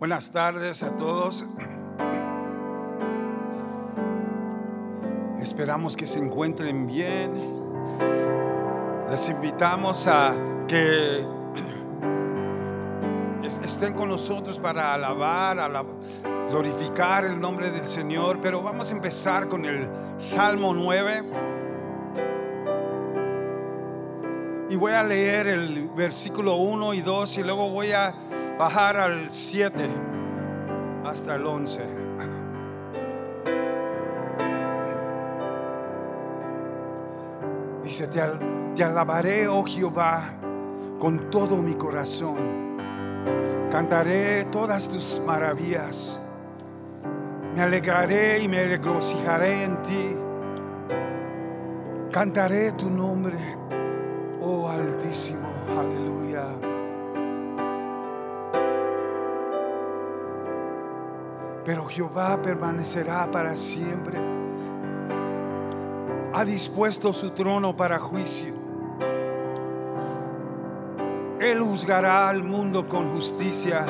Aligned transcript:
Buenas 0.00 0.32
tardes 0.32 0.82
a 0.82 0.96
todos. 0.96 1.44
Esperamos 5.38 5.94
que 5.94 6.06
se 6.06 6.18
encuentren 6.18 6.86
bien. 6.86 7.32
Les 9.10 9.28
invitamos 9.28 10.06
a 10.06 10.32
que 10.66 11.22
estén 13.62 13.92
con 13.92 14.08
nosotros 14.08 14.58
para 14.58 14.94
alabar, 14.94 15.70
glorificar 16.48 17.26
el 17.26 17.38
nombre 17.38 17.70
del 17.70 17.84
Señor. 17.84 18.38
Pero 18.40 18.62
vamos 18.62 18.90
a 18.90 18.94
empezar 18.94 19.48
con 19.48 19.66
el 19.66 19.86
Salmo 20.16 20.72
9. 20.72 21.24
Y 24.70 24.76
voy 24.76 24.92
a 24.92 25.02
leer 25.02 25.48
el 25.48 25.90
versículo 25.90 26.56
1 26.56 26.94
y 26.94 27.02
2 27.02 27.36
y 27.36 27.42
luego 27.42 27.68
voy 27.68 27.92
a 27.92 28.14
bajar 28.60 28.98
al 28.98 29.30
7 29.30 29.88
hasta 31.06 31.36
el 31.36 31.46
11. 31.46 31.80
Dice, 37.82 38.06
te, 38.08 38.20
te 38.74 38.84
alabaré, 38.84 39.48
oh 39.48 39.64
Jehová, 39.64 40.34
con 40.98 41.30
todo 41.30 41.56
mi 41.56 41.72
corazón. 41.72 42.76
Cantaré 43.70 44.44
todas 44.44 44.90
tus 44.90 45.22
maravillas. 45.24 46.20
Me 47.54 47.62
alegraré 47.62 48.40
y 48.42 48.48
me 48.48 48.62
regocijaré 48.62 49.64
en 49.64 49.82
ti. 49.82 50.16
Cantaré 52.12 52.72
tu 52.72 52.90
nombre, 52.90 53.38
oh 54.42 54.68
Altísimo. 54.68 55.48
Aleluya. 55.78 56.69
Pero 61.64 61.86
Jehová 61.86 62.40
permanecerá 62.42 63.30
para 63.30 63.54
siempre. 63.56 64.18
Ha 66.32 66.44
dispuesto 66.44 67.12
su 67.12 67.30
trono 67.30 67.76
para 67.76 67.98
juicio. 67.98 68.54
Él 71.40 71.60
juzgará 71.60 72.28
al 72.28 72.42
mundo 72.42 72.86
con 72.86 73.12
justicia 73.12 73.84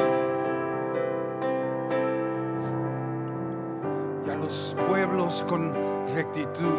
y 4.25 4.31
a 4.31 4.37
los 4.37 4.77
pueblos 4.89 5.45
con 5.49 5.75
rectitud. 6.15 6.79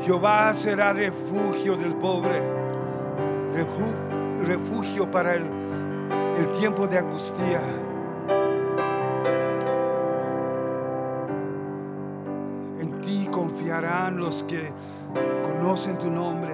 Jehová 0.00 0.52
será 0.54 0.92
refugio 0.92 1.76
del 1.76 1.94
pobre, 1.94 2.40
refugio 4.44 5.10
para 5.10 5.34
el, 5.34 5.46
tiempo 6.58 6.86
de 6.86 6.98
angustia. 6.98 7.60
Los 14.26 14.42
que 14.42 14.72
conocen 15.44 15.96
tu 15.98 16.10
nombre. 16.10 16.52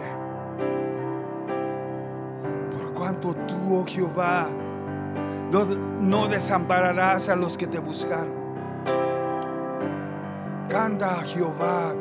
Por 2.71 2.93
cuanto 2.93 3.35
tú, 3.35 3.79
oh 3.79 3.85
Jehová, 3.87 4.47
no, 6.01 6.29
desampararás 6.29 7.31
a 7.31 7.37
los 7.37 7.57
que 7.57 7.67
te 7.67 7.79
buscaron. 7.79 8.43
Canta 10.69 11.21
a 11.21 11.23
Jehová. 11.23 11.95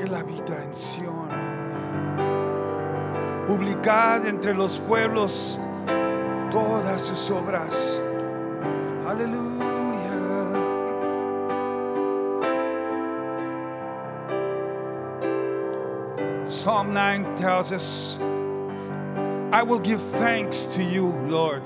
Él 0.00 0.14
habita 0.14 0.54
en 0.62 0.74
Sión. 0.74 1.28
Publicad 3.46 4.26
entre 4.26 4.54
los 4.54 4.78
pueblos 4.78 5.60
todas 6.50 7.02
sus 7.02 7.30
obras. 7.30 8.00
Psalm 16.46 16.94
9 16.94 17.36
tells 17.36 17.72
us, 17.72 18.20
I 19.52 19.64
will 19.64 19.80
give 19.80 20.00
thanks 20.00 20.64
to 20.66 20.82
you, 20.84 21.08
Lord, 21.26 21.64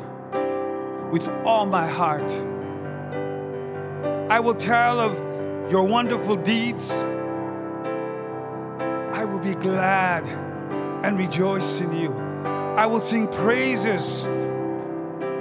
with 1.12 1.28
all 1.44 1.66
my 1.66 1.86
heart. 1.86 2.32
I 4.30 4.40
will 4.40 4.54
tell 4.54 4.98
of 4.98 5.70
your 5.70 5.82
wonderful 5.82 6.34
deeds. 6.34 6.92
I 9.12 9.22
will 9.26 9.38
be 9.38 9.52
glad 9.52 10.26
and 11.04 11.18
rejoice 11.18 11.82
in 11.82 11.94
you. 11.94 12.14
I 12.14 12.86
will 12.86 13.02
sing 13.02 13.28
praises 13.28 14.24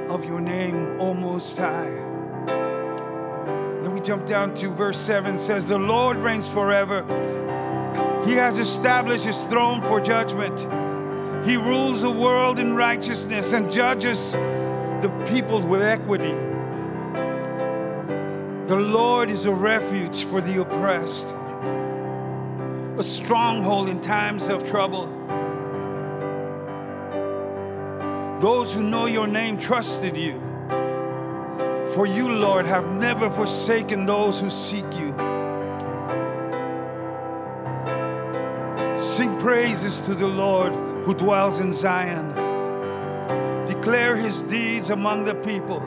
of 0.09 0.25
your 0.25 0.41
name, 0.41 0.99
O 0.99 1.13
Most 1.13 1.57
High. 1.57 1.91
Then 3.81 3.94
we 3.94 4.01
jump 4.01 4.25
down 4.25 4.53
to 4.55 4.69
verse 4.69 4.99
7 4.99 5.38
says, 5.38 5.66
The 5.66 5.79
Lord 5.79 6.17
reigns 6.17 6.49
forever. 6.49 7.05
He 8.29 8.35
has 8.35 8.59
established 8.59 9.25
his 9.25 9.44
throne 9.45 9.81
for 9.81 10.00
judgment. 10.00 10.59
He 11.44 11.57
rules 11.57 12.03
the 12.03 12.12
world 12.12 12.59
in 12.59 12.75
righteousness 12.75 13.53
and 13.53 13.72
judges 13.72 14.34
the 14.34 15.09
people 15.28 15.59
with 15.62 15.81
equity. 15.81 16.35
The 18.67 18.75
Lord 18.75 19.31
is 19.31 19.45
a 19.45 19.51
refuge 19.51 20.25
for 20.25 20.41
the 20.41 20.62
oppressed, 20.62 21.34
a 23.00 23.01
stronghold 23.01 23.90
in 23.90 24.00
times 24.00 24.47
of 24.47 24.63
trouble. 24.63 25.07
Those 28.40 28.72
who 28.75 28.84
know 28.84 29.07
your 29.07 29.25
name 29.25 29.57
trusted 29.57 30.16
you. 30.16 30.40
For 31.96 32.06
you, 32.06 32.29
Lord, 32.29 32.67
have 32.67 32.94
never 32.94 33.31
forsaken 33.31 34.06
those 34.06 34.40
who 34.40 34.51
seek 34.51 34.85
you. 35.00 35.28
Praises 39.49 39.99
to 40.01 40.13
the 40.13 40.27
Lord 40.27 40.75
who 41.05 41.15
dwells 41.15 41.59
in 41.59 41.73
Zion. 41.73 42.27
Declare 43.65 44.15
his 44.15 44.43
deeds 44.43 44.91
among 44.91 45.23
the 45.23 45.33
people. 45.33 45.81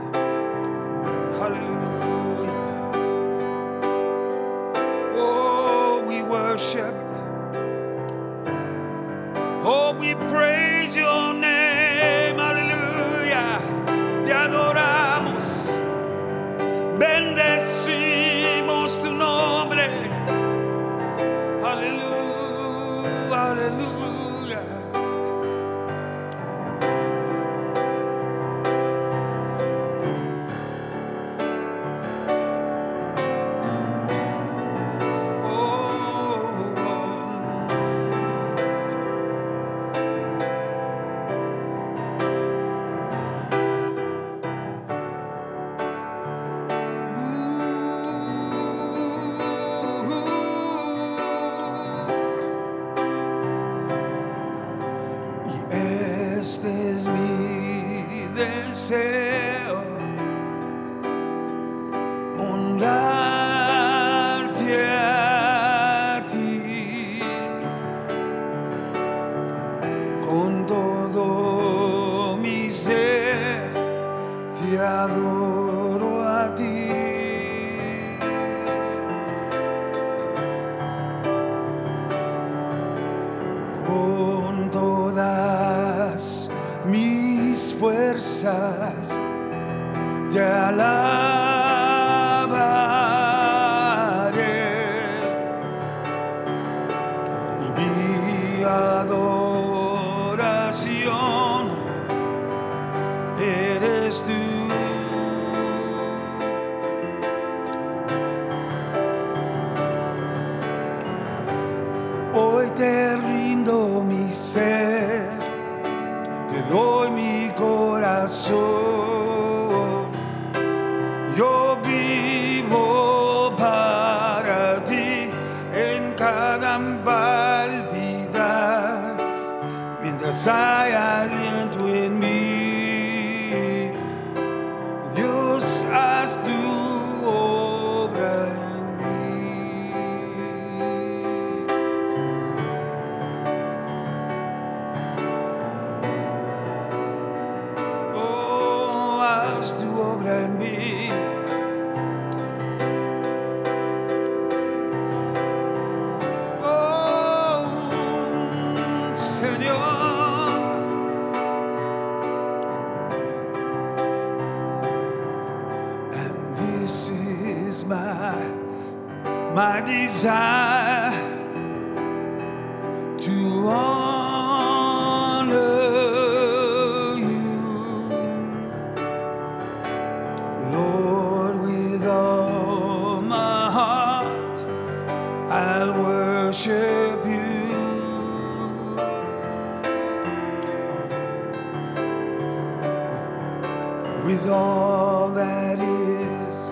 with 194.24 194.48
all 194.48 195.30
that 195.30 195.78
is 195.80 196.70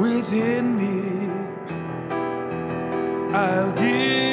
within 0.00 0.76
me. 0.76 1.28
I'll 3.34 3.72
give. 3.72 4.27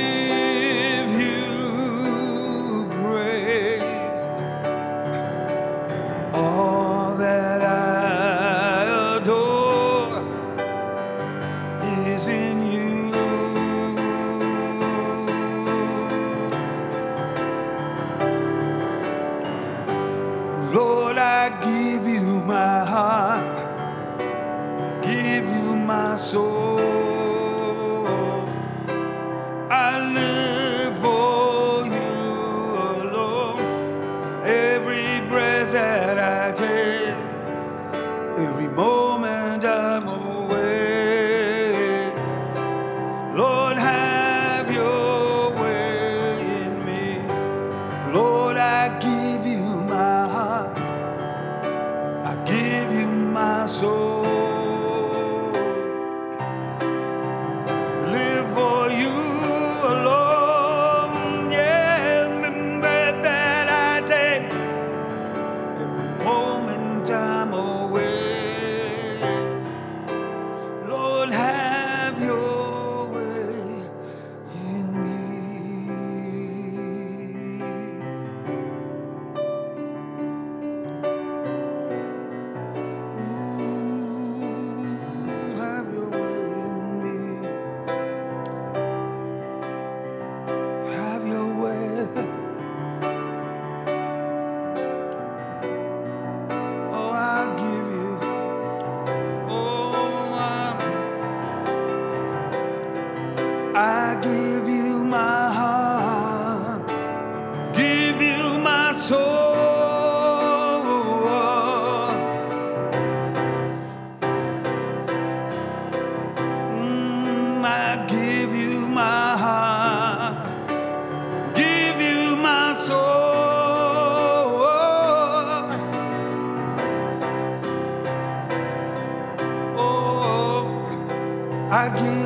I 131.85 131.89
give. 131.89 132.24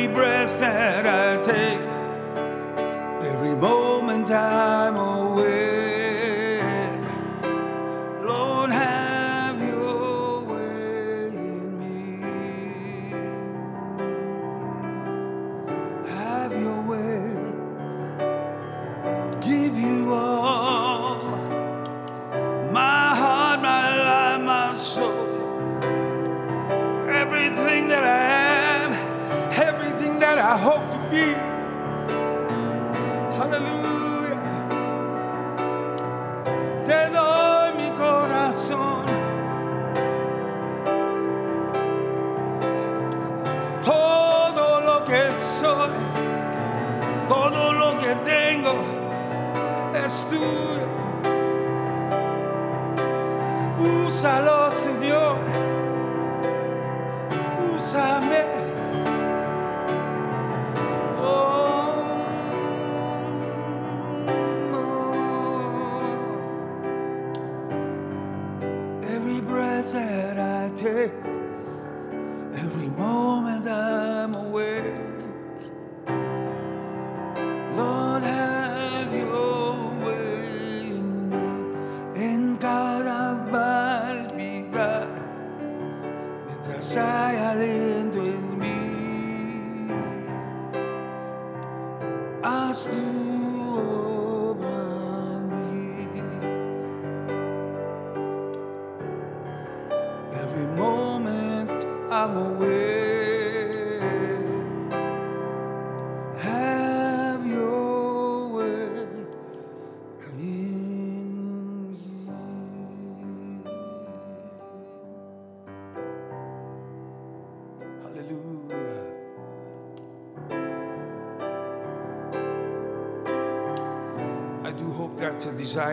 Every 0.00 0.14
breath 0.14 0.60
that 0.60 1.06
I 1.06 1.29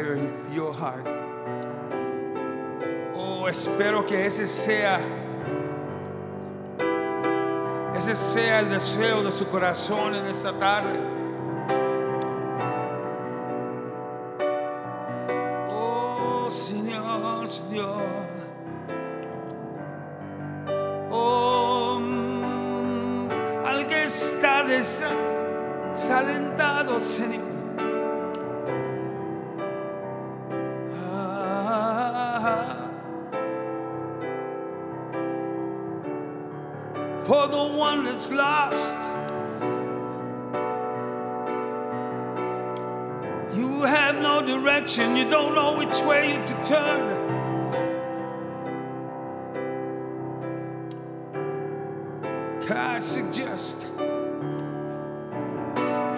in 0.06 0.54
your 0.54 0.74
heart. 0.74 1.06
Oh, 3.16 3.48
espero 3.48 4.06
que 4.06 4.25
ese 4.25 4.48
sea, 4.48 5.00
ese 7.96 8.16
sea 8.16 8.60
el 8.60 8.70
deseo 8.70 9.24
de 9.24 9.32
su 9.32 9.48
corazón 9.48 10.16
en 10.16 10.25
esta 10.27 10.54
tarde. 10.54 11.00
Lost. 38.31 38.98
You 43.55 43.84
have 43.84 44.22
no 44.22 44.46
direction, 44.46 45.15
you 45.15 45.29
don't 45.29 45.55
know 45.55 45.77
which 45.77 46.00
way 46.01 46.41
to 46.46 46.63
turn. 46.63 47.27
I 52.98 53.00
suggest? 53.00 53.86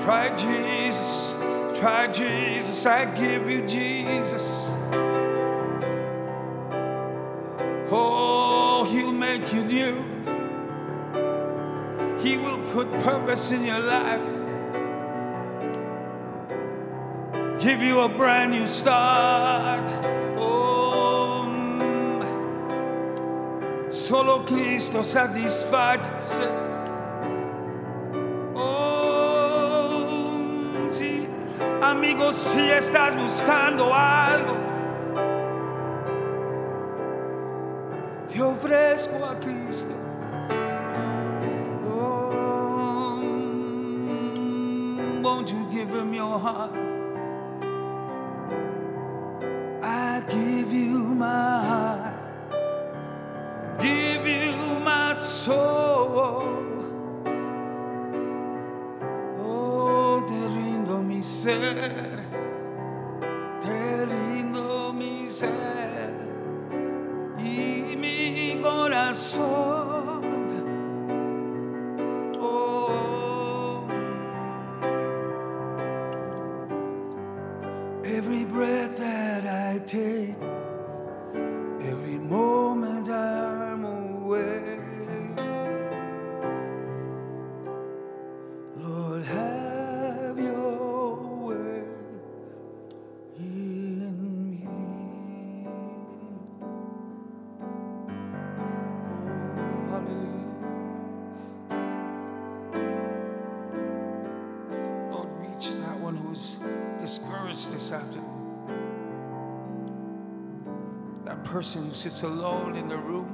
Try 0.05 0.33
Jesus, 0.37 1.33
try 1.77 2.07
Jesus, 2.07 2.85
I 2.85 3.03
give 3.03 3.49
you 3.49 3.67
Jesus. 3.67 4.69
Oh, 7.91 8.87
He'll 8.89 9.11
make 9.11 9.51
you 9.51 9.65
new. 9.65 10.28
He 12.29 12.37
will 12.37 12.59
put 12.73 12.87
purpose 13.01 13.49
in 13.49 13.65
your 13.65 13.79
life. 13.79 14.21
Give 17.59 17.81
you 17.81 18.01
a 18.01 18.07
brand 18.07 18.51
new 18.51 18.67
start. 18.67 19.89
Oh, 20.37 21.47
mm. 21.49 22.21
solo 23.91 24.43
Cristo 24.45 25.01
satisface. 25.01 26.11
Oh, 28.53 30.29
mm, 30.31 30.91
sí, 30.91 31.27
amigos, 31.81 32.35
si 32.35 32.69
estás 32.69 33.15
buscando 33.15 33.91
algo, 33.91 34.55
te 38.27 38.39
ofrezco 38.39 39.25
a 39.25 39.33
Cristo. 39.39 40.08
Your 46.29 46.39
heart? 46.39 46.71
I 49.81 50.21
give 50.29 50.71
you 50.71 50.99
my 51.25 51.53
heart, 51.69 52.51
give 53.81 54.27
you 54.27 54.79
my 54.79 55.13
soul. 55.15 56.43
Oh, 59.41 60.23
te 60.29 60.39
rindo 60.55 61.01
mi 61.01 61.21
ser, 61.23 62.23
te 63.63 64.05
rindo 64.05 64.93
mi 64.93 65.31
ser 65.31 66.13
y 67.39 67.95
mi 67.97 68.59
corazón. 68.61 69.58
Every 78.17 78.43
breath 78.43 78.97
that 78.97 79.45
I 79.45 79.79
take, 79.85 80.35
every 81.87 82.17
moment. 82.17 82.68
who 111.75 111.93
sits 111.93 112.23
alone 112.23 112.75
in 112.75 112.87
the 112.87 112.97
room. 112.97 113.29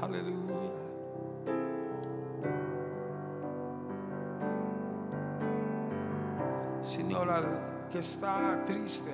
Hallelujah. 0.00 0.70
Señor, 6.80 7.28
al 7.30 7.88
que 7.90 7.98
está 7.98 8.64
triste, 8.64 9.12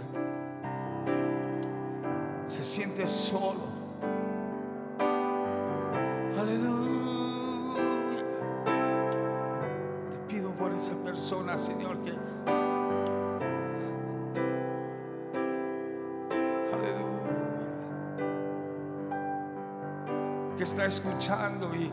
se 2.46 2.62
siente 2.62 3.08
solo. 3.08 3.66
Aleluya. 6.38 8.22
Te 10.10 10.18
pido 10.28 10.50
por 10.52 10.72
esa 10.72 10.94
persona, 11.04 11.58
Señor, 11.58 11.96
que 12.04 12.12
escuchando 20.88 21.74
y 21.74 21.92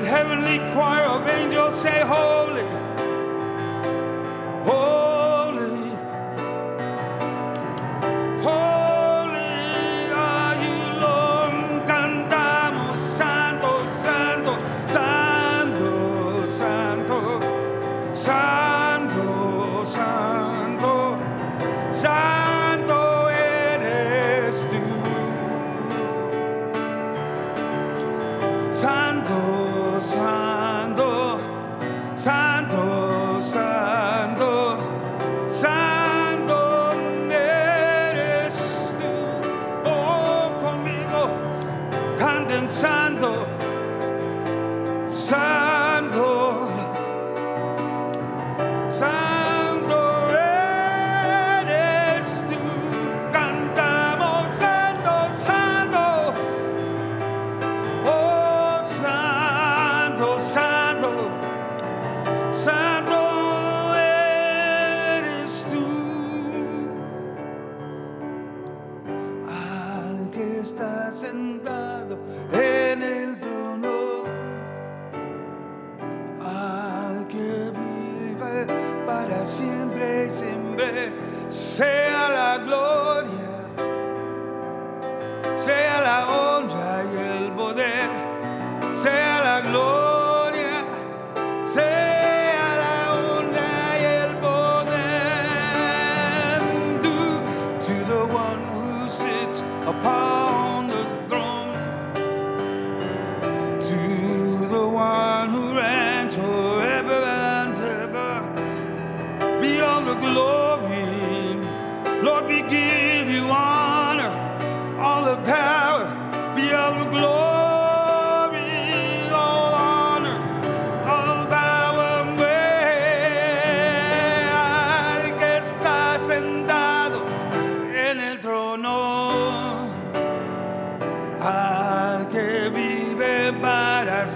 that 0.00 0.08
heavenly 0.08 0.58
choir 0.72 1.04
of 1.04 1.26
angels 1.26 1.80
say, 1.80 2.00
Holy. 2.00 2.89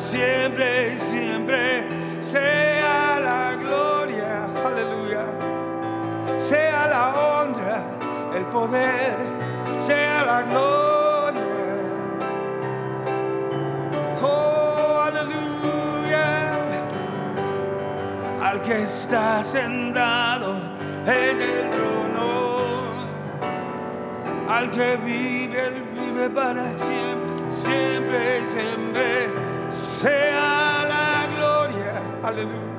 siempre 0.05 0.93
y 0.93 0.99
siempre 0.99 1.87
sea 2.21 3.19
la 3.21 3.57
gloria, 3.57 4.45
aleluya, 4.67 5.25
sea 6.37 6.87
la 6.89 7.05
honra, 7.15 7.83
el 8.37 8.45
poder, 8.47 9.17
sea 9.79 10.25
la 10.25 10.43
gloria. 10.43 11.43
Oh, 14.23 15.01
aleluya, 15.07 16.51
al 18.43 18.61
que 18.61 18.83
está 18.83 19.43
sentado 19.43 20.57
en 21.07 21.41
el 21.41 21.71
trono, 21.71 22.59
al 24.51 24.71
que 24.71 24.97
vive, 24.99 25.67
él 25.67 25.83
vive 25.99 26.29
para 26.29 26.71
siempre, 26.75 27.51
siempre, 27.51 28.41
y 28.43 28.47
siempre 28.47 29.34
sea 30.05 30.85
la 30.87 31.27
gloria. 31.35 31.93
Aleluya. 32.23 32.74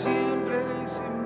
Siempre 0.00 0.56
y 0.82 0.88
siempre, 0.88 1.19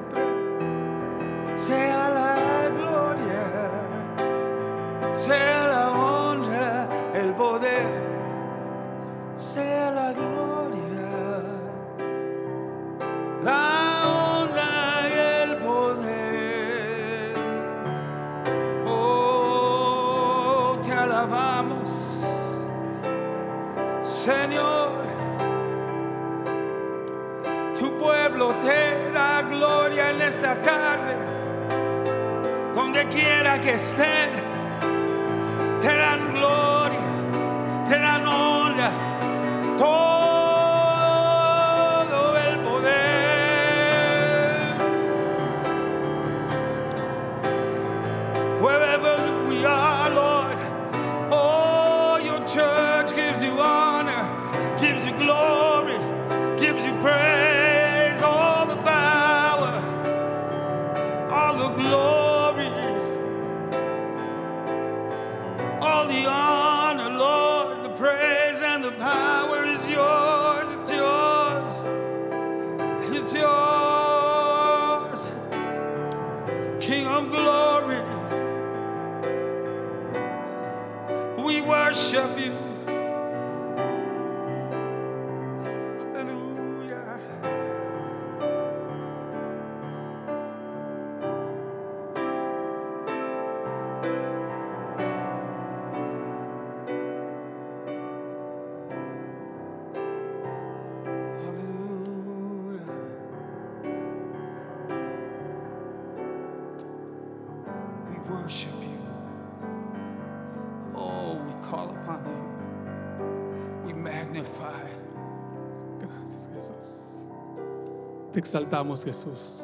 exaltamos 118.44 119.02
Jesús. 119.02 119.62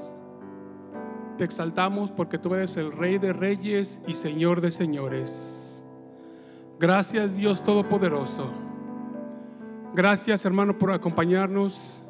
Te 1.37 1.45
exaltamos 1.45 2.11
porque 2.11 2.39
tú 2.39 2.55
eres 2.55 2.79
el 2.79 2.93
Rey 2.93 3.19
de 3.19 3.35
Reyes 3.35 4.01
y 4.07 4.15
Señor 4.15 4.63
de 4.63 4.73
Señores. 4.73 5.83
Gracias 6.79 7.37
Dios 7.37 7.63
Todopoderoso. 7.63 8.51
Gracias 9.95 10.47
hermano 10.47 10.79
por 10.79 10.93
acompañarnos. 10.93 12.03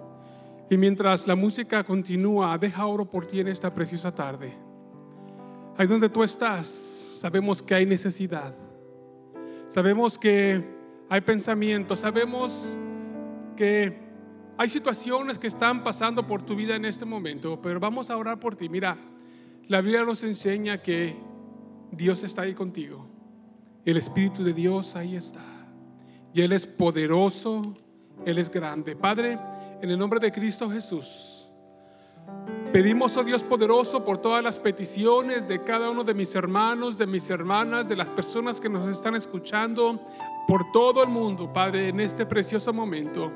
Y 0.70 0.76
mientras 0.76 1.26
la 1.26 1.34
música 1.34 1.82
continúa, 1.82 2.56
deja 2.56 2.86
oro 2.86 3.04
por 3.04 3.26
ti 3.26 3.40
en 3.40 3.48
esta 3.48 3.74
preciosa 3.74 4.14
tarde. 4.14 4.52
Ahí 5.76 5.88
donde 5.88 6.08
tú 6.08 6.22
estás, 6.22 6.68
sabemos 7.16 7.60
que 7.60 7.74
hay 7.74 7.84
necesidad. 7.84 8.54
Sabemos 9.66 10.16
que 10.16 10.64
hay 11.08 11.20
pensamientos. 11.20 11.98
Sabemos 11.98 12.78
que 13.56 14.09
hay 14.60 14.68
situaciones 14.68 15.38
que 15.38 15.46
están 15.46 15.82
pasando 15.82 16.26
por 16.26 16.42
tu 16.42 16.54
vida 16.54 16.76
en 16.76 16.84
este 16.84 17.06
momento, 17.06 17.58
pero 17.62 17.80
vamos 17.80 18.10
a 18.10 18.16
orar 18.18 18.38
por 18.38 18.56
ti. 18.56 18.68
Mira, 18.68 18.94
la 19.68 19.80
Biblia 19.80 20.04
nos 20.04 20.22
enseña 20.22 20.82
que 20.82 21.16
Dios 21.90 22.22
está 22.24 22.42
ahí 22.42 22.52
contigo. 22.52 23.06
El 23.86 23.96
Espíritu 23.96 24.44
de 24.44 24.52
Dios 24.52 24.96
ahí 24.96 25.16
está. 25.16 25.40
Y 26.34 26.42
Él 26.42 26.52
es 26.52 26.66
poderoso, 26.66 27.62
Él 28.26 28.36
es 28.36 28.50
grande. 28.50 28.94
Padre, 28.96 29.38
en 29.80 29.88
el 29.88 29.98
nombre 29.98 30.20
de 30.20 30.30
Cristo 30.30 30.70
Jesús, 30.70 31.48
pedimos, 32.70 33.16
oh 33.16 33.24
Dios 33.24 33.42
poderoso, 33.42 34.04
por 34.04 34.18
todas 34.18 34.44
las 34.44 34.60
peticiones 34.60 35.48
de 35.48 35.64
cada 35.64 35.88
uno 35.88 36.04
de 36.04 36.12
mis 36.12 36.34
hermanos, 36.34 36.98
de 36.98 37.06
mis 37.06 37.30
hermanas, 37.30 37.88
de 37.88 37.96
las 37.96 38.10
personas 38.10 38.60
que 38.60 38.68
nos 38.68 38.86
están 38.90 39.14
escuchando, 39.14 40.06
por 40.46 40.70
todo 40.70 41.02
el 41.02 41.08
mundo, 41.08 41.50
Padre, 41.50 41.88
en 41.88 42.00
este 42.00 42.26
precioso 42.26 42.74
momento. 42.74 43.32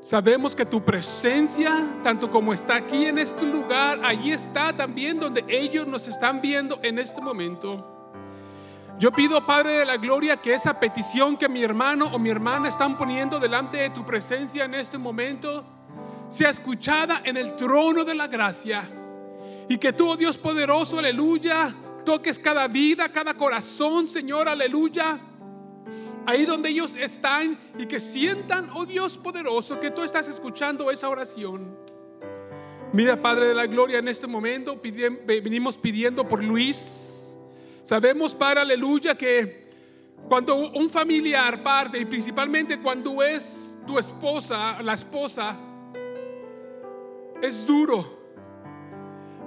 Sabemos 0.00 0.54
que 0.54 0.64
tu 0.64 0.84
presencia, 0.84 1.74
tanto 2.04 2.30
como 2.30 2.52
está 2.52 2.76
aquí 2.76 3.06
en 3.06 3.18
este 3.18 3.44
lugar, 3.44 4.00
allí 4.04 4.32
está 4.32 4.72
también 4.72 5.18
donde 5.18 5.44
ellos 5.48 5.86
nos 5.86 6.06
están 6.06 6.40
viendo 6.40 6.78
en 6.82 6.98
este 6.98 7.20
momento. 7.20 7.96
Yo 8.98 9.12
pido, 9.12 9.44
Padre 9.44 9.72
de 9.72 9.84
la 9.84 9.96
Gloria, 9.96 10.36
que 10.36 10.54
esa 10.54 10.78
petición 10.78 11.36
que 11.36 11.48
mi 11.48 11.62
hermano 11.62 12.06
o 12.12 12.18
mi 12.18 12.30
hermana 12.30 12.68
están 12.68 12.96
poniendo 12.96 13.38
delante 13.38 13.76
de 13.76 13.90
tu 13.90 14.04
presencia 14.04 14.64
en 14.64 14.74
este 14.74 14.98
momento 14.98 15.64
sea 16.28 16.50
escuchada 16.50 17.22
en 17.24 17.36
el 17.36 17.56
trono 17.56 18.04
de 18.04 18.14
la 18.14 18.26
gracia. 18.26 18.84
Y 19.68 19.78
que 19.78 19.92
tú, 19.92 20.10
oh 20.10 20.16
Dios 20.16 20.38
poderoso, 20.38 20.98
aleluya, 20.98 21.74
toques 22.04 22.38
cada 22.38 22.66
vida, 22.68 23.08
cada 23.10 23.34
corazón, 23.34 24.06
Señor, 24.06 24.48
aleluya. 24.48 25.18
Ahí 26.28 26.44
donde 26.44 26.68
ellos 26.68 26.94
están 26.94 27.58
y 27.78 27.86
que 27.86 27.98
sientan, 27.98 28.68
oh 28.74 28.84
Dios 28.84 29.16
poderoso, 29.16 29.80
que 29.80 29.90
tú 29.90 30.02
estás 30.02 30.28
escuchando 30.28 30.90
esa 30.90 31.08
oración. 31.08 31.74
Mira, 32.92 33.16
Padre 33.16 33.46
de 33.46 33.54
la 33.54 33.66
Gloria, 33.66 33.98
en 33.98 34.08
este 34.08 34.26
momento 34.26 34.78
venimos 35.24 35.78
pidiendo 35.78 36.28
por 36.28 36.44
Luis. 36.44 37.34
Sabemos, 37.82 38.34
Padre, 38.34 38.60
aleluya, 38.60 39.14
que 39.14 39.70
cuando 40.28 40.54
un 40.54 40.90
familiar 40.90 41.62
parte, 41.62 41.98
y 41.98 42.04
principalmente 42.04 42.78
cuando 42.78 43.22
es 43.22 43.78
tu 43.86 43.98
esposa, 43.98 44.82
la 44.82 44.92
esposa, 44.92 45.58
es 47.40 47.66
duro. 47.66 48.18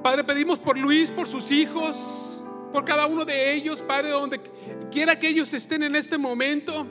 Padre, 0.01 0.23
pedimos 0.23 0.57
por 0.57 0.75
Luis, 0.79 1.11
por 1.11 1.27
sus 1.27 1.51
hijos, 1.51 2.30
por 2.71 2.85
cada 2.85 3.05
uno 3.05 3.25
de 3.25 3.53
ellos, 3.53 3.83
Padre, 3.83 4.11
donde 4.11 4.39
quiera 4.91 5.17
que 5.17 5.27
ellos 5.27 5.53
estén 5.53 5.83
en 5.83 5.95
este 5.95 6.17
momento. 6.17 6.87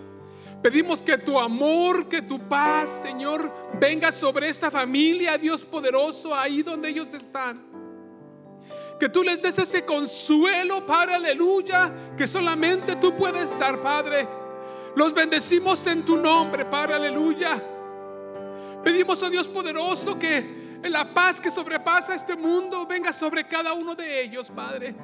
Pedimos 0.63 1.03
que 1.03 1.17
tu 1.17 1.39
amor, 1.39 2.09
que 2.09 2.21
tu 2.23 2.39
paz, 2.39 3.03
Señor, 3.03 3.51
venga 3.81 4.13
sobre 4.13 4.49
esta 4.49 4.71
familia, 4.71 5.39
Dios 5.39 5.65
poderoso, 5.65 6.35
ahí 6.35 6.63
donde 6.63 6.91
ellos 6.91 7.15
están. 7.15 7.65
Que 8.99 9.09
tú 9.09 9.23
les 9.23 9.41
des 9.41 9.59
ese 9.59 9.87
consuelo, 9.87 10.85
Padre, 10.85 11.15
aleluya, 11.15 11.91
que 12.17 12.27
solamente 12.27 12.97
tú 12.97 13.17
puedes 13.17 13.59
dar, 13.59 13.81
Padre. 13.81 14.29
Los 14.95 15.15
bendecimos 15.15 15.87
en 15.87 16.05
tu 16.05 16.19
nombre, 16.19 16.67
Padre, 16.67 16.97
aleluya. 16.97 17.63
Pedimos, 18.85 19.23
oh 19.23 19.31
Dios 19.31 19.49
poderoso, 19.49 20.19
que 20.19 20.79
la 20.85 21.15
paz 21.15 21.41
que 21.41 21.51
sobrepasa 21.51 22.15
este 22.15 22.37
mundo 22.37 22.87
venga 22.87 23.13
sobre 23.13 23.47
cada 23.47 23.73
uno 23.73 23.95
de 23.95 24.23
ellos, 24.23 24.51
Padre. 24.51 24.95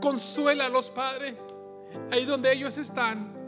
Consuélalos, 0.00 0.90
Padre, 0.90 1.36
ahí 2.10 2.24
donde 2.24 2.52
ellos 2.52 2.76
están. 2.78 3.40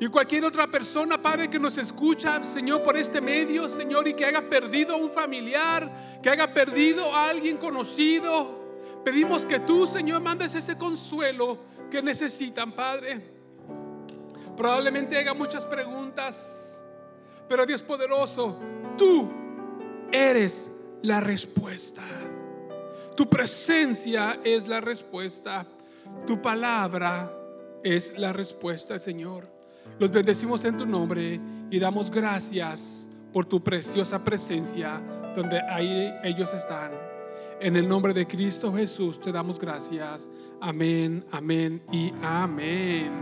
Y 0.00 0.08
cualquier 0.08 0.44
otra 0.44 0.66
persona, 0.66 1.20
Padre, 1.22 1.48
que 1.48 1.58
nos 1.58 1.78
escucha, 1.78 2.42
Señor, 2.42 2.82
por 2.82 2.96
este 2.96 3.20
medio, 3.20 3.68
Señor, 3.68 4.08
y 4.08 4.14
que 4.14 4.24
haya 4.24 4.48
perdido 4.48 4.94
a 4.94 4.96
un 4.96 5.10
familiar, 5.10 6.20
que 6.20 6.28
haya 6.28 6.52
perdido 6.52 7.14
a 7.14 7.28
alguien 7.30 7.56
conocido, 7.56 9.00
pedimos 9.04 9.46
que 9.46 9.60
tú, 9.60 9.86
Señor, 9.86 10.20
mandes 10.20 10.54
ese 10.54 10.76
consuelo 10.76 11.58
que 11.90 12.02
necesitan, 12.02 12.72
Padre. 12.72 13.32
Probablemente 14.56 15.16
haya 15.16 15.32
muchas 15.32 15.64
preguntas, 15.64 16.82
pero 17.48 17.64
Dios 17.64 17.82
poderoso, 17.82 18.58
tú 18.98 19.30
eres 20.10 20.70
la 21.02 21.20
respuesta. 21.20 22.02
Tu 23.14 23.28
presencia 23.28 24.40
es 24.42 24.66
la 24.66 24.80
respuesta. 24.80 25.66
Tu 26.26 26.40
palabra 26.42 27.32
es 27.82 28.12
la 28.18 28.32
respuesta, 28.32 28.98
Señor. 28.98 29.48
Los 29.98 30.10
bendecimos 30.10 30.64
en 30.64 30.76
tu 30.76 30.86
nombre 30.86 31.40
y 31.70 31.78
damos 31.78 32.10
gracias 32.10 33.08
por 33.32 33.46
tu 33.46 33.62
preciosa 33.62 34.22
presencia 34.22 35.00
donde 35.36 35.60
ahí 35.60 36.12
ellos 36.24 36.52
están. 36.52 36.90
En 37.60 37.76
el 37.76 37.88
nombre 37.88 38.12
de 38.12 38.26
Cristo 38.26 38.72
Jesús 38.72 39.20
te 39.20 39.30
damos 39.30 39.60
gracias. 39.60 40.28
Amén, 40.60 41.24
amén 41.30 41.82
y 41.92 42.12
amén. 42.22 43.12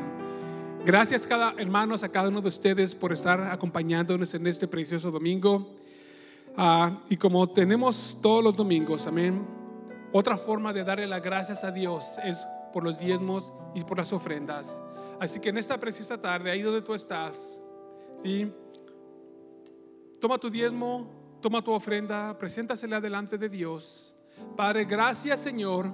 Gracias 0.86 1.26
cada 1.26 1.54
hermanos 1.58 2.02
a 2.02 2.08
cada 2.08 2.28
uno 2.28 2.40
de 2.40 2.48
ustedes 2.48 2.94
por 2.94 3.12
estar 3.12 3.40
acompañándonos 3.42 4.32
en 4.34 4.46
este 4.46 4.66
precioso 4.66 5.10
domingo. 5.10 5.76
Ah, 6.56 7.02
y 7.08 7.16
como 7.16 7.48
tenemos 7.48 8.18
todos 8.20 8.42
los 8.42 8.56
domingos, 8.56 9.06
amén. 9.06 9.61
Otra 10.12 10.36
forma 10.36 10.72
de 10.72 10.84
darle 10.84 11.06
las 11.06 11.22
gracias 11.22 11.64
a 11.64 11.70
Dios 11.70 12.16
es 12.22 12.46
por 12.72 12.84
los 12.84 12.98
diezmos 12.98 13.52
y 13.74 13.82
por 13.84 13.98
las 13.98 14.12
ofrendas. 14.12 14.82
Así 15.18 15.40
que 15.40 15.48
en 15.48 15.58
esta 15.58 15.78
preciosa 15.78 16.20
tarde, 16.20 16.50
ahí 16.50 16.62
donde 16.62 16.82
tú 16.82 16.94
estás, 16.94 17.62
¿sí? 18.16 18.52
Toma 20.20 20.38
tu 20.38 20.50
diezmo, 20.50 21.38
toma 21.40 21.62
tu 21.62 21.72
ofrenda, 21.72 22.36
preséntasela 22.36 23.00
delante 23.00 23.38
de 23.38 23.48
Dios. 23.48 24.14
Padre, 24.56 24.84
gracias 24.84 25.40
Señor, 25.40 25.90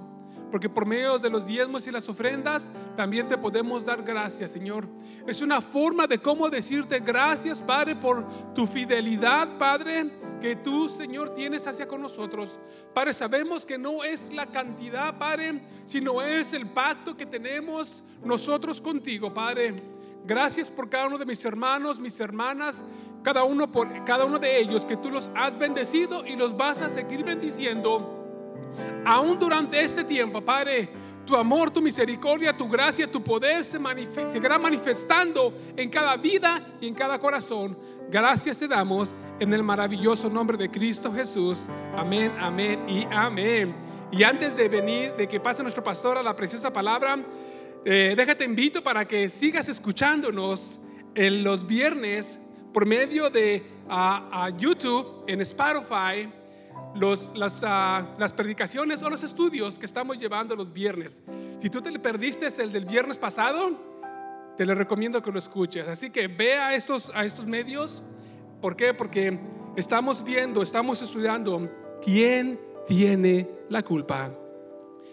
porque 0.49 0.69
por 0.69 0.85
medio 0.85 1.19
de 1.19 1.29
los 1.29 1.45
diezmos 1.45 1.87
y 1.87 1.91
las 1.91 2.09
ofrendas 2.09 2.69
también 2.95 3.27
te 3.27 3.37
podemos 3.37 3.85
dar 3.85 4.03
gracias, 4.03 4.51
Señor. 4.51 4.87
Es 5.27 5.41
una 5.41 5.61
forma 5.61 6.07
de 6.07 6.19
cómo 6.19 6.49
decirte 6.49 6.99
gracias, 6.99 7.61
Padre, 7.61 7.95
por 7.95 8.25
tu 8.53 8.65
fidelidad, 8.65 9.57
Padre, 9.57 10.11
que 10.41 10.55
tú, 10.55 10.89
Señor, 10.89 11.33
tienes 11.33 11.67
hacia 11.67 11.87
con 11.87 12.01
nosotros. 12.01 12.59
Padre, 12.93 13.13
sabemos 13.13 13.65
que 13.65 13.77
no 13.77 14.03
es 14.03 14.31
la 14.33 14.45
cantidad, 14.45 15.17
Padre, 15.17 15.61
sino 15.85 16.21
es 16.21 16.53
el 16.53 16.67
pacto 16.67 17.15
que 17.15 17.25
tenemos 17.25 18.03
nosotros 18.23 18.81
contigo, 18.81 19.33
Padre. 19.33 19.75
Gracias 20.25 20.69
por 20.69 20.89
cada 20.89 21.07
uno 21.07 21.17
de 21.17 21.25
mis 21.25 21.43
hermanos, 21.45 21.99
mis 21.99 22.19
hermanas, 22.19 22.83
cada 23.23 23.43
uno 23.43 23.71
por 23.71 24.05
cada 24.05 24.25
uno 24.25 24.39
de 24.39 24.59
ellos 24.59 24.85
que 24.85 24.97
tú 24.97 25.09
los 25.09 25.29
has 25.35 25.57
bendecido 25.57 26.25
y 26.25 26.35
los 26.35 26.55
vas 26.55 26.81
a 26.81 26.89
seguir 26.89 27.23
bendiciendo 27.23 28.18
aún 29.05 29.37
durante 29.39 29.81
este 29.81 30.03
tiempo, 30.03 30.41
Padre. 30.41 30.89
Tu 31.25 31.35
amor, 31.35 31.69
tu 31.69 31.79
misericordia, 31.79 32.57
tu 32.57 32.67
gracia, 32.67 33.05
tu 33.11 33.23
poder 33.23 33.63
se 33.63 33.77
seguirá 34.27 34.57
manifestando 34.57 35.53
en 35.77 35.87
cada 35.87 36.17
vida 36.17 36.73
y 36.81 36.87
en 36.87 36.95
cada 36.95 37.19
corazón. 37.19 37.77
Gracias 38.09 38.57
te 38.57 38.67
damos 38.67 39.13
en 39.39 39.53
el 39.53 39.61
maravilloso 39.61 40.27
nombre 40.27 40.57
de 40.57 40.71
Cristo 40.71 41.13
Jesús. 41.13 41.67
Amén, 41.95 42.31
amén 42.39 42.83
y 42.89 43.05
amén. 43.11 43.75
Y 44.11 44.23
antes 44.23 44.57
de 44.57 44.67
venir, 44.67 45.13
de 45.13 45.27
que 45.27 45.39
pase 45.39 45.61
nuestro 45.61 45.83
pastor 45.83 46.17
a 46.17 46.23
la 46.23 46.35
preciosa 46.35 46.73
palabra, 46.73 47.19
eh, 47.85 48.15
déjate 48.17 48.43
invito 48.43 48.81
para 48.81 49.07
que 49.07 49.29
sigas 49.29 49.69
escuchándonos 49.69 50.79
en 51.13 51.43
los 51.43 51.67
viernes 51.67 52.39
por 52.73 52.87
medio 52.87 53.29
de 53.29 53.63
a 53.87 54.49
YouTube, 54.57 55.23
en 55.27 55.41
Spotify, 55.41 56.29
los, 56.95 57.35
las, 57.35 57.63
ah, 57.65 58.15
las, 58.17 58.33
predicaciones 58.33 59.01
o 59.03 59.09
los 59.09 59.23
estudios 59.23 59.79
que 59.79 59.85
estamos 59.85 60.17
llevando 60.17 60.55
los 60.55 60.73
viernes. 60.73 61.21
Si 61.59 61.69
tú 61.69 61.81
te 61.81 61.97
perdiste 61.99 62.47
el 62.61 62.71
del 62.71 62.85
viernes 62.85 63.17
pasado, 63.17 63.71
te 64.57 64.65
le 64.65 64.75
recomiendo 64.75 65.21
que 65.21 65.31
lo 65.31 65.39
escuches. 65.39 65.87
Así 65.87 66.09
que 66.09 66.27
ve 66.27 66.55
a 66.55 66.75
estos, 66.75 67.11
a 67.13 67.23
estos 67.25 67.45
medios. 67.45 68.03
¿Por 68.61 68.75
qué? 68.75 68.93
Porque 68.93 69.39
estamos 69.75 70.23
viendo, 70.23 70.61
estamos 70.61 71.01
estudiando 71.01 71.69
quién 72.03 72.59
tiene 72.87 73.47
la 73.69 73.83
culpa. 73.83 74.33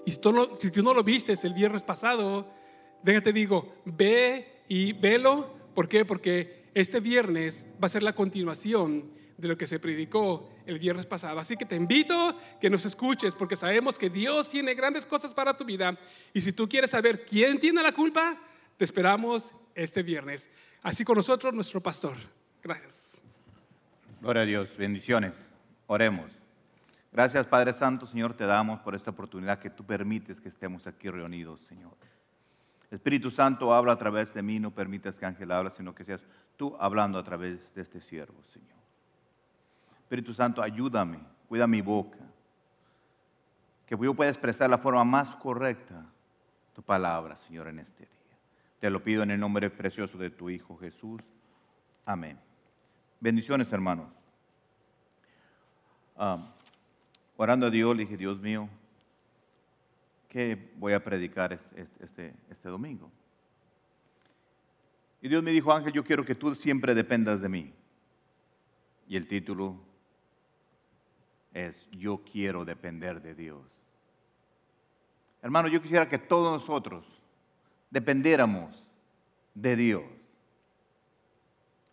Y 0.04 0.10
si 0.12 0.18
tú 0.18 0.32
no, 0.32 0.48
si 0.58 0.70
tú 0.70 0.82
no 0.82 0.94
lo 0.94 1.04
viste 1.04 1.34
el 1.42 1.54
viernes 1.54 1.82
pasado, 1.82 2.48
venga, 3.02 3.20
te 3.20 3.32
digo, 3.32 3.74
ve 3.84 4.62
y 4.68 4.92
velo. 4.92 5.54
¿Por 5.74 5.88
qué? 5.88 6.04
Porque 6.04 6.70
este 6.74 7.00
viernes 7.00 7.66
va 7.82 7.86
a 7.86 7.90
ser 7.90 8.02
la 8.02 8.14
continuación 8.14 9.10
de 9.36 9.48
lo 9.48 9.56
que 9.56 9.66
se 9.66 9.78
predicó 9.78 10.48
el 10.66 10.78
viernes 10.78 11.06
pasado. 11.06 11.38
Así 11.38 11.56
que 11.56 11.64
te 11.64 11.76
invito 11.76 12.36
que 12.60 12.68
nos 12.68 12.84
escuches 12.84 13.34
porque 13.34 13.56
sabemos 13.56 13.98
que 13.98 14.10
Dios 14.10 14.50
tiene 14.50 14.74
grandes 14.74 15.06
cosas 15.06 15.32
para 15.32 15.56
tu 15.56 15.64
vida. 15.64 15.96
Y 16.34 16.40
si 16.40 16.52
tú 16.52 16.68
quieres 16.68 16.90
saber 16.90 17.24
quién 17.24 17.58
tiene 17.58 17.82
la 17.82 17.92
culpa, 17.92 18.36
te 18.76 18.84
esperamos 18.84 19.54
este 19.74 20.02
viernes. 20.02 20.50
Así 20.82 21.04
con 21.04 21.16
nosotros, 21.16 21.54
nuestro 21.54 21.80
pastor. 21.80 22.16
Gracias. 22.62 23.20
Gloria 24.20 24.42
a 24.42 24.46
Dios. 24.46 24.76
Bendiciones. 24.76 25.34
Oremos. 25.86 26.30
Gracias, 27.12 27.46
Padre 27.46 27.72
Santo, 27.72 28.06
Señor, 28.06 28.34
te 28.34 28.44
damos 28.44 28.80
por 28.80 28.94
esta 28.94 29.10
oportunidad 29.10 29.58
que 29.58 29.70
tú 29.70 29.84
permites 29.84 30.38
que 30.38 30.50
estemos 30.50 30.86
aquí 30.86 31.08
reunidos, 31.08 31.60
Señor. 31.62 31.94
Espíritu 32.90 33.30
Santo, 33.30 33.72
habla 33.72 33.92
a 33.92 33.96
través 33.96 34.34
de 34.34 34.42
mí, 34.42 34.60
no 34.60 34.70
permitas 34.70 35.18
que 35.18 35.24
Ángel 35.24 35.50
hable, 35.50 35.70
sino 35.70 35.94
que 35.94 36.04
seas 36.04 36.20
tú 36.56 36.76
hablando 36.78 37.18
a 37.18 37.24
través 37.24 37.74
de 37.74 37.82
este 37.82 38.00
siervo, 38.00 38.42
Señor. 38.44 38.75
Espíritu 40.06 40.32
Santo, 40.32 40.62
ayúdame, 40.62 41.18
cuida 41.48 41.66
mi 41.66 41.82
boca, 41.82 42.20
que 43.86 43.96
yo 44.00 44.14
pueda 44.14 44.30
expresar 44.30 44.70
la 44.70 44.78
forma 44.78 45.02
más 45.02 45.34
correcta 45.34 46.06
tu 46.72 46.80
palabra, 46.80 47.34
Señor, 47.34 47.66
en 47.66 47.80
este 47.80 48.04
día. 48.04 48.38
Te 48.78 48.88
lo 48.88 49.02
pido 49.02 49.24
en 49.24 49.32
el 49.32 49.40
nombre 49.40 49.68
precioso 49.68 50.16
de 50.16 50.30
tu 50.30 50.48
Hijo 50.48 50.78
Jesús. 50.78 51.20
Amén. 52.04 52.38
Bendiciones, 53.18 53.72
hermanos. 53.72 54.06
Ah, 56.16 56.54
orando 57.36 57.66
a 57.66 57.70
Dios, 57.70 57.96
le 57.96 58.04
dije, 58.04 58.16
Dios 58.16 58.38
mío, 58.38 58.68
¿qué 60.28 60.70
voy 60.76 60.92
a 60.92 61.02
predicar 61.02 61.58
este, 61.74 62.32
este 62.48 62.68
domingo? 62.68 63.10
Y 65.20 65.28
Dios 65.28 65.42
me 65.42 65.50
dijo, 65.50 65.72
Ángel, 65.72 65.92
yo 65.92 66.04
quiero 66.04 66.24
que 66.24 66.36
tú 66.36 66.54
siempre 66.54 66.94
dependas 66.94 67.40
de 67.40 67.48
mí. 67.48 67.74
Y 69.08 69.16
el 69.16 69.26
título 69.26 69.85
es, 71.56 71.88
yo 71.90 72.22
quiero 72.30 72.64
depender 72.64 73.22
de 73.22 73.34
Dios. 73.34 73.62
Hermano, 75.40 75.68
yo 75.68 75.80
quisiera 75.80 76.08
que 76.08 76.18
todos 76.18 76.52
nosotros 76.52 77.06
dependiéramos 77.90 78.84
de 79.54 79.76
Dios. 79.76 80.04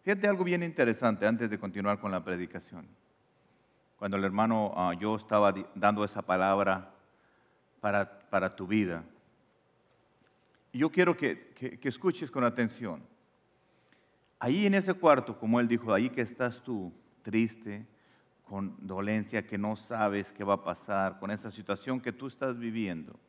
Fíjate 0.04 0.28
algo 0.28 0.44
bien 0.44 0.64
interesante 0.64 1.26
antes 1.26 1.50
de 1.50 1.58
continuar 1.58 2.00
con 2.00 2.12
la 2.12 2.24
predicación. 2.24 2.86
Cuando 3.98 4.18
el 4.18 4.26
hermano 4.26 4.74
ah, 4.76 4.94
yo 5.00 5.16
estaba 5.16 5.54
dando 5.76 6.04
esa 6.04 6.22
palabra 6.22 6.94
para, 7.80 8.20
para 8.30 8.54
tu 8.54 8.68
vida, 8.68 9.06
yo 10.74 10.90
quiero 10.90 11.16
que, 11.16 11.54
que, 11.54 11.88
escuches 11.88 12.30
con 12.30 12.44
atención. 12.44 13.02
Ahí 14.40 14.66
en 14.66 14.74
ese 14.74 14.94
cuarto, 14.94 15.38
como 15.40 15.60
él 15.60 15.68
dijo, 15.70 15.94
ahí 15.94 16.10
que 16.10 16.22
estás 16.22 16.62
tú, 16.62 16.92
triste, 17.22 17.86
con 18.48 18.76
dolencia, 18.86 19.46
que 19.46 19.58
no 19.58 19.76
sabes 19.76 20.32
qué 20.32 20.44
va 20.44 20.56
a 20.56 20.64
pasar, 20.64 21.20
con 21.20 21.32
esa 21.32 21.52
situación 21.52 22.02
que 22.02 22.12
tú 22.12 22.28
estás 22.28 22.58
viviendo. 22.58 23.20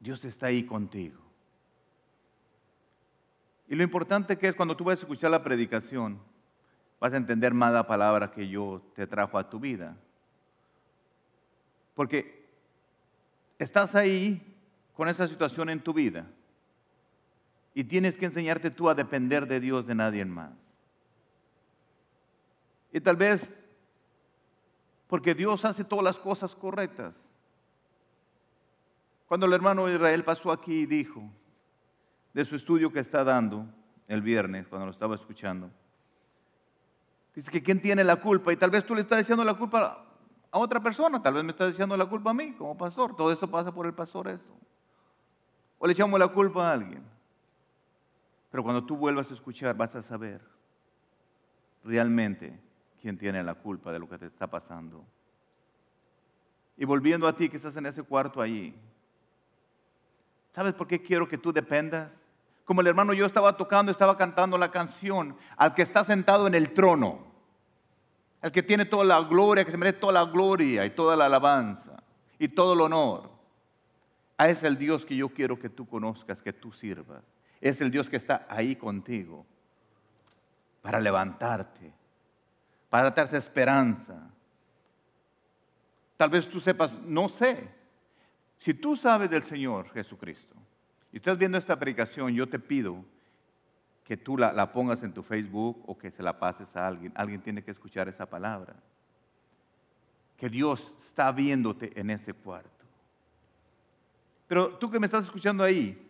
Dios 0.00 0.24
está 0.24 0.46
ahí 0.46 0.64
contigo. 0.64 1.20
Y 3.68 3.74
lo 3.74 3.82
importante 3.82 4.38
que 4.38 4.48
es 4.48 4.54
cuando 4.54 4.76
tú 4.76 4.84
vas 4.84 4.98
a 4.98 5.02
escuchar 5.02 5.30
la 5.30 5.42
predicación, 5.42 6.20
vas 7.00 7.12
a 7.12 7.16
entender 7.16 7.52
más 7.52 7.72
la 7.72 7.86
palabra 7.86 8.30
que 8.30 8.48
yo 8.48 8.82
te 8.94 9.06
trajo 9.06 9.38
a 9.38 9.48
tu 9.48 9.58
vida. 9.58 9.96
Porque 11.94 12.46
estás 13.58 13.94
ahí 13.94 14.54
con 14.94 15.08
esa 15.08 15.26
situación 15.26 15.70
en 15.70 15.80
tu 15.80 15.92
vida 15.92 16.26
y 17.74 17.84
tienes 17.84 18.16
que 18.16 18.26
enseñarte 18.26 18.70
tú 18.70 18.88
a 18.88 18.94
depender 18.94 19.46
de 19.46 19.60
Dios, 19.60 19.86
de 19.86 19.94
nadie 19.94 20.24
más. 20.24 20.65
Y 22.96 23.00
tal 23.02 23.16
vez 23.16 23.46
porque 25.06 25.34
Dios 25.34 25.66
hace 25.66 25.84
todas 25.84 26.02
las 26.02 26.18
cosas 26.18 26.56
correctas. 26.56 27.14
Cuando 29.28 29.44
el 29.44 29.52
hermano 29.52 29.86
Israel 29.86 30.24
pasó 30.24 30.50
aquí 30.50 30.72
y 30.72 30.86
dijo 30.86 31.22
de 32.32 32.42
su 32.46 32.56
estudio 32.56 32.90
que 32.90 33.00
está 33.00 33.22
dando 33.22 33.66
el 34.08 34.22
viernes, 34.22 34.66
cuando 34.66 34.86
lo 34.86 34.92
estaba 34.92 35.14
escuchando, 35.14 35.68
dice 37.34 37.50
que 37.50 37.62
quién 37.62 37.82
tiene 37.82 38.02
la 38.02 38.16
culpa 38.16 38.50
y 38.50 38.56
tal 38.56 38.70
vez 38.70 38.82
tú 38.86 38.94
le 38.94 39.02
estás 39.02 39.18
diciendo 39.18 39.44
la 39.44 39.52
culpa 39.52 40.02
a 40.50 40.58
otra 40.58 40.80
persona, 40.80 41.22
tal 41.22 41.34
vez 41.34 41.44
me 41.44 41.50
estás 41.50 41.68
diciendo 41.68 41.98
la 41.98 42.06
culpa 42.06 42.30
a 42.30 42.34
mí 42.34 42.52
como 42.52 42.78
pastor, 42.78 43.14
todo 43.14 43.30
esto 43.30 43.46
pasa 43.46 43.74
por 43.74 43.84
el 43.84 43.92
pastor 43.92 44.28
esto. 44.28 44.54
O 45.78 45.86
le 45.86 45.92
echamos 45.92 46.18
la 46.18 46.28
culpa 46.28 46.70
a 46.70 46.72
alguien. 46.72 47.04
Pero 48.50 48.62
cuando 48.62 48.82
tú 48.82 48.96
vuelvas 48.96 49.30
a 49.30 49.34
escuchar, 49.34 49.76
vas 49.76 49.94
a 49.94 50.02
saber 50.02 50.40
realmente 51.84 52.64
quién 53.06 53.18
tiene 53.18 53.40
la 53.44 53.54
culpa 53.54 53.92
de 53.92 54.00
lo 54.00 54.08
que 54.08 54.18
te 54.18 54.26
está 54.26 54.48
pasando. 54.48 55.04
Y 56.76 56.84
volviendo 56.84 57.28
a 57.28 57.36
ti 57.36 57.48
que 57.48 57.56
estás 57.56 57.76
en 57.76 57.86
ese 57.86 58.02
cuarto 58.02 58.42
allí, 58.42 58.74
¿sabes 60.50 60.74
por 60.74 60.88
qué 60.88 61.00
quiero 61.00 61.28
que 61.28 61.38
tú 61.38 61.52
dependas? 61.52 62.10
Como 62.64 62.80
el 62.80 62.88
hermano 62.88 63.12
yo 63.12 63.24
estaba 63.24 63.56
tocando, 63.56 63.92
estaba 63.92 64.16
cantando 64.18 64.58
la 64.58 64.72
canción 64.72 65.36
al 65.56 65.72
que 65.72 65.82
está 65.82 66.02
sentado 66.02 66.48
en 66.48 66.56
el 66.56 66.74
trono, 66.74 67.20
al 68.40 68.50
que 68.50 68.64
tiene 68.64 68.84
toda 68.84 69.04
la 69.04 69.20
gloria, 69.20 69.64
que 69.64 69.70
se 69.70 69.78
merece 69.78 70.00
toda 70.00 70.12
la 70.12 70.24
gloria 70.24 70.84
y 70.84 70.90
toda 70.90 71.14
la 71.14 71.26
alabanza 71.26 72.02
y 72.40 72.48
todo 72.48 72.72
el 72.72 72.80
honor. 72.80 73.30
A 74.36 74.48
es 74.48 74.64
el 74.64 74.76
Dios 74.78 75.06
que 75.06 75.14
yo 75.14 75.28
quiero 75.28 75.60
que 75.60 75.68
tú 75.68 75.86
conozcas, 75.86 76.42
que 76.42 76.52
tú 76.52 76.72
sirvas. 76.72 77.22
Es 77.60 77.80
el 77.80 77.92
Dios 77.92 78.10
que 78.10 78.16
está 78.16 78.48
ahí 78.48 78.74
contigo 78.74 79.46
para 80.82 80.98
levantarte, 80.98 81.94
para 82.96 83.10
darte 83.10 83.36
esperanza. 83.36 84.14
Tal 86.16 86.30
vez 86.30 86.48
tú 86.48 86.58
sepas, 86.58 86.98
no 87.02 87.28
sé. 87.28 87.68
Si 88.58 88.72
tú 88.72 88.96
sabes 88.96 89.28
del 89.28 89.42
Señor 89.42 89.90
Jesucristo 89.90 90.56
y 91.12 91.18
estás 91.18 91.36
viendo 91.36 91.58
esta 91.58 91.78
predicación, 91.78 92.32
yo 92.32 92.48
te 92.48 92.58
pido 92.58 93.04
que 94.02 94.16
tú 94.16 94.38
la, 94.38 94.50
la, 94.50 94.72
pongas 94.72 95.02
en 95.02 95.12
tu 95.12 95.22
Facebook 95.22 95.84
o 95.86 95.98
que 95.98 96.10
se 96.10 96.22
la 96.22 96.38
pases 96.38 96.74
a 96.74 96.86
alguien. 96.86 97.12
Alguien 97.14 97.42
tiene 97.42 97.62
que 97.62 97.70
escuchar 97.70 98.08
esa 98.08 98.24
palabra. 98.24 98.74
Que 100.38 100.48
Dios 100.48 100.96
está 101.06 101.30
viéndote 101.32 101.92
en 102.00 102.08
ese 102.08 102.32
cuarto. 102.32 102.86
Pero 104.48 104.70
tú 104.78 104.90
que 104.90 104.98
me 104.98 105.04
estás 105.04 105.26
escuchando 105.26 105.62
ahí, 105.62 106.02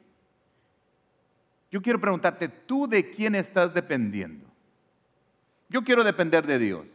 yo 1.68 1.82
quiero 1.82 2.00
preguntarte, 2.00 2.48
¿tú 2.48 2.86
de 2.86 3.10
quién 3.10 3.34
estás 3.34 3.74
dependiendo? 3.74 4.46
Yo 5.68 5.82
quiero 5.82 6.04
depender 6.04 6.46
de 6.46 6.58
Dios, 6.58 6.86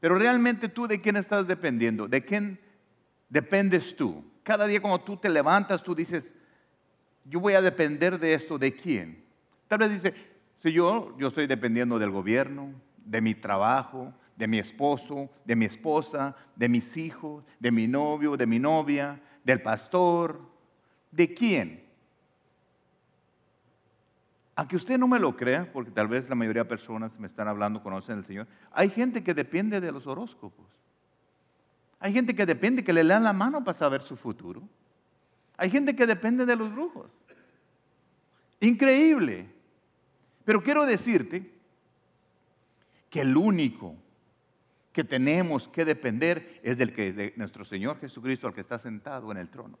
pero 0.00 0.18
realmente 0.18 0.68
tú 0.68 0.86
de 0.86 1.00
quién 1.00 1.16
estás 1.16 1.46
dependiendo, 1.46 2.06
de 2.08 2.24
quién 2.24 2.60
dependes 3.28 3.96
tú. 3.96 4.24
Cada 4.42 4.66
día 4.66 4.80
cuando 4.80 5.00
tú 5.00 5.16
te 5.16 5.28
levantas, 5.28 5.82
tú 5.82 5.94
dices, 5.94 6.34
yo 7.24 7.40
voy 7.40 7.54
a 7.54 7.62
depender 7.62 8.18
de 8.18 8.34
esto, 8.34 8.58
¿de 8.58 8.74
quién? 8.74 9.24
Tal 9.68 9.78
vez 9.78 9.90
dice, 9.90 10.14
si 10.62 10.72
yo, 10.72 11.16
yo 11.18 11.28
estoy 11.28 11.46
dependiendo 11.46 11.98
del 11.98 12.10
gobierno, 12.10 12.72
de 13.04 13.20
mi 13.20 13.34
trabajo, 13.34 14.12
de 14.36 14.46
mi 14.46 14.58
esposo, 14.58 15.30
de 15.44 15.56
mi 15.56 15.64
esposa, 15.64 16.36
de 16.56 16.68
mis 16.68 16.96
hijos, 16.96 17.44
de 17.58 17.70
mi 17.70 17.86
novio, 17.86 18.36
de 18.36 18.46
mi 18.46 18.58
novia, 18.58 19.20
del 19.44 19.62
pastor, 19.62 20.40
¿de 21.10 21.32
quién? 21.32 21.83
Aunque 24.56 24.76
usted 24.76 24.98
no 24.98 25.08
me 25.08 25.18
lo 25.18 25.36
crea, 25.36 25.70
porque 25.72 25.90
tal 25.90 26.06
vez 26.06 26.28
la 26.28 26.34
mayoría 26.34 26.62
de 26.62 26.68
personas 26.68 27.18
me 27.18 27.26
están 27.26 27.48
hablando, 27.48 27.82
conocen 27.82 28.18
al 28.18 28.24
Señor, 28.24 28.46
hay 28.70 28.88
gente 28.88 29.24
que 29.24 29.34
depende 29.34 29.80
de 29.80 29.90
los 29.90 30.06
horóscopos. 30.06 30.66
Hay 31.98 32.12
gente 32.12 32.34
que 32.36 32.46
depende 32.46 32.84
que 32.84 32.92
le 32.92 33.02
lean 33.02 33.24
la 33.24 33.32
mano 33.32 33.64
para 33.64 33.76
saber 33.76 34.02
su 34.02 34.16
futuro. 34.16 34.62
Hay 35.56 35.70
gente 35.70 35.96
que 35.96 36.06
depende 36.06 36.46
de 36.46 36.54
los 36.54 36.72
brujos. 36.72 37.10
Increíble. 38.60 39.48
Pero 40.44 40.62
quiero 40.62 40.86
decirte 40.86 41.50
que 43.10 43.22
el 43.22 43.36
único 43.36 43.96
que 44.92 45.02
tenemos 45.02 45.66
que 45.66 45.84
depender 45.84 46.60
es 46.62 46.78
del 46.78 46.92
que 46.92 47.12
de 47.12 47.32
nuestro 47.36 47.64
Señor 47.64 47.98
Jesucristo, 47.98 48.46
al 48.46 48.54
que 48.54 48.60
está 48.60 48.78
sentado 48.78 49.32
en 49.32 49.38
el 49.38 49.48
trono. 49.48 49.78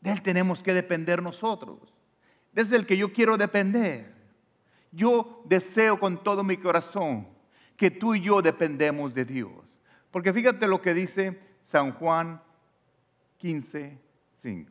De 0.00 0.10
él 0.10 0.20
tenemos 0.20 0.62
que 0.62 0.74
depender 0.74 1.22
nosotros 1.22 1.94
desde 2.52 2.76
el 2.76 2.86
que 2.86 2.96
yo 2.96 3.12
quiero 3.12 3.36
depender. 3.36 4.12
Yo 4.90 5.42
deseo 5.46 5.98
con 5.98 6.22
todo 6.22 6.44
mi 6.44 6.58
corazón 6.58 7.26
que 7.76 7.90
tú 7.90 8.14
y 8.14 8.20
yo 8.20 8.42
dependemos 8.42 9.14
de 9.14 9.24
Dios. 9.24 9.50
Porque 10.10 10.32
fíjate 10.32 10.66
lo 10.66 10.82
que 10.82 10.92
dice 10.92 11.40
San 11.62 11.92
Juan 11.92 12.40
15, 13.38 13.98
5. 14.42 14.70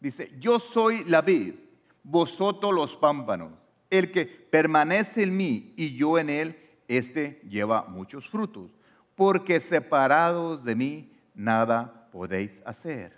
Dice, 0.00 0.32
yo 0.40 0.58
soy 0.58 1.04
la 1.04 1.20
vid, 1.20 1.54
vosotros 2.02 2.72
los 2.74 2.96
pámpanos. 2.96 3.52
El 3.90 4.10
que 4.10 4.24
permanece 4.26 5.22
en 5.22 5.36
mí 5.36 5.74
y 5.76 5.94
yo 5.94 6.18
en 6.18 6.30
él, 6.30 6.58
este 6.88 7.40
lleva 7.48 7.84
muchos 7.84 8.28
frutos. 8.28 8.70
Porque 9.14 9.60
separados 9.60 10.64
de 10.64 10.74
mí, 10.74 11.12
nada 11.34 12.08
podéis 12.10 12.62
hacer 12.64 13.17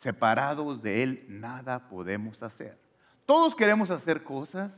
separados 0.00 0.80
de 0.80 1.02
Él, 1.02 1.26
nada 1.28 1.88
podemos 1.88 2.42
hacer. 2.42 2.78
Todos 3.26 3.54
queremos 3.54 3.90
hacer 3.90 4.22
cosas 4.24 4.72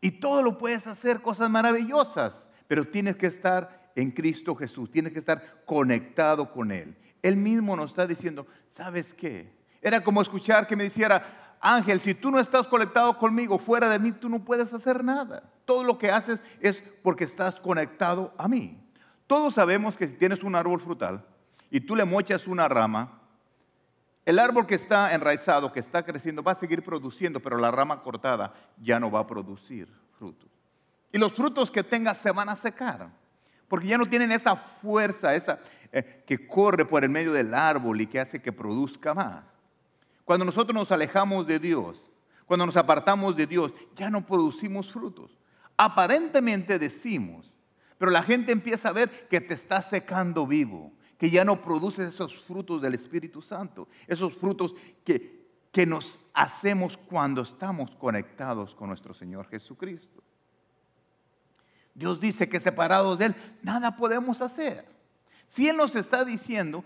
y 0.00 0.12
todo 0.12 0.42
lo 0.42 0.56
puedes 0.56 0.86
hacer, 0.86 1.20
cosas 1.20 1.50
maravillosas, 1.50 2.32
pero 2.66 2.86
tienes 2.86 3.16
que 3.16 3.26
estar 3.26 3.92
en 3.94 4.10
Cristo 4.10 4.54
Jesús, 4.54 4.90
tienes 4.90 5.12
que 5.12 5.18
estar 5.18 5.62
conectado 5.66 6.50
con 6.52 6.72
Él. 6.72 6.96
Él 7.22 7.36
mismo 7.36 7.76
nos 7.76 7.90
está 7.90 8.06
diciendo, 8.06 8.46
¿sabes 8.70 9.12
qué? 9.12 9.54
Era 9.82 10.02
como 10.02 10.22
escuchar 10.22 10.66
que 10.66 10.74
me 10.74 10.84
dijera, 10.84 11.56
Ángel, 11.60 12.00
si 12.00 12.14
tú 12.14 12.30
no 12.30 12.40
estás 12.40 12.66
conectado 12.66 13.18
conmigo, 13.18 13.58
fuera 13.58 13.90
de 13.90 13.98
mí, 13.98 14.12
tú 14.12 14.30
no 14.30 14.42
puedes 14.42 14.72
hacer 14.72 15.04
nada. 15.04 15.42
Todo 15.66 15.84
lo 15.84 15.98
que 15.98 16.10
haces 16.10 16.40
es 16.60 16.82
porque 17.02 17.24
estás 17.24 17.60
conectado 17.60 18.32
a 18.38 18.48
mí. 18.48 18.82
Todos 19.26 19.54
sabemos 19.54 19.98
que 19.98 20.06
si 20.08 20.14
tienes 20.14 20.42
un 20.42 20.54
árbol 20.54 20.80
frutal 20.80 21.26
y 21.70 21.80
tú 21.80 21.94
le 21.94 22.06
mochas 22.06 22.46
una 22.46 22.68
rama, 22.68 23.20
el 24.26 24.40
árbol 24.40 24.66
que 24.66 24.74
está 24.74 25.14
enraizado, 25.14 25.72
que 25.72 25.80
está 25.80 26.04
creciendo, 26.04 26.42
va 26.42 26.52
a 26.52 26.56
seguir 26.56 26.82
produciendo, 26.82 27.40
pero 27.40 27.56
la 27.56 27.70
rama 27.70 28.02
cortada 28.02 28.52
ya 28.76 28.98
no 28.98 29.10
va 29.10 29.20
a 29.20 29.26
producir 29.26 29.88
frutos. 30.18 30.50
Y 31.12 31.18
los 31.18 31.32
frutos 31.32 31.70
que 31.70 31.84
tenga 31.84 32.12
se 32.12 32.32
van 32.32 32.48
a 32.48 32.56
secar, 32.56 33.08
porque 33.68 33.86
ya 33.86 33.96
no 33.96 34.08
tienen 34.08 34.32
esa 34.32 34.56
fuerza, 34.56 35.34
esa 35.34 35.60
eh, 35.92 36.24
que 36.26 36.46
corre 36.46 36.84
por 36.84 37.04
el 37.04 37.10
medio 37.10 37.32
del 37.32 37.54
árbol 37.54 38.00
y 38.00 38.06
que 38.08 38.18
hace 38.18 38.42
que 38.42 38.52
produzca 38.52 39.14
más. 39.14 39.44
Cuando 40.24 40.44
nosotros 40.44 40.74
nos 40.74 40.90
alejamos 40.90 41.46
de 41.46 41.60
Dios, 41.60 42.02
cuando 42.46 42.66
nos 42.66 42.76
apartamos 42.76 43.36
de 43.36 43.46
Dios, 43.46 43.72
ya 43.94 44.10
no 44.10 44.26
producimos 44.26 44.92
frutos. 44.92 45.38
Aparentemente 45.76 46.80
decimos, 46.80 47.52
pero 47.96 48.10
la 48.10 48.24
gente 48.24 48.50
empieza 48.50 48.88
a 48.88 48.92
ver 48.92 49.28
que 49.28 49.40
te 49.40 49.54
está 49.54 49.82
secando 49.82 50.48
vivo, 50.48 50.92
que 51.18 51.30
ya 51.30 51.44
no 51.44 51.62
produces 51.62 52.08
esos 52.08 52.34
frutos 52.44 52.82
del 52.82 52.94
Espíritu 52.94 53.40
Santo, 53.40 53.88
esos 54.06 54.34
frutos 54.34 54.74
que, 55.04 55.46
que 55.72 55.86
nos 55.86 56.20
hacemos 56.34 56.96
cuando 56.96 57.42
estamos 57.42 57.90
conectados 57.96 58.74
con 58.74 58.88
nuestro 58.88 59.14
Señor 59.14 59.48
Jesucristo. 59.48 60.22
Dios 61.94 62.20
dice 62.20 62.48
que 62.48 62.60
separados 62.60 63.18
de 63.18 63.26
Él 63.26 63.36
nada 63.62 63.96
podemos 63.96 64.42
hacer. 64.42 64.86
Si 65.48 65.68
Él 65.68 65.76
nos 65.76 65.96
está 65.96 66.24
diciendo, 66.24 66.84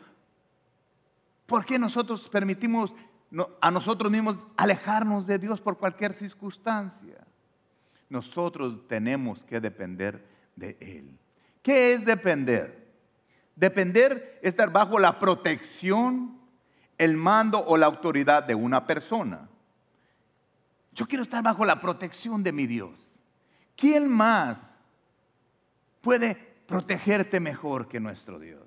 ¿por 1.47 1.65
qué 1.65 1.79
nosotros 1.79 2.29
permitimos 2.29 2.95
a 3.61 3.71
nosotros 3.71 4.11
mismos 4.13 4.39
alejarnos 4.57 5.27
de 5.27 5.39
Dios 5.39 5.61
por 5.61 5.79
cualquier 5.79 6.13
circunstancia? 6.13 7.27
Nosotros 8.09 8.87
tenemos 8.87 9.45
que 9.45 9.61
depender 9.61 10.25
de 10.55 10.77
Él. 10.81 11.19
¿Qué 11.63 11.93
es 11.93 12.05
depender? 12.05 12.80
Depender 13.61 14.39
es 14.41 14.49
estar 14.49 14.73
bajo 14.73 14.99
la 14.99 15.19
protección, 15.19 16.41
el 16.97 17.19
mando 17.19 17.63
o 17.63 17.77
la 17.77 17.85
autoridad 17.85 18.43
de 18.43 18.55
una 18.55 18.87
persona. 18.87 19.51
Yo 20.95 21.07
quiero 21.07 21.23
estar 21.23 21.43
bajo 21.43 21.67
la 21.67 21.79
protección 21.79 22.43
de 22.43 22.53
mi 22.53 22.67
Dios. 22.67 23.07
¿Quién 23.77 24.09
más 24.09 24.57
puede 26.01 26.37
protegerte 26.67 27.39
mejor 27.39 27.87
que 27.87 28.01
nuestro 28.01 28.39
Dios? 28.39 28.67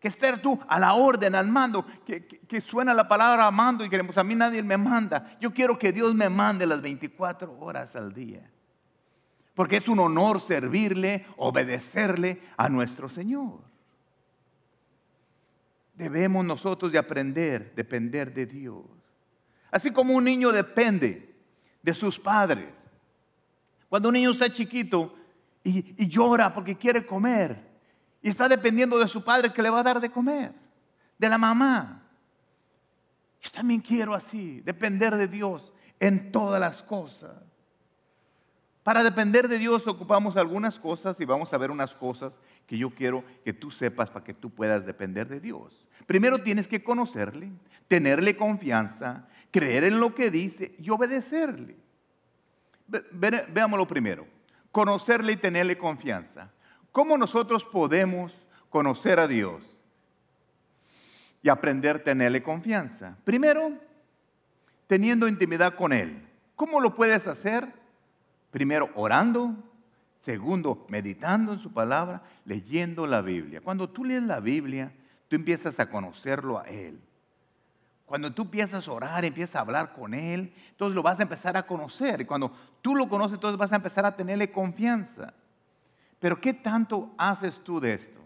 Que 0.00 0.08
estar 0.08 0.42
tú 0.42 0.58
a 0.66 0.80
la 0.80 0.94
orden, 0.94 1.36
al 1.36 1.46
mando, 1.46 1.86
que, 2.04 2.60
suena 2.60 2.92
la 2.92 3.06
palabra 3.06 3.48
mando 3.52 3.84
y 3.84 3.90
queremos, 3.90 4.18
a 4.18 4.24
mí 4.24 4.34
nadie 4.34 4.60
me 4.60 4.76
manda. 4.76 5.38
Yo 5.40 5.54
quiero 5.54 5.78
que 5.78 5.92
Dios 5.92 6.16
me 6.16 6.28
mande 6.28 6.66
las 6.66 6.82
24 6.82 7.60
horas 7.60 7.94
al 7.94 8.12
día 8.12 8.50
porque 9.54 9.76
es 9.76 9.88
un 9.88 10.00
honor 10.00 10.40
servirle, 10.40 11.26
obedecerle 11.36 12.42
a 12.56 12.68
nuestro 12.68 13.08
Señor. 13.08 13.60
Debemos 15.94 16.44
nosotros 16.44 16.90
de 16.90 16.98
aprender, 16.98 17.72
depender 17.74 18.34
de 18.34 18.46
Dios. 18.46 18.84
Así 19.70 19.92
como 19.92 20.14
un 20.14 20.24
niño 20.24 20.50
depende 20.50 21.36
de 21.82 21.94
sus 21.94 22.18
padres. 22.18 22.68
Cuando 23.88 24.08
un 24.08 24.14
niño 24.14 24.32
está 24.32 24.52
chiquito 24.52 25.14
y, 25.62 26.02
y 26.02 26.08
llora 26.08 26.52
porque 26.52 26.76
quiere 26.76 27.06
comer 27.06 27.74
y 28.20 28.28
está 28.30 28.48
dependiendo 28.48 28.98
de 28.98 29.06
su 29.06 29.22
padre 29.22 29.52
que 29.52 29.62
le 29.62 29.70
va 29.70 29.80
a 29.80 29.84
dar 29.84 30.00
de 30.00 30.10
comer, 30.10 30.52
de 31.16 31.28
la 31.28 31.38
mamá. 31.38 32.02
Yo 33.40 33.50
también 33.52 33.80
quiero 33.80 34.14
así, 34.14 34.62
depender 34.62 35.14
de 35.14 35.28
Dios 35.28 35.72
en 36.00 36.32
todas 36.32 36.58
las 36.58 36.82
cosas. 36.82 37.36
Para 38.84 39.02
depender 39.02 39.48
de 39.48 39.58
Dios 39.58 39.86
ocupamos 39.86 40.36
algunas 40.36 40.78
cosas 40.78 41.18
y 41.18 41.24
vamos 41.24 41.54
a 41.54 41.58
ver 41.58 41.70
unas 41.70 41.94
cosas 41.94 42.38
que 42.66 42.76
yo 42.76 42.90
quiero 42.90 43.24
que 43.42 43.54
tú 43.54 43.70
sepas 43.70 44.10
para 44.10 44.24
que 44.24 44.34
tú 44.34 44.50
puedas 44.50 44.84
depender 44.84 45.26
de 45.26 45.40
Dios. 45.40 45.86
Primero 46.06 46.42
tienes 46.42 46.68
que 46.68 46.84
conocerle, 46.84 47.50
tenerle 47.88 48.36
confianza, 48.36 49.26
creer 49.50 49.84
en 49.84 50.00
lo 50.00 50.14
que 50.14 50.30
dice 50.30 50.74
y 50.78 50.90
obedecerle. 50.90 51.76
veámoslo 52.86 53.88
primero. 53.88 54.26
Conocerle 54.70 55.32
y 55.32 55.36
tenerle 55.36 55.78
confianza. 55.78 56.52
¿Cómo 56.92 57.16
nosotros 57.16 57.64
podemos 57.64 58.36
conocer 58.68 59.18
a 59.18 59.26
Dios 59.26 59.64
y 61.42 61.48
aprender 61.48 61.96
a 61.96 62.04
tenerle 62.04 62.42
confianza? 62.42 63.16
Primero, 63.24 63.72
teniendo 64.86 65.26
intimidad 65.26 65.74
con 65.74 65.94
Él. 65.94 66.22
¿Cómo 66.54 66.80
lo 66.80 66.94
puedes 66.94 67.26
hacer? 67.26 67.83
Primero, 68.54 68.88
orando. 68.94 69.52
Segundo, 70.20 70.86
meditando 70.88 71.54
en 71.54 71.58
su 71.58 71.72
palabra, 71.72 72.22
leyendo 72.44 73.04
la 73.04 73.20
Biblia. 73.20 73.60
Cuando 73.60 73.90
tú 73.90 74.04
lees 74.04 74.22
la 74.22 74.38
Biblia, 74.38 74.92
tú 75.26 75.34
empiezas 75.34 75.80
a 75.80 75.90
conocerlo 75.90 76.60
a 76.60 76.62
Él. 76.68 77.00
Cuando 78.06 78.32
tú 78.32 78.42
empiezas 78.42 78.86
a 78.86 78.92
orar, 78.92 79.24
empiezas 79.24 79.56
a 79.56 79.60
hablar 79.60 79.92
con 79.92 80.14
Él, 80.14 80.54
entonces 80.70 80.94
lo 80.94 81.02
vas 81.02 81.18
a 81.18 81.24
empezar 81.24 81.56
a 81.56 81.66
conocer. 81.66 82.20
Y 82.20 82.26
cuando 82.26 82.52
tú 82.80 82.94
lo 82.94 83.08
conoces, 83.08 83.34
entonces 83.34 83.58
vas 83.58 83.72
a 83.72 83.76
empezar 83.76 84.06
a 84.06 84.14
tenerle 84.14 84.52
confianza. 84.52 85.34
Pero 86.20 86.40
¿qué 86.40 86.54
tanto 86.54 87.12
haces 87.18 87.58
tú 87.58 87.80
de 87.80 87.94
esto? 87.94 88.20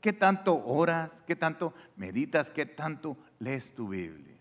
¿Qué 0.00 0.12
tanto 0.12 0.64
oras? 0.66 1.12
¿Qué 1.28 1.36
tanto 1.36 1.72
meditas? 1.94 2.50
¿Qué 2.50 2.66
tanto 2.66 3.16
lees 3.38 3.72
tu 3.72 3.86
Biblia? 3.86 4.34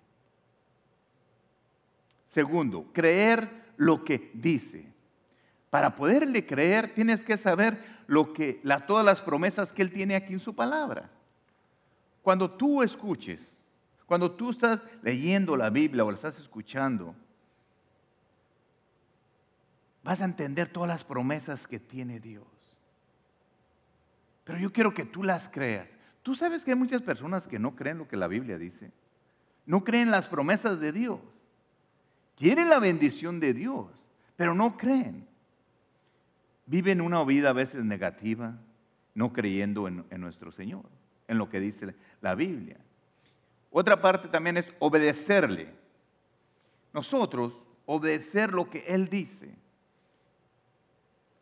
Segundo, 2.25 2.87
creer 2.91 3.75
lo 3.77 4.03
que 4.03 4.31
dice. 4.33 4.91
Para 5.73 5.95
poderle 5.95 6.45
creer 6.45 6.93
tienes 6.93 7.23
que 7.23 7.35
saber 7.35 7.83
lo 8.05 8.31
que, 8.31 8.61
todas 8.85 9.03
las 9.03 9.21
promesas 9.21 9.71
que 9.71 9.81
Él 9.81 9.91
tiene 9.91 10.15
aquí 10.15 10.33
en 10.33 10.39
su 10.39 10.53
palabra. 10.53 11.09
Cuando 12.21 12.51
tú 12.51 12.83
escuches, 12.83 13.41
cuando 14.05 14.33
tú 14.33 14.51
estás 14.51 14.81
leyendo 15.01 15.57
la 15.57 15.71
Biblia 15.71 16.05
o 16.05 16.11
la 16.11 16.15
estás 16.15 16.37
escuchando, 16.37 17.15
vas 20.03 20.21
a 20.21 20.25
entender 20.25 20.69
todas 20.71 20.89
las 20.89 21.03
promesas 21.03 21.65
que 21.65 21.79
tiene 21.79 22.19
Dios. 22.19 22.45
Pero 24.43 24.59
yo 24.59 24.71
quiero 24.71 24.93
que 24.93 25.05
tú 25.05 25.23
las 25.23 25.49
creas. 25.49 25.87
Tú 26.21 26.35
sabes 26.35 26.63
que 26.63 26.69
hay 26.69 26.77
muchas 26.77 27.01
personas 27.01 27.47
que 27.47 27.57
no 27.57 27.75
creen 27.75 27.97
lo 27.97 28.07
que 28.07 28.15
la 28.15 28.27
Biblia 28.27 28.59
dice. 28.59 28.91
No 29.65 29.83
creen 29.83 30.11
las 30.11 30.27
promesas 30.27 30.79
de 30.79 30.91
Dios. 30.91 31.19
Quieren 32.37 32.69
la 32.69 32.77
bendición 32.77 33.39
de 33.39 33.55
Dios, 33.55 33.87
pero 34.37 34.53
no 34.53 34.77
creen. 34.77 35.32
Viven 36.65 37.01
una 37.01 37.23
vida 37.23 37.49
a 37.49 37.53
veces 37.53 37.83
negativa, 37.83 38.57
no 39.15 39.33
creyendo 39.33 39.87
en, 39.87 40.05
nuestro 40.19 40.51
Señor, 40.51 40.85
en 41.27 41.37
lo 41.37 41.49
que 41.49 41.59
dice 41.59 41.95
la 42.21 42.35
Biblia. 42.35 42.77
Otra 43.71 44.01
parte 44.01 44.27
también 44.27 44.57
es 44.57 44.73
obedecerle. 44.79 45.73
Nosotros 46.93 47.65
obedecer 47.85 48.53
lo 48.53 48.69
que 48.69 48.79
Él 48.87 49.09
dice. 49.09 49.53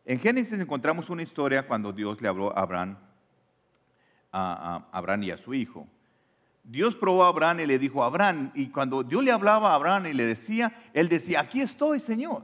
En 0.06 0.20
Génesis 0.20 0.60
encontramos 0.60 1.10
una 1.10 1.22
historia 1.22 1.68
cuando 1.68 1.94
Dios 1.94 2.22
le 2.22 2.28
habló 2.28 2.58
a 2.58 2.62
Abraham, 2.62 2.98
a, 4.32 4.88
Abraham 4.92 5.24
y 5.24 5.32
a 5.32 5.38
su 5.38 5.54
hijo. 5.54 5.88
Dios 6.64 6.96
probó 6.96 7.24
a 7.24 7.28
Abraham 7.28 7.62
y 7.62 7.66
le 7.66 7.80
dijo, 7.80 8.04
Abraham, 8.04 8.52
y 8.56 8.68
cuando 8.68 9.04
Dios 9.04 9.24
le 9.24 9.32
hablaba 9.32 9.72
a 9.72 9.76
Abraham 9.76 10.08
y 10.08 10.14
le 10.14 10.26
decía, 10.26 10.90
él 10.94 11.10
decía, 11.10 11.42
aquí 11.42 11.62
estoy, 11.62 12.00
Señor. 12.00 12.44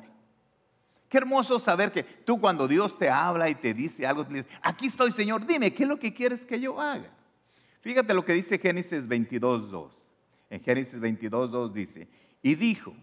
Qué 1.10 1.18
hermoso 1.18 1.60
saber 1.60 1.91
que 1.91 2.03
tú 2.03 2.39
cuando 2.39 2.68
Dios 2.68 2.97
te 2.97 3.10
habla 3.10 3.49
y 3.49 3.55
te 3.55 3.74
dice 3.74 4.05
algo, 4.05 4.26
te 4.26 4.34
dices, 4.34 4.51
aquí 4.62 4.88
estoy, 4.88 5.12
Señor, 5.12 5.45
dime, 5.45 5.74
¿qué 5.74 5.84
es 5.84 5.89
lo 5.89 5.97
que 5.97 6.14
quieres 6.14 6.41
que 6.41 6.60
yo 6.60 6.80
haga? 6.80 7.10
Fíjate 7.82 8.14
lo 8.14 8.26
que 8.26 8.34
dice 8.34 8.60
Génesis 8.60 9.08
22.2. 9.08 9.91
En 10.49 10.62
Génesis 10.62 10.99
22.2 10.99 11.72
dice, 11.72 12.08
y 12.41 12.55
dijo, 12.55 12.93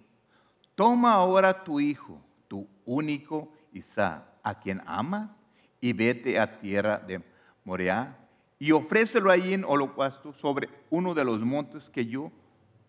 toma 0.75 1.13
ahora 1.13 1.65
tu 1.65 1.81
hijo, 1.81 2.21
tu 2.49 2.69
único 2.85 3.53
Isaac 3.73 4.25
a 4.43 4.61
quien 4.61 4.83
ama 4.87 5.37
y 5.81 5.93
vete 5.93 6.39
a 6.39 6.59
tierra 6.59 6.99
de 6.99 7.23
Moriah 7.65 8.17
y 8.59 8.73
ofrécelo 8.73 9.31
ahí 9.31 9.55
en 9.55 9.65
holocausto 9.65 10.33
sobre 10.35 10.69
uno 10.91 11.15
de 11.15 11.25
los 11.25 11.41
montes 11.41 11.89
que 11.91 12.07
yo 12.07 12.31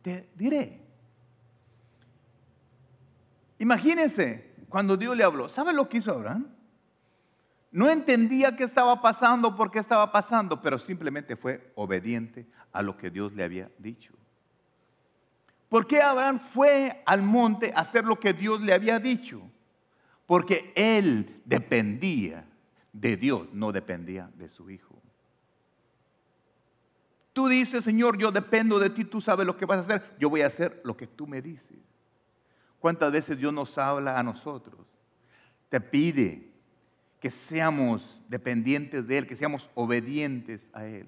te 0.01 0.29
diré. 0.35 0.79
Imagínense 3.57 4.54
cuando 4.75 4.97
Dios 4.97 5.15
le 5.15 5.23
habló. 5.23 5.47
¿Sabe 5.47 5.71
lo 5.71 5.87
que 5.87 5.99
hizo 5.99 6.11
Abraham? 6.11 6.47
No 7.71 7.89
entendía 7.89 8.57
qué 8.57 8.65
estaba 8.65 9.01
pasando, 9.01 9.55
por 9.55 9.71
qué 9.71 9.79
estaba 9.79 10.11
pasando, 10.11 10.61
pero 10.61 10.77
simplemente 10.79 11.37
fue 11.37 11.71
obediente 11.75 12.45
a 12.73 12.81
lo 12.81 12.97
que 12.97 13.09
Dios 13.09 13.31
le 13.31 13.45
había 13.45 13.71
dicho. 13.77 14.11
¿Por 15.69 15.87
qué 15.87 16.01
Abraham 16.01 16.41
fue 16.41 17.01
al 17.05 17.21
monte 17.21 17.71
a 17.73 17.79
hacer 17.79 18.03
lo 18.03 18.19
que 18.19 18.33
Dios 18.33 18.59
le 18.59 18.73
había 18.73 18.99
dicho? 18.99 19.49
Porque 20.25 20.73
él 20.75 21.41
dependía 21.45 22.43
de 22.91 23.15
Dios, 23.15 23.47
no 23.53 23.71
dependía 23.71 24.29
de 24.35 24.49
su 24.49 24.69
hijo. 24.69 25.01
Tú 27.31 27.47
dices, 27.47 27.85
Señor, 27.85 28.17
yo 28.17 28.29
dependo 28.29 28.77
de 28.77 28.89
ti, 28.89 29.05
tú 29.05 29.21
sabes 29.21 29.47
lo 29.47 29.55
que 29.55 29.65
vas 29.65 29.77
a 29.77 29.81
hacer, 29.83 30.17
yo 30.19 30.29
voy 30.29 30.41
a 30.41 30.47
hacer 30.47 30.81
lo 30.83 30.97
que 30.97 31.07
tú 31.07 31.27
me 31.27 31.41
dices. 31.41 31.84
¿Cuántas 32.85 33.11
veces 33.11 33.39
Dios 33.39 33.51
nos 33.51 33.79
habla 33.79 34.19
a 34.19 34.21
nosotros? 34.21 34.85
Te 35.69 35.81
pide 35.81 36.51
que 37.19 37.31
seamos 37.31 38.23
dependientes 38.29 39.07
de 39.07 39.17
Él, 39.17 39.25
que 39.25 39.35
seamos 39.35 39.71
obedientes 39.73 40.61
a 40.71 40.85
Él. 40.85 41.07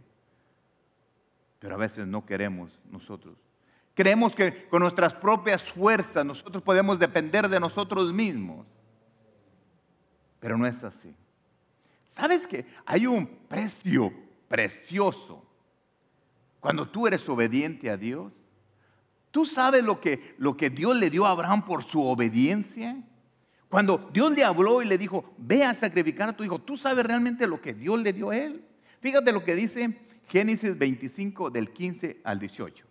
Pero 1.59 1.75
a 1.75 1.77
veces 1.77 2.07
no 2.07 2.25
queremos 2.25 2.79
nosotros. 2.89 3.37
Creemos 3.93 4.33
que 4.33 4.67
con 4.69 4.81
nuestras 4.81 5.13
propias 5.13 5.71
fuerzas 5.71 6.25
nosotros 6.25 6.63
podemos 6.63 6.97
depender 6.97 7.47
de 7.47 7.59
nosotros 7.59 8.11
mismos 8.11 8.65
pero 10.39 10.57
no 10.57 10.65
es 10.65 10.83
así. 10.83 11.13
¿Sabes 12.05 12.47
que 12.47 12.65
hay 12.85 13.05
un 13.05 13.27
precio 13.27 14.11
precioso 14.47 15.45
cuando 16.59 16.89
tú 16.89 17.05
eres 17.05 17.29
obediente 17.29 17.91
a 17.91 17.97
Dios? 17.97 18.39
¿Tú 19.31 19.45
sabes 19.45 19.83
lo 19.83 19.99
que, 19.99 20.35
lo 20.37 20.57
que 20.57 20.69
Dios 20.69 20.95
le 20.95 21.09
dio 21.09 21.25
a 21.25 21.31
Abraham 21.31 21.65
por 21.65 21.83
su 21.83 22.03
obediencia? 22.03 22.97
Cuando 23.69 24.09
Dios 24.13 24.31
le 24.31 24.43
habló 24.43 24.81
y 24.81 24.85
le 24.85 24.97
dijo, 24.97 25.33
ve 25.37 25.63
a 25.63 25.73
sacrificar 25.73 26.29
a 26.29 26.35
tu 26.35 26.43
hijo, 26.43 26.59
¿tú 26.59 26.77
sabes 26.77 27.05
realmente 27.05 27.47
lo 27.47 27.61
que 27.61 27.73
Dios 27.73 27.99
le 27.99 28.13
dio 28.13 28.29
a 28.29 28.37
él? 28.37 28.63
Fíjate 29.01 29.31
lo 29.31 29.43
que 29.43 29.55
dice 29.55 29.99
Génesis 30.27 30.77
25 30.77 31.49
del 31.49 31.71
15 31.71 32.21
al 32.23 32.39
18. 32.39 32.85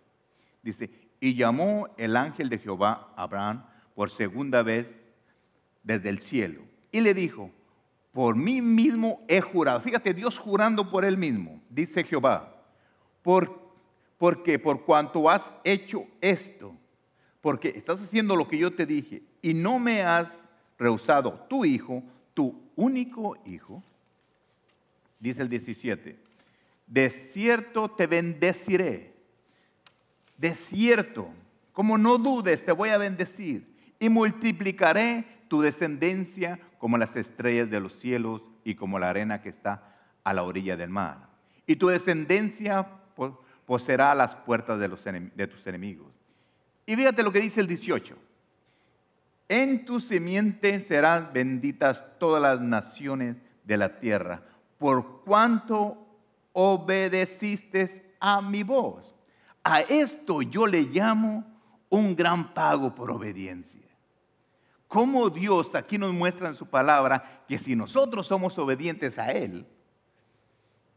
Dice, 0.61 0.89
y 1.19 1.35
llamó 1.35 1.89
el 1.97 2.15
ángel 2.15 2.49
de 2.49 2.59
Jehová 2.59 3.13
a 3.15 3.23
Abraham 3.23 3.65
por 3.95 4.09
segunda 4.09 4.61
vez 4.61 4.87
desde 5.83 6.09
el 6.09 6.19
cielo 6.19 6.61
y 6.91 7.01
le 7.01 7.13
dijo, 7.13 7.51
por 8.11 8.35
mí 8.35 8.61
mismo 8.61 9.21
he 9.27 9.41
jurado. 9.41 9.79
Fíjate, 9.81 10.13
Dios 10.13 10.39
jurando 10.39 10.89
por 10.89 11.05
él 11.05 11.17
mismo, 11.17 11.61
dice 11.69 12.03
Jehová, 12.03 12.63
por, 13.21 13.66
porque 14.17 14.59
por 14.59 14.83
cuanto 14.83 15.29
has 15.29 15.55
hecho 15.63 16.05
esto, 16.21 16.75
porque 17.41 17.69
estás 17.69 18.01
haciendo 18.01 18.35
lo 18.35 18.47
que 18.47 18.57
yo 18.57 18.73
te 18.73 18.85
dije 18.85 19.23
y 19.41 19.53
no 19.53 19.79
me 19.79 20.01
has 20.01 20.29
rehusado 20.77 21.45
tu 21.49 21.65
hijo, 21.65 22.03
tu 22.33 22.59
único 22.75 23.37
hijo, 23.45 23.83
dice 25.19 25.41
el 25.41 25.49
17, 25.49 26.17
de 26.87 27.09
cierto 27.09 27.89
te 27.89 28.07
bendeciré, 28.07 29.13
de 30.37 30.55
cierto, 30.55 31.29
como 31.73 31.97
no 31.97 32.17
dudes, 32.17 32.65
te 32.65 32.71
voy 32.71 32.89
a 32.89 32.97
bendecir 32.97 33.75
y 33.99 34.09
multiplicaré 34.09 35.25
tu 35.47 35.61
descendencia 35.61 36.59
como 36.77 36.97
las 36.97 37.15
estrellas 37.15 37.69
de 37.69 37.79
los 37.79 37.93
cielos 37.93 38.41
y 38.63 38.75
como 38.75 38.99
la 38.99 39.09
arena 39.09 39.41
que 39.41 39.49
está 39.49 39.95
a 40.23 40.33
la 40.33 40.43
orilla 40.43 40.75
del 40.75 40.89
mar. 40.89 41.29
Y 41.65 41.75
tu 41.77 41.87
descendencia 41.87 42.87
poseerá 43.67 44.15
las 44.15 44.33
puertas 44.33 44.79
de, 44.79 45.47
tus 45.47 45.67
enemigos. 45.67 46.11
Y 46.87 46.95
fíjate 46.95 47.21
lo 47.21 47.31
que 47.31 47.39
dice 47.39 47.61
el 47.61 47.67
18. 47.67 48.17
En 49.49 49.85
tu 49.85 49.99
simiente 49.99 50.81
serán 50.81 51.29
benditas 51.31 52.03
todas 52.17 52.41
las 52.41 52.59
naciones 52.59 53.35
de 53.63 53.77
la 53.77 53.99
tierra, 53.99 54.41
por 54.79 55.21
cuanto 55.21 56.03
obedeciste 56.53 58.15
a 58.19 58.41
mi 58.41 58.63
voz. 58.63 59.13
A 59.63 59.81
esto 59.81 60.41
yo 60.41 60.65
le 60.65 60.81
llamo 60.81 61.45
un 61.89 62.15
gran 62.15 62.55
pago 62.55 62.95
por 62.95 63.11
obediencia 63.11 63.77
cómo 64.87 65.29
Dios 65.29 65.75
aquí 65.75 65.97
nos 65.97 66.13
muestra 66.13 66.47
en 66.47 66.55
su 66.55 66.65
palabra 66.65 67.43
que 67.47 67.57
si 67.57 67.75
nosotros 67.75 68.27
somos 68.27 68.57
obedientes 68.57 69.19
a 69.19 69.31
Él, 69.31 69.67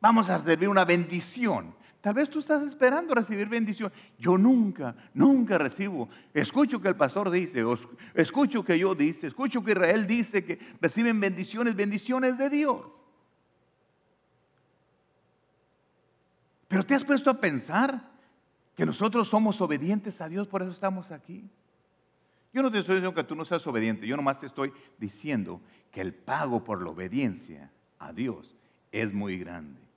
vamos 0.01 0.29
a 0.29 0.39
recibir 0.39 0.69
una 0.69 0.85
bendición. 0.85 1.75
Tal 2.01 2.15
vez 2.15 2.31
tú 2.31 2.39
estás 2.39 2.63
esperando 2.63 3.15
recibir 3.15 3.49
bendición. 3.49 3.93
Yo 4.19 4.39
nunca, 4.39 4.95
nunca 5.13 5.59
recibo. 5.59 6.09
Escucho 6.33 6.81
que 6.81 6.89
el 6.89 6.97
pastor 6.97 7.31
dice, 7.31 7.63
escucho 8.15 8.65
que 8.65 8.79
yo 8.79 8.95
dice, 8.95 9.27
escucho 9.27 9.63
que 9.63 9.73
Israel 9.73 10.07
dice 10.07 10.45
que 10.45 10.59
reciben 10.81 11.21
bendiciones, 11.21 11.77
bendiciones 11.77 12.39
de 12.39 12.49
Dios. 12.49 13.01
Pero 16.69 16.87
te 16.87 16.95
has 16.95 17.05
puesto 17.05 17.31
a 17.31 17.35
pensar 17.35 18.09
Que 18.77 18.87
nosotros 18.87 19.29
somos 19.29 19.61
obedientes 19.61 20.23
a 20.23 20.29
Dios, 20.29 20.49
por 20.49 20.63
eso 20.63 20.71
estamos 20.71 21.11
aquí. 21.11 21.51
Yo 22.51 22.63
no 22.63 22.73
te 22.73 22.79
estoy 22.79 22.95
diciendo 22.95 23.15
que 23.15 23.25
tú 23.25 23.35
no 23.35 23.45
seas 23.45 23.67
obediente, 23.67 24.07
yo 24.07 24.17
nomás 24.17 24.41
te 24.41 24.47
estoy 24.47 24.73
diciendo 24.97 25.61
que 25.91 26.01
el 26.01 26.15
pago 26.15 26.65
por 26.65 26.83
la 26.83 26.89
obediencia 26.89 27.71
a 27.99 28.15
Dios 28.15 28.57
es 28.91 29.13
muy 29.13 29.39
grande. 29.39 29.90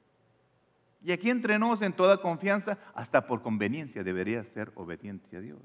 Y 1.03 1.11
aquí 1.11 1.29
entre 1.29 1.59
nos, 1.59 1.81
en 1.81 1.91
toda 1.91 2.21
confianza, 2.21 2.77
hasta 2.95 3.27
por 3.27 3.41
conveniencia, 3.41 4.03
debería 4.03 4.43
ser 4.45 4.71
obediente 4.75 5.35
a 5.35 5.41
Dios. 5.41 5.59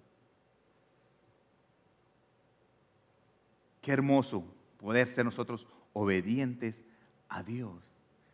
Qué 3.81 3.93
hermoso 3.93 4.45
poder 4.79 5.07
ser 5.07 5.25
nosotros 5.25 5.69
obedientes 5.93 6.75
a 7.29 7.45
Dios. 7.45 7.73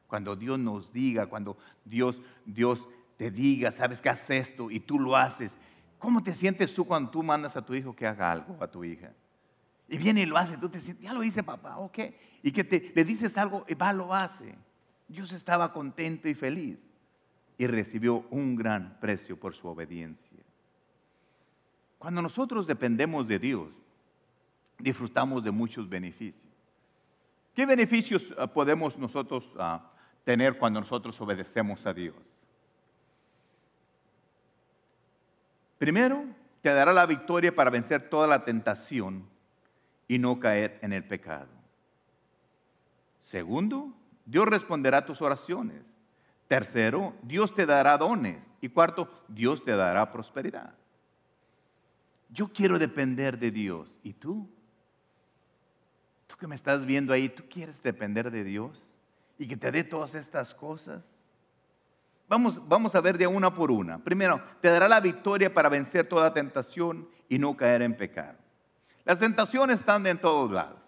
Cuando 0.07 0.35
Dios 0.35 0.59
nos 0.59 0.93
diga, 0.93 1.27
cuando 1.27 1.59
Dios, 1.85 2.23
Dios 2.47 2.89
te 3.19 3.31
diga, 3.31 3.71
sabes 3.71 4.01
que 4.01 4.09
haces 4.09 4.49
esto 4.49 4.71
y 4.71 4.81
tú 4.81 4.99
lo 4.99 5.15
haces. 5.15 5.53
¿Cómo 5.99 6.23
te 6.23 6.35
sientes 6.35 6.73
tú 6.73 6.87
cuando 6.87 7.11
tú 7.11 7.23
mandas 7.23 7.55
a 7.55 7.65
tu 7.65 7.75
hijo 7.75 7.95
que 7.95 8.07
haga 8.07 8.33
algo, 8.33 8.57
a 8.61 8.67
tu 8.67 8.83
hija? 8.83 9.13
Y 9.89 9.99
viene 9.99 10.23
y 10.23 10.27
lo 10.27 10.39
hace, 10.39 10.57
tú 10.57 10.71
te 10.71 10.81
sientes, 10.81 11.05
ya 11.05 11.13
lo 11.13 11.23
hice 11.23 11.43
papá, 11.43 11.77
ok. 11.77 11.99
Y 12.43 12.51
que 12.51 12.65
te, 12.65 12.93
le 12.95 13.05
dices 13.05 13.37
algo 13.37 13.67
y 13.69 13.75
va, 13.75 13.93
lo 13.93 14.15
hace. 14.15 14.55
Dios 15.07 15.33
estaba 15.33 15.71
contento 15.71 16.29
y 16.29 16.35
feliz 16.35 16.79
y 17.57 17.67
recibió 17.67 18.25
un 18.31 18.57
gran 18.57 18.99
precio 19.01 19.39
por 19.39 19.55
su 19.55 19.69
obediencia. 19.69 20.39
Cuando 21.99 22.21
nosotros 22.21 22.67
dependemos 22.67 23.27
de 23.27 23.39
Dios, 23.39 23.69
disfrutamos 24.79 25.43
de 25.45 25.51
muchos 25.51 25.89
beneficios. 25.89 26.53
¿Qué 27.55 27.65
beneficios 27.65 28.35
ah, 28.37 28.47
podemos 28.47 28.99
nosotros 28.99 29.53
ah, 29.59 29.91
tener 30.25 30.59
cuando 30.59 30.81
nosotros 30.81 31.19
obedecemos 31.21 31.87
a 31.87 31.95
Dios? 31.95 32.17
Primero, 35.79 36.25
te 36.61 36.73
dará 36.73 36.93
la 36.93 37.07
victoria 37.07 37.55
para 37.55 37.71
vencer 37.71 38.09
toda 38.09 38.27
la 38.27 38.45
tentación 38.45 39.29
y 40.09 40.19
no 40.19 40.41
caer 40.41 40.79
en 40.83 40.93
el 40.93 41.05
pecado. 41.05 41.49
Segundo, 43.21 43.93
Dios 44.27 44.47
responderá 44.47 44.99
a 44.99 45.07
tus 45.07 45.23
oraciones. 45.23 45.83
Tercero, 46.49 47.15
Dios 47.23 47.55
te 47.55 47.67
dará 47.67 47.97
dones. 47.99 48.43
Y 48.61 48.69
cuarto, 48.69 49.11
Dios 49.29 49.63
te 49.65 49.73
dará 49.73 50.11
prosperidad. 50.11 50.75
Yo 52.31 52.49
quiero 52.49 52.79
depender 52.79 53.39
de 53.39 53.51
Dios. 53.51 53.99
¿Y 54.03 54.15
tú? 54.15 54.49
Tú 56.27 56.37
que 56.37 56.47
me 56.47 56.55
estás 56.55 56.85
viendo 56.87 57.13
ahí, 57.13 57.29
¿tú 57.29 57.45
quieres 57.49 57.83
depender 57.83 58.31
de 58.31 58.43
Dios? 58.43 58.87
Y 59.39 59.47
que 59.47 59.57
te 59.57 59.71
dé 59.71 59.85
todas 59.85 60.15
estas 60.15 60.55
cosas. 60.55 61.03
Vamos, 62.29 62.67
vamos 62.67 62.95
a 62.95 63.01
ver 63.01 63.19
de 63.19 63.27
una 63.27 63.55
por 63.55 63.71
una. 63.71 63.99
Primero, 63.99 64.43
te 64.61 64.69
dará 64.69 64.89
la 64.89 65.01
victoria 65.01 65.53
para 65.53 65.69
vencer 65.69 66.09
toda 66.09 66.33
tentación 66.33 67.09
y 67.29 67.39
no 67.39 67.57
caer 67.57 67.83
en 67.83 67.97
pecado. 67.97 68.39
Las 69.05 69.19
tentaciones 69.19 69.81
están 69.81 70.07
en 70.07 70.19
todos 70.19 70.51
lados. 70.51 70.81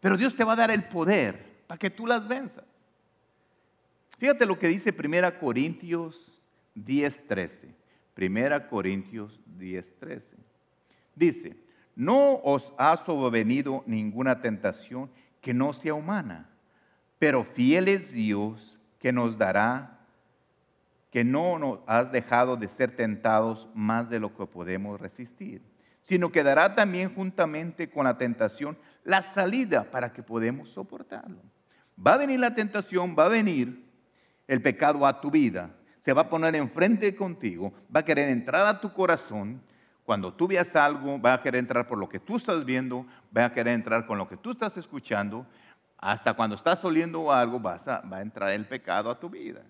Pero 0.00 0.16
Dios 0.16 0.34
te 0.34 0.44
va 0.44 0.54
a 0.54 0.56
dar 0.56 0.70
el 0.70 0.84
poder 0.88 1.62
para 1.66 1.78
que 1.78 1.90
tú 1.90 2.06
las 2.06 2.26
venzas. 2.26 2.64
Fíjate 4.18 4.46
lo 4.46 4.58
que 4.58 4.68
dice 4.68 4.92
1 4.92 5.38
Corintios 5.38 6.40
10:13. 6.74 7.74
1 8.16 8.68
Corintios 8.68 9.40
10:13. 9.58 10.22
Dice, 11.14 11.56
no 11.96 12.40
os 12.42 12.72
ha 12.76 12.96
sobrevenido 12.96 13.84
ninguna 13.86 14.40
tentación 14.40 15.10
que 15.40 15.54
no 15.54 15.72
sea 15.72 15.94
humana, 15.94 16.48
pero 17.18 17.44
fiel 17.44 17.88
es 17.88 18.10
Dios 18.12 18.80
que 18.98 19.12
nos 19.12 19.38
dará, 19.38 20.00
que 21.10 21.22
no 21.22 21.58
nos 21.58 21.80
has 21.86 22.10
dejado 22.10 22.56
de 22.56 22.68
ser 22.68 22.96
tentados 22.96 23.68
más 23.74 24.10
de 24.10 24.18
lo 24.18 24.34
que 24.34 24.46
podemos 24.46 25.00
resistir, 25.00 25.62
sino 26.02 26.32
que 26.32 26.42
dará 26.42 26.74
también 26.74 27.14
juntamente 27.14 27.88
con 27.88 28.04
la 28.04 28.18
tentación 28.18 28.76
la 29.04 29.22
salida 29.22 29.90
para 29.90 30.12
que 30.12 30.22
podamos 30.22 30.70
soportarlo. 30.70 31.42
Va 32.04 32.14
a 32.14 32.18
venir 32.18 32.40
la 32.40 32.54
tentación, 32.54 33.14
va 33.16 33.26
a 33.26 33.28
venir 33.28 33.83
el 34.46 34.62
pecado 34.62 35.06
a 35.06 35.20
tu 35.20 35.30
vida, 35.30 35.70
se 36.00 36.12
va 36.12 36.22
a 36.22 36.28
poner 36.28 36.54
enfrente 36.54 37.14
contigo, 37.16 37.72
va 37.94 38.00
a 38.00 38.04
querer 38.04 38.28
entrar 38.28 38.66
a 38.66 38.80
tu 38.80 38.92
corazón. 38.92 39.62
Cuando 40.04 40.34
tú 40.34 40.46
veas 40.46 40.76
algo, 40.76 41.18
va 41.18 41.32
a 41.32 41.42
querer 41.42 41.60
entrar 41.60 41.86
por 41.86 41.96
lo 41.96 42.08
que 42.08 42.20
tú 42.20 42.36
estás 42.36 42.64
viendo, 42.64 43.06
va 43.34 43.46
a 43.46 43.52
querer 43.52 43.72
entrar 43.72 44.06
con 44.06 44.18
lo 44.18 44.28
que 44.28 44.36
tú 44.36 44.50
estás 44.50 44.76
escuchando. 44.76 45.46
Hasta 45.96 46.34
cuando 46.34 46.56
estás 46.56 46.84
oliendo 46.84 47.32
algo, 47.32 47.58
vas 47.58 47.88
a, 47.88 48.00
va 48.00 48.18
a 48.18 48.22
entrar 48.22 48.50
el 48.50 48.66
pecado 48.66 49.10
a 49.10 49.18
tu 49.18 49.30
vida. 49.30 49.62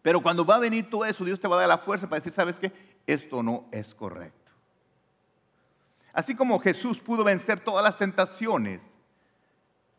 Pero 0.00 0.22
cuando 0.22 0.46
va 0.46 0.54
a 0.54 0.60
venir 0.60 0.88
todo 0.88 1.04
eso, 1.04 1.24
Dios 1.24 1.38
te 1.38 1.46
va 1.46 1.56
a 1.56 1.60
dar 1.60 1.68
la 1.68 1.78
fuerza 1.78 2.08
para 2.08 2.20
decir, 2.20 2.32
¿sabes 2.32 2.58
qué? 2.58 2.72
Esto 3.06 3.42
no 3.42 3.66
es 3.70 3.94
correcto. 3.94 4.52
Así 6.12 6.34
como 6.34 6.58
Jesús 6.58 6.98
pudo 6.98 7.22
vencer 7.24 7.60
todas 7.60 7.84
las 7.84 7.98
tentaciones, 7.98 8.80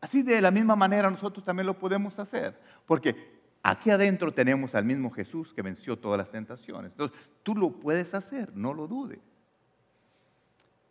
así 0.01 0.21
de 0.21 0.41
la 0.41 0.51
misma 0.51 0.75
manera 0.75 1.09
nosotros 1.09 1.45
también 1.45 1.67
lo 1.67 1.77
podemos 1.77 2.19
hacer. 2.19 2.59
Porque 2.85 3.32
Aquí 3.66 3.89
adentro 3.89 4.34
tenemos 4.34 4.76
al 4.76 4.84
mismo 4.84 5.09
Jesús 5.09 5.53
que 5.53 5.61
venció 5.61 5.97
todas 5.97 6.18
las 6.18 6.30
tentaciones. 6.30 6.91
Entonces, 6.91 7.18
tú 7.43 7.55
lo 7.55 7.72
puedes 7.72 8.14
hacer, 8.14 8.53
no 8.53 8.74
lo 8.74 8.88
dudes. 8.88 9.20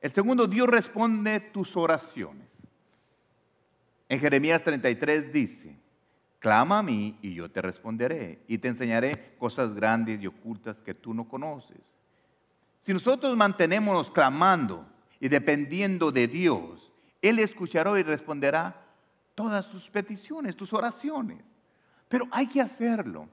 El 0.00 0.10
segundo, 0.10 0.46
Dios 0.46 0.66
responde 0.68 1.38
tus 1.38 1.76
oraciones. 1.76 2.48
En 4.08 4.18
Jeremías 4.18 4.64
33 4.64 5.32
dice, 5.32 5.76
clama 6.38 6.78
a 6.78 6.82
mí 6.82 7.18
y 7.20 7.34
yo 7.34 7.50
te 7.50 7.60
responderé 7.60 8.42
y 8.48 8.56
te 8.56 8.68
enseñaré 8.68 9.36
cosas 9.38 9.74
grandes 9.74 10.20
y 10.22 10.26
ocultas 10.26 10.80
que 10.80 10.94
tú 10.94 11.12
no 11.12 11.28
conoces. 11.28 11.92
Si 12.80 12.94
nosotros 12.94 13.36
mantenemos 13.36 14.10
clamando 14.10 14.86
y 15.20 15.28
dependiendo 15.28 16.10
de 16.10 16.26
Dios, 16.26 16.90
Él 17.20 17.38
escuchará 17.38 18.00
y 18.00 18.02
responderá 18.02 18.82
todas 19.34 19.70
tus 19.70 19.90
peticiones, 19.90 20.56
tus 20.56 20.72
oraciones. 20.72 21.51
Pero 22.12 22.28
hay 22.30 22.46
que 22.46 22.60
hacerlo. 22.60 23.26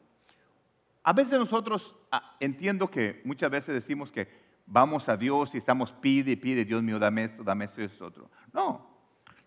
A 1.03 1.11
veces 1.11 1.37
nosotros, 1.37 1.93
ah, 2.13 2.37
entiendo 2.39 2.89
que 2.89 3.21
muchas 3.25 3.51
veces 3.51 3.75
decimos 3.75 4.09
que 4.09 4.29
vamos 4.65 5.09
a 5.09 5.17
Dios 5.17 5.53
y 5.53 5.57
estamos 5.57 5.91
pide 5.91 6.31
y 6.31 6.35
pide, 6.37 6.63
Dios 6.63 6.81
mío, 6.81 6.97
dame 6.97 7.25
esto, 7.25 7.43
dame 7.43 7.65
esto 7.65 7.81
y 7.81 7.83
esto 7.83 8.05
otro. 8.05 8.29
No, 8.53 8.89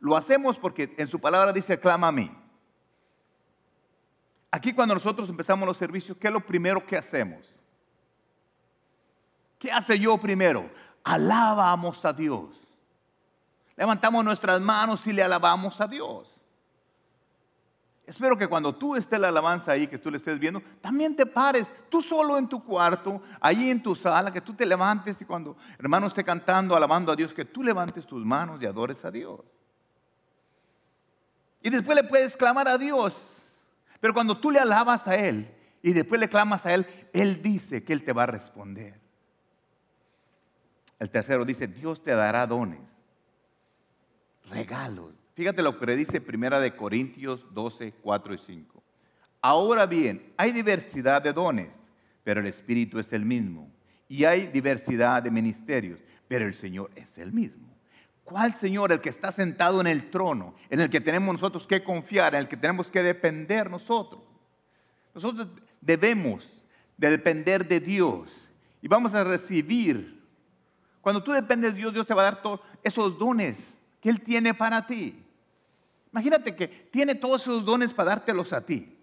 lo 0.00 0.18
hacemos 0.18 0.58
porque 0.58 0.94
en 0.98 1.08
su 1.08 1.18
palabra 1.18 1.50
dice, 1.50 1.80
clama 1.80 2.08
a 2.08 2.12
mí. 2.12 2.30
Aquí 4.50 4.74
cuando 4.74 4.92
nosotros 4.92 5.30
empezamos 5.30 5.66
los 5.66 5.78
servicios, 5.78 6.18
¿qué 6.18 6.26
es 6.26 6.32
lo 6.34 6.44
primero 6.44 6.84
que 6.84 6.98
hacemos? 6.98 7.58
¿Qué 9.58 9.72
hace 9.72 9.98
yo 9.98 10.18
primero? 10.18 10.70
Alabamos 11.04 12.04
a 12.04 12.12
Dios. 12.12 12.60
Levantamos 13.76 14.22
nuestras 14.26 14.60
manos 14.60 15.06
y 15.06 15.12
le 15.14 15.22
alabamos 15.22 15.80
a 15.80 15.86
Dios. 15.86 16.31
Espero 18.06 18.36
que 18.36 18.48
cuando 18.48 18.74
tú 18.74 18.96
estés 18.96 19.18
la 19.20 19.28
alabanza 19.28 19.72
ahí, 19.72 19.86
que 19.86 19.98
tú 19.98 20.10
le 20.10 20.16
estés 20.16 20.38
viendo, 20.38 20.60
también 20.80 21.14
te 21.14 21.24
pares, 21.24 21.68
tú 21.88 22.02
solo 22.02 22.36
en 22.36 22.48
tu 22.48 22.62
cuarto, 22.64 23.22
ahí 23.40 23.70
en 23.70 23.82
tu 23.82 23.94
sala, 23.94 24.32
que 24.32 24.40
tú 24.40 24.54
te 24.54 24.66
levantes 24.66 25.20
y 25.20 25.24
cuando 25.24 25.56
hermano 25.78 26.08
esté 26.08 26.24
cantando, 26.24 26.74
alabando 26.74 27.12
a 27.12 27.16
Dios, 27.16 27.32
que 27.32 27.44
tú 27.44 27.62
levantes 27.62 28.04
tus 28.04 28.24
manos 28.24 28.60
y 28.60 28.66
adores 28.66 29.04
a 29.04 29.10
Dios. 29.10 29.40
Y 31.62 31.70
después 31.70 31.96
le 31.96 32.04
puedes 32.04 32.36
clamar 32.36 32.66
a 32.66 32.76
Dios. 32.76 33.16
Pero 34.00 34.12
cuando 34.12 34.36
tú 34.36 34.50
le 34.50 34.58
alabas 34.58 35.06
a 35.06 35.14
Él 35.14 35.54
y 35.80 35.92
después 35.92 36.20
le 36.20 36.28
clamas 36.28 36.66
a 36.66 36.74
Él, 36.74 36.86
Él 37.12 37.40
dice 37.40 37.84
que 37.84 37.92
Él 37.92 38.02
te 38.04 38.12
va 38.12 38.24
a 38.24 38.26
responder. 38.26 39.00
El 40.98 41.08
tercero 41.08 41.44
dice, 41.44 41.68
Dios 41.68 42.02
te 42.02 42.12
dará 42.12 42.46
dones, 42.48 42.80
regalos, 44.50 45.14
Fíjate 45.34 45.62
lo 45.62 45.78
que 45.78 45.96
dice 45.96 46.20
Primera 46.20 46.60
de 46.60 46.76
Corintios 46.76 47.46
12, 47.52 47.94
4 48.02 48.34
y 48.34 48.38
5. 48.38 48.82
Ahora 49.40 49.86
bien, 49.86 50.32
hay 50.36 50.52
diversidad 50.52 51.22
de 51.22 51.32
dones, 51.32 51.70
pero 52.22 52.40
el 52.40 52.46
Espíritu 52.46 52.98
es 52.98 53.12
el 53.12 53.24
mismo. 53.24 53.70
Y 54.08 54.24
hay 54.24 54.46
diversidad 54.48 55.22
de 55.22 55.30
ministerios, 55.30 55.98
pero 56.28 56.46
el 56.46 56.54
Señor 56.54 56.90
es 56.94 57.16
el 57.16 57.32
mismo. 57.32 57.66
¿Cuál 58.24 58.54
Señor? 58.54 58.92
El 58.92 59.00
que 59.00 59.08
está 59.08 59.32
sentado 59.32 59.80
en 59.80 59.86
el 59.86 60.10
trono, 60.10 60.54
en 60.70 60.80
el 60.80 60.90
que 60.90 61.00
tenemos 61.00 61.34
nosotros 61.34 61.66
que 61.66 61.82
confiar, 61.82 62.34
en 62.34 62.40
el 62.40 62.48
que 62.48 62.56
tenemos 62.56 62.90
que 62.90 63.02
depender 63.02 63.70
nosotros. 63.70 64.22
Nosotros 65.14 65.48
debemos 65.80 66.64
de 66.96 67.10
depender 67.10 67.66
de 67.66 67.80
Dios 67.80 68.30
y 68.80 68.88
vamos 68.88 69.14
a 69.14 69.24
recibir. 69.24 70.22
Cuando 71.00 71.22
tú 71.22 71.32
dependes 71.32 71.72
de 71.72 71.78
Dios, 71.78 71.92
Dios 71.92 72.06
te 72.06 72.14
va 72.14 72.22
a 72.22 72.26
dar 72.26 72.42
todos 72.42 72.60
esos 72.82 73.18
dones 73.18 73.56
que 74.00 74.08
Él 74.08 74.20
tiene 74.20 74.54
para 74.54 74.86
ti. 74.86 75.21
Imagínate 76.12 76.54
que 76.54 76.68
tiene 76.68 77.14
todos 77.14 77.42
esos 77.42 77.64
dones 77.64 77.92
para 77.94 78.10
dártelos 78.10 78.52
a 78.52 78.60
ti. 78.60 78.98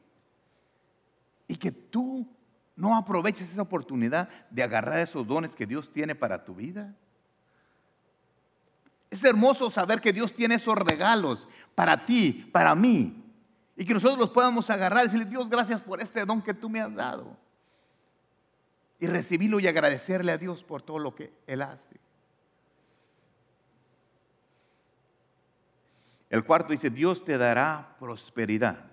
Y 1.48 1.56
que 1.56 1.72
tú 1.72 2.28
no 2.76 2.96
aproveches 2.96 3.52
esa 3.52 3.64
oportunidad 3.64 4.30
de 4.50 4.64
agarrar 4.64 5.00
esos 5.00 5.26
dones 5.26 5.56
que 5.56 5.66
Dios 5.66 5.92
tiene 5.92 6.16
para 6.16 6.46
tu 6.46 6.56
vida. 6.56 6.96
Es 9.10 9.24
hermoso 9.24 9.72
saber 9.72 10.00
que 10.00 10.14
Dios 10.14 10.34
tiene 10.34 10.56
esos 10.56 10.76
regalos 10.76 11.48
para 11.74 12.06
ti, 12.06 12.48
para 12.54 12.76
mí. 12.76 13.24
Y 13.76 13.86
que 13.86 13.94
nosotros 13.94 14.20
los 14.20 14.30
podamos 14.30 14.70
agarrar 14.70 15.06
y 15.06 15.08
decirle, 15.08 15.26
Dios, 15.26 15.50
gracias 15.50 15.82
por 15.82 16.02
este 16.02 16.24
don 16.26 16.42
que 16.42 16.54
tú 16.54 16.70
me 16.70 16.80
has 16.80 16.94
dado. 16.94 17.36
y 19.00 19.08
recibirlo 19.08 19.60
y 19.60 19.68
agradecerle 19.68 20.32
a 20.34 20.38
Dios 20.38 20.64
por 20.64 20.82
todo 20.82 21.00
lo 21.00 21.16
que 21.16 21.34
Él 21.48 21.62
hace. 21.62 21.99
El 26.30 26.44
cuarto 26.44 26.72
dice, 26.72 26.90
Dios 26.90 27.24
te 27.26 27.38
dará 27.38 27.96
prosperidad. 28.00 28.86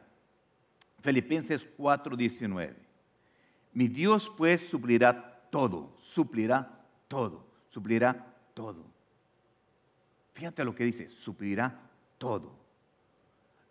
Filipenses 1.03 1.65
4:19. 1.77 2.75
Mi 3.73 3.89
Dios 3.89 4.33
pues 4.37 4.69
suplirá 4.69 5.43
todo, 5.51 5.97
suplirá 6.01 6.83
todo, 7.09 7.47
suplirá 7.69 8.35
todo. 8.55 8.85
Fíjate 10.33 10.65
lo 10.65 10.75
que 10.75 10.85
dice, 10.85 11.11
suplirá 11.11 11.79
todo. 12.19 12.53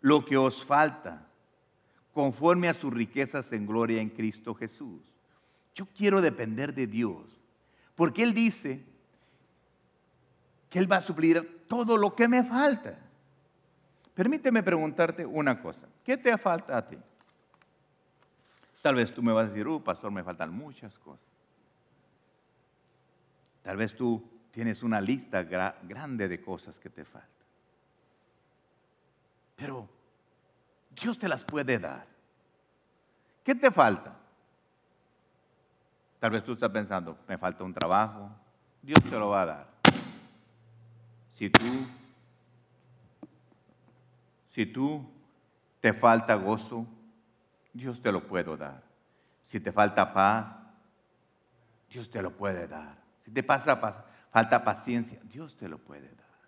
Lo 0.00 0.24
que 0.24 0.36
os 0.36 0.64
falta, 0.64 1.26
conforme 2.14 2.68
a 2.68 2.74
sus 2.74 2.92
riquezas 2.92 3.52
en 3.52 3.66
gloria 3.66 4.00
en 4.00 4.08
Cristo 4.08 4.54
Jesús. 4.54 5.02
Yo 5.74 5.86
quiero 5.94 6.22
depender 6.22 6.72
de 6.72 6.86
Dios, 6.86 7.24
porque 7.94 8.22
Él 8.22 8.32
dice 8.32 8.82
que 10.70 10.78
Él 10.78 10.90
va 10.90 10.96
a 10.96 11.02
suplir 11.02 11.66
todo 11.68 11.96
lo 11.96 12.14
que 12.14 12.28
me 12.28 12.42
falta. 12.42 12.98
Permíteme 14.16 14.62
preguntarte 14.62 15.26
una 15.26 15.60
cosa. 15.60 15.86
¿Qué 16.02 16.16
te 16.16 16.38
falta 16.38 16.78
a 16.78 16.88
ti? 16.88 16.96
Tal 18.80 18.94
vez 18.94 19.12
tú 19.12 19.22
me 19.22 19.30
vas 19.30 19.44
a 19.44 19.48
decir, 19.50 19.68
uh, 19.68 19.82
pastor, 19.82 20.10
me 20.10 20.24
faltan 20.24 20.50
muchas 20.50 20.98
cosas. 20.98 21.26
Tal 23.62 23.76
vez 23.76 23.94
tú 23.94 24.26
tienes 24.52 24.82
una 24.82 25.02
lista 25.02 25.42
grande 25.42 26.28
de 26.28 26.40
cosas 26.40 26.78
que 26.78 26.88
te 26.88 27.04
faltan. 27.04 27.30
Pero 29.54 29.86
Dios 30.98 31.18
te 31.18 31.28
las 31.28 31.44
puede 31.44 31.78
dar. 31.78 32.06
¿Qué 33.44 33.54
te 33.54 33.70
falta? 33.70 34.16
Tal 36.18 36.30
vez 36.30 36.42
tú 36.42 36.54
estás 36.54 36.70
pensando, 36.70 37.18
me 37.28 37.36
falta 37.36 37.64
un 37.64 37.74
trabajo. 37.74 38.30
Dios 38.80 39.02
te 39.02 39.18
lo 39.18 39.28
va 39.28 39.42
a 39.42 39.46
dar. 39.46 39.66
Si 41.34 41.50
tú 41.50 41.66
si 44.56 44.64
tú 44.64 45.06
te 45.82 45.92
falta 45.92 46.34
gozo, 46.34 46.86
Dios 47.74 48.00
te 48.00 48.10
lo 48.10 48.26
puede 48.26 48.56
dar. 48.56 48.82
Si 49.44 49.60
te 49.60 49.70
falta 49.70 50.14
paz, 50.14 50.46
Dios 51.90 52.10
te 52.10 52.22
lo 52.22 52.34
puede 52.34 52.66
dar. 52.66 52.96
Si 53.22 53.30
te 53.30 53.42
pasa 53.42 54.06
falta 54.30 54.64
paciencia, 54.64 55.20
Dios 55.24 55.58
te 55.58 55.68
lo 55.68 55.76
puede 55.76 56.08
dar. 56.08 56.38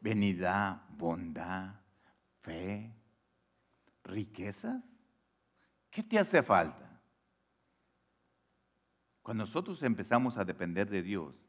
Venidad, 0.00 0.80
bondad, 0.96 1.74
fe, 2.40 2.90
riqueza. 4.02 4.82
¿Qué 5.90 6.02
te 6.02 6.18
hace 6.18 6.42
falta? 6.42 6.88
Cuando 9.20 9.42
nosotros 9.42 9.82
empezamos 9.82 10.38
a 10.38 10.44
depender 10.46 10.88
de 10.88 11.02
Dios, 11.02 11.45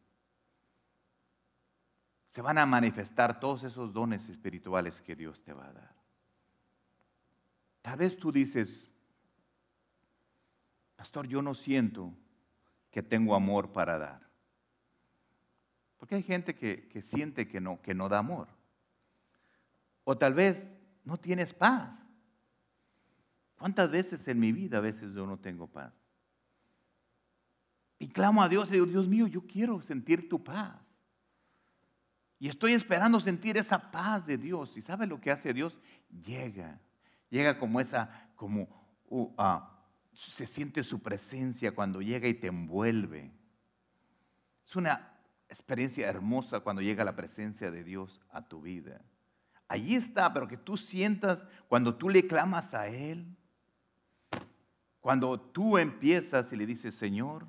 se 2.38 2.43
van 2.43 2.59
a 2.59 2.67
manifestar 2.67 3.39
todos 3.39 3.63
esos 3.63 3.91
dones 3.91 4.29
espirituales 4.29 5.01
que 5.01 5.15
Dios 5.15 5.41
te 5.41 5.53
va 5.53 5.69
a 5.69 5.73
dar. 5.73 5.95
Tal 7.81 7.97
vez 7.97 8.15
tú 8.15 8.31
dices, 8.31 8.91
pastor, 10.95 11.25
yo 11.25 11.41
no 11.41 11.55
siento 11.55 12.13
que 12.91 13.01
tengo 13.01 13.33
amor 13.33 13.71
para 13.71 13.97
dar. 13.97 14.21
Porque 15.97 16.13
hay 16.13 16.21
gente 16.21 16.53
que, 16.53 16.88
que 16.89 17.01
siente 17.01 17.47
que 17.47 17.59
no, 17.59 17.81
que 17.81 17.95
no 17.95 18.07
da 18.07 18.19
amor. 18.19 18.47
O 20.03 20.15
tal 20.15 20.35
vez 20.35 20.71
no 21.05 21.17
tienes 21.17 21.55
paz. 21.55 21.89
¿Cuántas 23.57 23.89
veces 23.89 24.27
en 24.27 24.39
mi 24.39 24.51
vida 24.51 24.77
a 24.77 24.81
veces 24.81 25.11
yo 25.15 25.25
no 25.25 25.39
tengo 25.39 25.65
paz? 25.65 25.91
Y 27.97 28.09
clamo 28.09 28.43
a 28.43 28.47
Dios 28.47 28.69
y 28.69 28.73
digo, 28.73 28.85
Dios 28.85 29.07
mío, 29.07 29.25
yo 29.25 29.41
quiero 29.47 29.81
sentir 29.81 30.29
tu 30.29 30.43
paz. 30.43 30.86
Y 32.39 32.47
estoy 32.47 32.73
esperando 32.73 33.19
sentir 33.19 33.57
esa 33.57 33.91
paz 33.91 34.25
de 34.25 34.38
Dios. 34.38 34.77
¿Y 34.77 34.81
sabe 34.81 35.07
lo 35.07 35.19
que 35.19 35.31
hace 35.31 35.53
Dios? 35.53 35.77
Llega. 36.25 36.79
Llega 37.29 37.57
como 37.57 37.79
esa, 37.79 38.29
como 38.35 38.67
uh, 39.09 39.33
ah, 39.38 39.77
se 40.13 40.45
siente 40.45 40.83
su 40.83 41.01
presencia 41.01 41.73
cuando 41.73 42.01
llega 42.01 42.27
y 42.27 42.33
te 42.33 42.47
envuelve. 42.47 43.31
Es 44.67 44.75
una 44.75 45.13
experiencia 45.49 46.07
hermosa 46.07 46.59
cuando 46.59 46.81
llega 46.81 47.03
la 47.03 47.15
presencia 47.15 47.71
de 47.71 47.83
Dios 47.83 48.21
a 48.31 48.47
tu 48.47 48.61
vida. 48.61 49.01
Allí 49.67 49.95
está, 49.95 50.33
pero 50.33 50.47
que 50.47 50.57
tú 50.57 50.77
sientas 50.77 51.45
cuando 51.67 51.95
tú 51.95 52.09
le 52.09 52.27
clamas 52.27 52.73
a 52.73 52.88
Él, 52.88 53.35
cuando 55.01 55.39
tú 55.39 55.77
empiezas 55.77 56.51
y 56.51 56.55
le 56.55 56.65
dices, 56.65 56.95
Señor, 56.95 57.47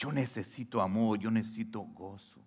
yo 0.00 0.10
necesito 0.10 0.80
amor, 0.80 1.18
yo 1.18 1.30
necesito 1.30 1.80
gozo. 1.80 2.42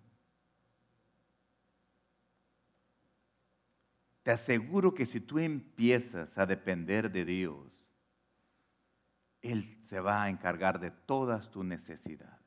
Te 4.24 4.32
aseguro 4.32 4.92
que 4.92 5.06
si 5.06 5.20
tú 5.20 5.38
empiezas 5.38 6.36
a 6.36 6.46
depender 6.46 7.12
de 7.12 7.24
Dios, 7.24 7.70
Él 9.40 9.78
se 9.88 10.00
va 10.00 10.24
a 10.24 10.30
encargar 10.30 10.80
de 10.80 10.90
todas 10.90 11.48
tus 11.48 11.64
necesidades. 11.64 12.44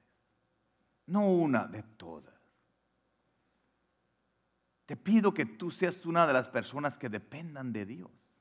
No 1.06 1.32
una, 1.32 1.68
de 1.68 1.84
todas. 1.84 2.36
Te 4.88 4.98
pido 4.98 5.34
que 5.34 5.46
tú 5.46 5.72
seas 5.72 6.06
una 6.06 6.28
de 6.28 6.34
las 6.34 6.50
personas 6.50 6.98
que 6.98 7.08
dependan 7.08 7.72
de 7.72 7.86
Dios. 7.86 8.36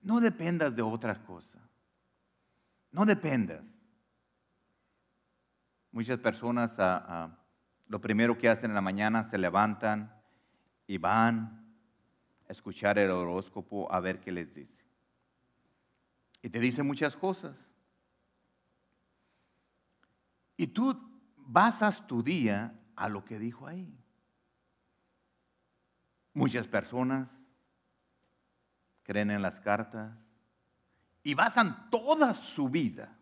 No 0.00 0.20
dependas 0.20 0.74
de 0.74 0.80
otra 0.80 1.22
cosa. 1.22 1.58
No 2.92 3.04
dependas. 3.04 3.75
Muchas 5.96 6.20
personas 6.20 6.72
ah, 6.76 7.06
ah, 7.08 7.38
lo 7.88 8.02
primero 8.02 8.36
que 8.36 8.50
hacen 8.50 8.70
en 8.70 8.74
la 8.74 8.82
mañana 8.82 9.24
se 9.24 9.38
levantan 9.38 10.14
y 10.86 10.98
van 10.98 11.74
a 12.46 12.52
escuchar 12.52 12.98
el 12.98 13.10
horóscopo 13.10 13.90
a 13.90 13.98
ver 14.00 14.20
qué 14.20 14.30
les 14.30 14.52
dice. 14.52 14.84
Y 16.42 16.50
te 16.50 16.60
dice 16.60 16.82
muchas 16.82 17.16
cosas. 17.16 17.56
Y 20.58 20.66
tú 20.66 21.00
basas 21.38 22.06
tu 22.06 22.22
día 22.22 22.78
a 22.94 23.08
lo 23.08 23.24
que 23.24 23.38
dijo 23.38 23.66
ahí. 23.66 23.98
Muchas 26.34 26.68
personas 26.68 27.26
creen 29.02 29.30
en 29.30 29.40
las 29.40 29.60
cartas 29.60 30.14
y 31.22 31.32
basan 31.32 31.88
toda 31.88 32.34
su 32.34 32.68
vida 32.68 33.16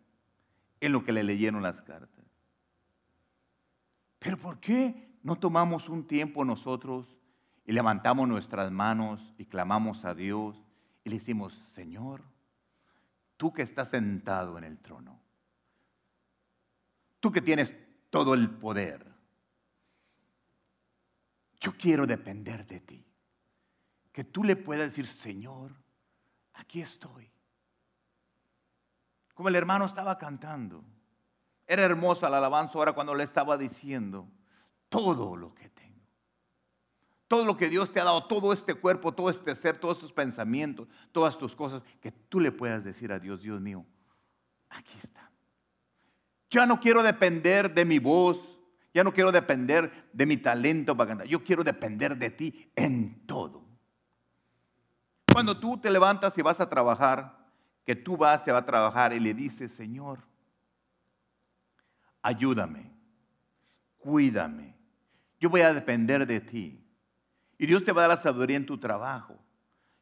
en 0.81 0.91
lo 0.91 1.05
que 1.05 1.13
le 1.13 1.23
leyeron 1.23 1.63
las 1.63 1.81
cartas. 1.81 2.14
Pero 4.25 4.39
¿por 4.39 4.59
qué 4.59 5.19
no 5.21 5.35
tomamos 5.35 5.87
un 5.87 6.07
tiempo 6.07 6.43
nosotros 6.43 7.15
y 7.63 7.73
levantamos 7.73 8.27
nuestras 8.27 8.71
manos 8.71 9.35
y 9.37 9.45
clamamos 9.45 10.03
a 10.03 10.15
Dios 10.15 10.65
y 11.03 11.11
le 11.11 11.19
decimos, 11.19 11.53
Señor, 11.67 12.23
tú 13.37 13.53
que 13.53 13.61
estás 13.61 13.89
sentado 13.89 14.57
en 14.57 14.63
el 14.63 14.79
trono, 14.79 15.19
tú 17.19 17.31
que 17.31 17.39
tienes 17.39 17.75
todo 18.09 18.33
el 18.33 18.49
poder, 18.49 19.05
yo 21.59 21.77
quiero 21.77 22.07
depender 22.07 22.65
de 22.65 22.79
ti. 22.79 23.05
Que 24.11 24.23
tú 24.23 24.43
le 24.43 24.55
puedas 24.55 24.89
decir, 24.89 25.05
Señor, 25.05 25.71
aquí 26.55 26.81
estoy. 26.81 27.31
Como 29.35 29.49
el 29.49 29.55
hermano 29.55 29.85
estaba 29.85 30.17
cantando. 30.17 30.83
Era 31.67 31.83
hermosa 31.83 32.29
la 32.29 32.37
alabanza 32.37 32.77
ahora 32.77 32.93
cuando 32.93 33.15
le 33.15 33.23
estaba 33.23 33.57
diciendo 33.57 34.27
todo 34.89 35.35
lo 35.35 35.53
que 35.55 35.69
tengo. 35.69 35.85
Todo 37.27 37.45
lo 37.45 37.57
que 37.57 37.69
Dios 37.69 37.91
te 37.91 37.99
ha 37.99 38.03
dado, 38.03 38.25
todo 38.27 38.53
este 38.53 38.75
cuerpo, 38.75 39.13
todo 39.13 39.29
este 39.29 39.55
ser, 39.55 39.79
todos 39.79 39.97
sus 39.97 40.11
pensamientos, 40.11 40.87
todas 41.11 41.37
tus 41.37 41.55
cosas, 41.55 41.81
que 41.99 42.11
tú 42.11 42.39
le 42.39 42.51
puedas 42.51 42.83
decir 42.83 43.11
a 43.11 43.19
Dios, 43.19 43.41
Dios 43.41 43.59
mío, 43.59 43.83
aquí 44.69 44.93
está. 45.03 45.31
Ya 46.51 46.67
no 46.67 46.79
quiero 46.79 47.01
depender 47.01 47.73
de 47.73 47.83
mi 47.83 47.97
voz, 47.97 48.59
ya 48.93 49.03
no 49.03 49.11
quiero 49.11 49.31
depender 49.31 50.07
de 50.13 50.25
mi 50.25 50.37
talento 50.37 50.95
para 50.95 51.09
cantar, 51.09 51.27
yo 51.27 51.43
quiero 51.43 51.63
depender 51.63 52.15
de 52.15 52.29
ti 52.29 52.71
en 52.75 53.25
todo. 53.25 53.65
Cuando 55.33 55.59
tú 55.59 55.77
te 55.79 55.89
levantas 55.89 56.37
y 56.37 56.41
vas 56.43 56.59
a 56.59 56.69
trabajar, 56.69 57.45
que 57.85 57.95
tú 57.95 58.15
vas 58.15 58.47
y 58.47 58.51
vas 58.51 58.61
a 58.61 58.65
trabajar 58.65 59.11
y 59.13 59.19
le 59.19 59.33
dices, 59.33 59.73
Señor, 59.73 60.19
ayúdame, 62.25 62.91
cuídame. 63.99 64.75
Yo 65.39 65.47
voy 65.47 65.61
a 65.61 65.73
depender 65.73 66.25
de 66.25 66.41
ti. 66.41 66.83
Y 67.59 67.67
Dios 67.67 67.83
te 67.83 67.91
va 67.91 68.03
a 68.03 68.07
dar 68.07 68.17
la 68.17 68.23
sabiduría 68.23 68.57
en 68.57 68.65
tu 68.65 68.79
trabajo. 68.79 69.37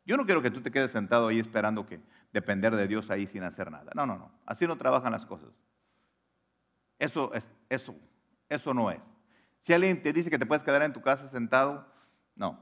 Yo 0.06 0.16
no 0.16 0.26
quiero 0.26 0.42
que 0.42 0.50
tú 0.50 0.62
te 0.62 0.72
quedes 0.72 0.92
sentado 0.92 1.28
ahí 1.28 1.40
esperando 1.40 1.86
que 1.86 2.00
depender 2.32 2.76
de 2.78 2.88
Dios 2.88 3.10
ahí 3.10 3.28
sin 3.28 3.44
hacer 3.44 3.70
nada. 3.70 3.92
No, 3.94 4.06
no, 4.06 4.18
no. 4.18 4.32
Así 4.46 4.66
no 4.66 4.78
trabajan 4.78 5.12
las 5.12 5.26
cosas. 5.26 5.50
Eso 6.98 7.34
es 7.34 7.46
eso. 7.70 7.94
Eso 8.48 8.74
no 8.74 8.90
es. 8.90 9.02
Si 9.60 9.74
alguien 9.74 10.02
te 10.02 10.14
dice 10.14 10.30
que 10.30 10.40
te 10.40 10.46
puedes 10.46 10.64
quedar 10.64 10.82
en 10.82 10.94
tu 10.94 11.02
casa 11.02 11.30
sentado, 11.30 11.86
no. 12.36 12.58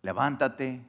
Levántate, 0.00 0.82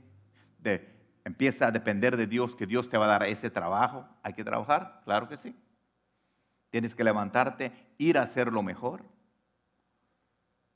de, 0.59 0.95
empieza 1.25 1.67
a 1.67 1.71
depender 1.71 2.15
de 2.15 2.25
Dios, 2.25 2.55
que 2.55 2.65
Dios 2.65 2.89
te 2.89 2.97
va 2.97 3.05
a 3.05 3.19
dar 3.19 3.23
ese 3.23 3.49
trabajo, 3.49 4.07
hay 4.23 4.31
que 4.31 4.45
trabajar, 4.45 5.01
claro 5.03 5.27
que 5.27 5.37
sí. 5.37 5.53
Tienes 6.77 6.93
que 6.93 7.03
levantarte, 7.03 7.71
ir 7.97 8.19
a 8.19 8.21
hacer 8.21 8.53
lo 8.53 8.61
mejor. 8.61 9.03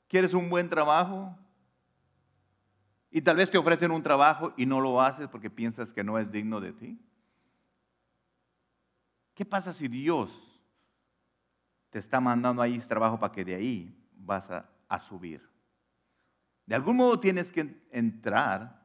¿Quieres 0.08 0.34
un 0.34 0.50
buen 0.50 0.68
trabajo? 0.68 1.38
Y 3.08 3.22
tal 3.22 3.36
vez 3.36 3.52
te 3.52 3.56
ofrecen 3.56 3.92
un 3.92 4.02
trabajo 4.02 4.52
y 4.56 4.66
no 4.66 4.80
lo 4.80 5.00
haces 5.00 5.28
porque 5.28 5.48
piensas 5.48 5.92
que 5.92 6.02
no 6.02 6.18
es 6.18 6.32
digno 6.32 6.60
de 6.60 6.72
ti. 6.72 7.00
¿Qué 9.32 9.44
pasa 9.44 9.72
si 9.72 9.86
Dios 9.86 10.36
te 11.90 12.00
está 12.00 12.20
mandando 12.20 12.62
ahí 12.62 12.78
ese 12.78 12.88
trabajo 12.88 13.20
para 13.20 13.32
que 13.32 13.44
de 13.44 13.54
ahí 13.54 13.96
vas 14.16 14.50
a, 14.50 14.98
subir? 14.98 15.48
De 16.66 16.74
algún 16.74 16.96
modo 16.96 17.20
tienes 17.20 17.52
que 17.52 17.80
entrar 17.92 18.84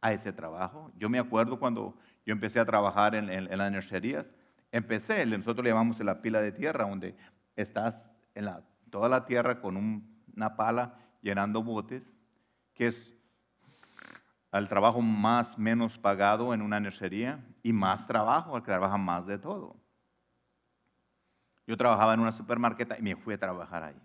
a 0.00 0.12
ese 0.12 0.32
trabajo. 0.32 0.92
Yo 0.96 1.08
me 1.08 1.18
acuerdo 1.18 1.58
cuando 1.58 1.98
yo 2.24 2.32
empecé 2.32 2.60
a 2.60 2.64
trabajar 2.64 3.16
en, 3.16 3.28
en, 3.28 3.58
las 3.58 3.72
nurserías, 3.72 4.26
empecé, 4.72 5.24
nosotros 5.26 5.62
le 5.62 5.70
llamamos 5.70 6.00
la 6.00 6.20
pila 6.20 6.40
de 6.40 6.50
tierra, 6.50 6.88
donde 6.88 7.14
estás 7.54 7.94
en 8.34 8.46
la, 8.46 8.64
toda 8.90 9.08
la 9.08 9.24
tierra 9.24 9.60
con 9.60 9.76
una 10.34 10.56
pala 10.56 10.98
llenando 11.20 11.62
botes, 11.62 12.02
que 12.74 12.88
es 12.88 13.14
el 14.50 14.68
trabajo 14.68 15.00
más 15.00 15.56
menos 15.56 15.96
pagado 15.98 16.52
en 16.52 16.62
una 16.62 16.80
nursería 16.80 17.44
y 17.62 17.72
más 17.72 18.06
trabajo, 18.06 18.56
al 18.56 18.62
que 18.62 18.70
trabaja 18.70 18.96
más 18.96 19.26
de 19.26 19.38
todo. 19.38 19.76
Yo 21.66 21.76
trabajaba 21.76 22.14
en 22.14 22.20
una 22.20 22.32
supermarqueta 22.32 22.98
y 22.98 23.02
me 23.02 23.14
fui 23.14 23.34
a 23.34 23.38
trabajar 23.38 23.84
ahí. 23.84 24.00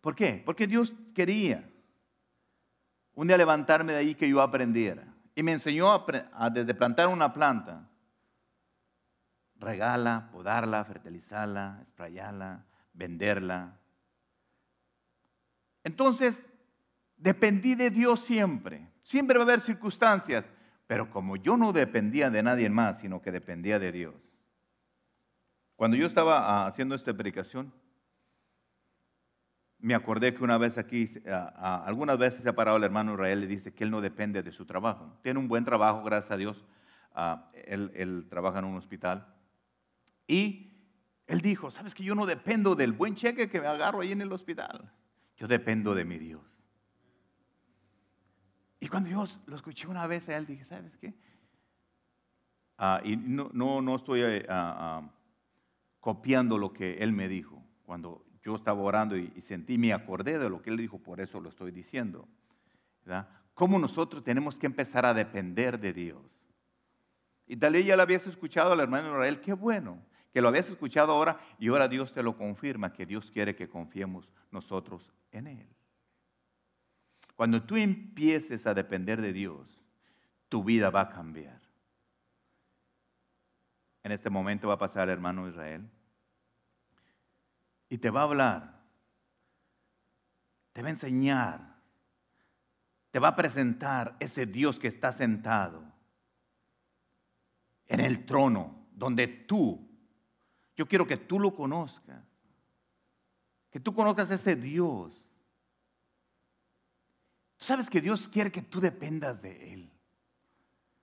¿Por 0.00 0.14
qué? 0.14 0.42
Porque 0.46 0.66
Dios 0.66 0.94
quería 1.14 1.68
un 3.14 3.26
día 3.26 3.36
levantarme 3.36 3.92
de 3.92 3.98
ahí 3.98 4.14
que 4.14 4.28
yo 4.28 4.40
aprendiera. 4.40 5.04
Y 5.34 5.42
me 5.42 5.52
enseñó 5.52 5.92
a, 5.92 6.50
desde 6.50 6.74
plantar 6.74 7.08
una 7.08 7.32
planta, 7.32 7.89
regala, 9.60 10.30
podarla, 10.32 10.84
fertilizarla, 10.84 11.80
esprayarla, 11.82 12.64
venderla. 12.94 13.76
Entonces, 15.84 16.48
dependí 17.16 17.74
de 17.74 17.90
Dios 17.90 18.20
siempre. 18.20 18.88
Siempre 19.02 19.38
va 19.38 19.44
a 19.44 19.46
haber 19.46 19.60
circunstancias, 19.60 20.44
pero 20.86 21.10
como 21.10 21.36
yo 21.36 21.56
no 21.56 21.72
dependía 21.72 22.30
de 22.30 22.42
nadie 22.42 22.68
más, 22.68 23.00
sino 23.00 23.22
que 23.22 23.30
dependía 23.30 23.78
de 23.78 23.92
Dios. 23.92 24.14
Cuando 25.76 25.96
yo 25.96 26.06
estaba 26.06 26.38
ah, 26.38 26.66
haciendo 26.66 26.94
esta 26.94 27.14
predicación, 27.14 27.72
me 29.78 29.94
acordé 29.94 30.34
que 30.34 30.44
una 30.44 30.58
vez 30.58 30.76
aquí, 30.76 31.10
algunas 31.56 32.18
veces 32.18 32.42
se 32.42 32.48
ha 32.50 32.54
parado 32.54 32.76
el 32.76 32.84
hermano 32.84 33.14
Israel 33.14 33.44
y 33.44 33.46
dice 33.46 33.72
que 33.72 33.84
él 33.84 33.90
no 33.90 34.02
depende 34.02 34.42
de 34.42 34.52
su 34.52 34.66
trabajo. 34.66 35.18
Tiene 35.22 35.38
un 35.40 35.48
buen 35.48 35.64
trabajo, 35.64 36.02
gracias 36.02 36.32
a 36.32 36.36
Dios. 36.36 36.66
él, 37.54 38.26
trabaja 38.28 38.58
en 38.58 38.66
un 38.66 38.76
hospital. 38.76 39.26
Y 40.30 40.70
él 41.26 41.40
dijo, 41.40 41.72
sabes 41.72 41.92
que 41.92 42.04
yo 42.04 42.14
no 42.14 42.24
dependo 42.24 42.76
del 42.76 42.92
buen 42.92 43.16
cheque 43.16 43.50
que 43.50 43.60
me 43.60 43.66
agarro 43.66 44.00
ahí 44.00 44.12
en 44.12 44.20
el 44.20 44.32
hospital. 44.32 44.88
Yo 45.36 45.48
dependo 45.48 45.92
de 45.92 46.04
mi 46.04 46.18
Dios. 46.18 46.40
Y 48.78 48.86
cuando 48.86 49.10
yo 49.10 49.26
lo 49.46 49.56
escuché 49.56 49.88
una 49.88 50.06
vez 50.06 50.28
a 50.28 50.36
él, 50.36 50.46
dije, 50.46 50.64
¿sabes 50.66 50.96
qué? 50.98 51.14
Ah, 52.78 53.00
y 53.02 53.16
no, 53.16 53.50
no, 53.52 53.82
no 53.82 53.96
estoy 53.96 54.20
eh, 54.22 54.46
ah, 54.48 55.02
ah, 55.02 55.10
copiando 55.98 56.58
lo 56.58 56.72
que 56.72 56.98
él 56.98 57.12
me 57.12 57.26
dijo. 57.26 57.60
Cuando 57.82 58.24
yo 58.44 58.54
estaba 58.54 58.80
orando 58.80 59.16
y, 59.16 59.32
sentí, 59.40 59.78
me 59.78 59.92
acordé 59.92 60.38
de 60.38 60.48
lo 60.48 60.62
que 60.62 60.70
él 60.70 60.76
dijo, 60.76 61.00
por 61.00 61.20
eso 61.20 61.40
lo 61.40 61.48
estoy 61.48 61.72
diciendo. 61.72 62.28
¿verdad? 63.04 63.28
Cómo 63.54 63.80
nosotros 63.80 64.22
tenemos 64.22 64.60
que 64.60 64.66
empezar 64.66 65.04
a 65.04 65.12
depender 65.12 65.80
de 65.80 65.92
Dios. 65.92 66.22
Y 67.48 67.56
tal 67.56 67.72
vez 67.72 67.84
ya 67.84 67.96
lo 67.96 68.02
habías 68.02 68.24
escuchado 68.28 68.74
al 68.74 68.78
hermano 68.78 69.08
Israel, 69.08 69.40
qué 69.40 69.54
bueno 69.54 70.08
que 70.32 70.40
lo 70.40 70.48
habías 70.48 70.68
escuchado 70.68 71.12
ahora 71.12 71.40
y 71.58 71.68
ahora 71.68 71.88
Dios 71.88 72.12
te 72.12 72.22
lo 72.22 72.36
confirma, 72.36 72.92
que 72.92 73.06
Dios 73.06 73.30
quiere 73.30 73.56
que 73.56 73.68
confiemos 73.68 74.28
nosotros 74.50 75.12
en 75.32 75.46
Él. 75.48 75.66
Cuando 77.36 77.62
tú 77.62 77.76
empieces 77.76 78.66
a 78.66 78.74
depender 78.74 79.20
de 79.20 79.32
Dios, 79.32 79.80
tu 80.48 80.62
vida 80.62 80.90
va 80.90 81.02
a 81.02 81.08
cambiar. 81.08 81.60
En 84.02 84.12
este 84.12 84.30
momento 84.30 84.68
va 84.68 84.74
a 84.74 84.78
pasar 84.78 85.04
el 85.08 85.14
hermano 85.14 85.48
Israel 85.48 85.88
y 87.88 87.98
te 87.98 88.10
va 88.10 88.20
a 88.20 88.24
hablar, 88.24 88.80
te 90.72 90.82
va 90.82 90.88
a 90.88 90.92
enseñar, 90.92 91.76
te 93.10 93.18
va 93.18 93.28
a 93.28 93.36
presentar 93.36 94.16
ese 94.20 94.46
Dios 94.46 94.78
que 94.78 94.88
está 94.88 95.12
sentado 95.12 95.82
en 97.88 98.00
el 98.00 98.24
trono, 98.24 98.86
donde 98.92 99.26
tú, 99.26 99.89
yo 100.80 100.88
quiero 100.88 101.06
que 101.06 101.18
tú 101.18 101.38
lo 101.38 101.54
conozcas, 101.54 102.24
que 103.70 103.78
tú 103.78 103.92
conozcas 103.92 104.30
ese 104.30 104.56
Dios. 104.56 105.28
Tú 107.58 107.66
sabes 107.66 107.90
que 107.90 108.00
Dios 108.00 108.26
quiere 108.28 108.50
que 108.50 108.62
tú 108.62 108.80
dependas 108.80 109.42
de 109.42 109.74
Él. 109.74 109.92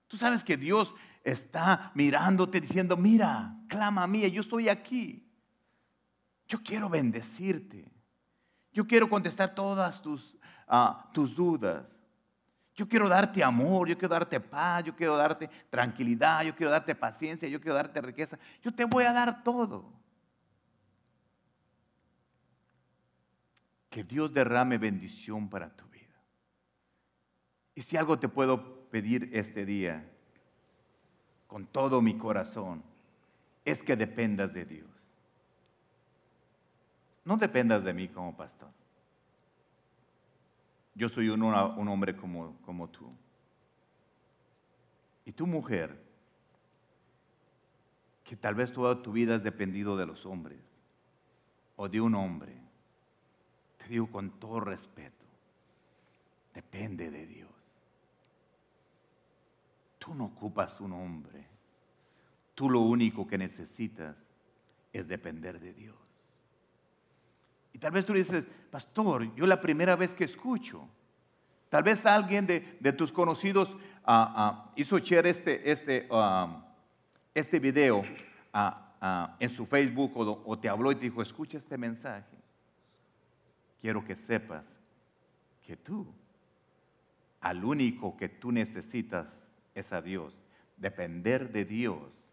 Tú 0.08 0.16
sabes 0.16 0.42
que 0.42 0.56
Dios 0.56 0.92
está 1.22 1.92
mirándote 1.94 2.60
diciendo, 2.60 2.96
mira, 2.96 3.56
clama 3.68 4.02
a 4.02 4.08
mí, 4.08 4.28
yo 4.32 4.40
estoy 4.40 4.68
aquí. 4.68 5.30
Yo 6.48 6.60
quiero 6.60 6.88
bendecirte. 6.88 7.88
Yo 8.72 8.84
quiero 8.84 9.08
contestar 9.08 9.54
todas 9.54 10.02
tus, 10.02 10.36
ah, 10.66 11.08
tus 11.14 11.36
dudas. 11.36 11.86
Yo 12.78 12.88
quiero 12.88 13.08
darte 13.08 13.42
amor, 13.42 13.88
yo 13.88 13.98
quiero 13.98 14.14
darte 14.14 14.38
paz, 14.38 14.84
yo 14.84 14.94
quiero 14.94 15.16
darte 15.16 15.50
tranquilidad, 15.68 16.44
yo 16.44 16.54
quiero 16.54 16.70
darte 16.70 16.94
paciencia, 16.94 17.48
yo 17.48 17.60
quiero 17.60 17.74
darte 17.74 18.00
riqueza. 18.00 18.38
Yo 18.62 18.72
te 18.72 18.84
voy 18.84 19.02
a 19.02 19.12
dar 19.12 19.42
todo. 19.42 19.84
Que 23.90 24.04
Dios 24.04 24.32
derrame 24.32 24.78
bendición 24.78 25.48
para 25.48 25.70
tu 25.70 25.84
vida. 25.88 26.22
Y 27.74 27.82
si 27.82 27.96
algo 27.96 28.16
te 28.16 28.28
puedo 28.28 28.88
pedir 28.90 29.28
este 29.32 29.66
día, 29.66 30.08
con 31.48 31.66
todo 31.66 32.00
mi 32.00 32.16
corazón, 32.16 32.84
es 33.64 33.82
que 33.82 33.96
dependas 33.96 34.54
de 34.54 34.64
Dios. 34.64 34.88
No 37.24 37.38
dependas 37.38 37.82
de 37.82 37.92
mí 37.92 38.06
como 38.06 38.36
pastor. 38.36 38.77
Yo 40.98 41.08
soy 41.08 41.28
un, 41.28 41.44
hombre 41.44 42.16
como, 42.16 42.56
como 42.62 42.88
tú. 42.88 43.08
Y 45.24 45.30
tu 45.30 45.46
mujer, 45.46 45.96
que 48.24 48.34
tal 48.34 48.56
vez 48.56 48.72
toda 48.72 49.00
tu 49.00 49.12
vida 49.12 49.36
has 49.36 49.44
dependido 49.44 49.96
de 49.96 50.06
los 50.06 50.26
hombres 50.26 50.58
o 51.76 51.88
de 51.88 52.00
un 52.00 52.16
hombre, 52.16 52.52
te 53.76 53.86
digo 53.86 54.10
con 54.10 54.40
todo 54.40 54.58
respeto, 54.58 55.24
depende 56.52 57.12
de 57.12 57.26
Dios. 57.28 57.50
Tú 60.00 60.16
no 60.16 60.24
ocupas 60.24 60.80
un 60.80 60.94
hombre. 60.94 61.46
Tú 62.56 62.68
lo 62.68 62.80
único 62.80 63.24
que 63.24 63.38
necesitas 63.38 64.16
es 64.92 65.06
depender 65.06 65.60
de 65.60 65.74
Dios. 65.74 66.07
Tal 67.80 67.92
vez 67.92 68.04
tú 68.04 68.12
dices, 68.12 68.44
pastor, 68.70 69.34
yo 69.34 69.46
la 69.46 69.60
primera 69.60 69.96
vez 69.96 70.14
que 70.14 70.24
escucho. 70.24 70.88
Tal 71.68 71.82
vez 71.82 72.04
alguien 72.06 72.46
de, 72.46 72.60
tus 72.92 73.12
conocidos 73.12 73.76
ah, 74.04 74.32
ah, 74.36 74.72
hizo 74.76 74.98
share 74.98 75.26
este, 75.26 75.70
este, 75.70 76.08
um, 76.10 76.62
este 77.34 77.58
video 77.58 78.02
ah, 78.52 79.36
en 79.38 79.50
su 79.50 79.66
Facebook 79.66 80.12
o, 80.16 80.42
o 80.44 80.58
te 80.58 80.68
habló 80.68 80.90
y 80.90 80.96
te 80.96 81.02
dijo, 81.02 81.20
escucha 81.22 81.58
este 81.58 81.76
mensaje. 81.76 82.36
Quiero 83.80 84.04
que 84.04 84.16
sepas 84.16 84.64
que 85.64 85.76
tú, 85.76 86.06
al 87.40 87.64
único 87.64 88.16
que 88.16 88.28
tú 88.28 88.50
necesitas 88.50 89.26
es 89.74 89.92
a 89.92 90.00
Dios. 90.00 90.44
Depender 90.78 91.52
de 91.52 91.64
Dios 91.64 92.27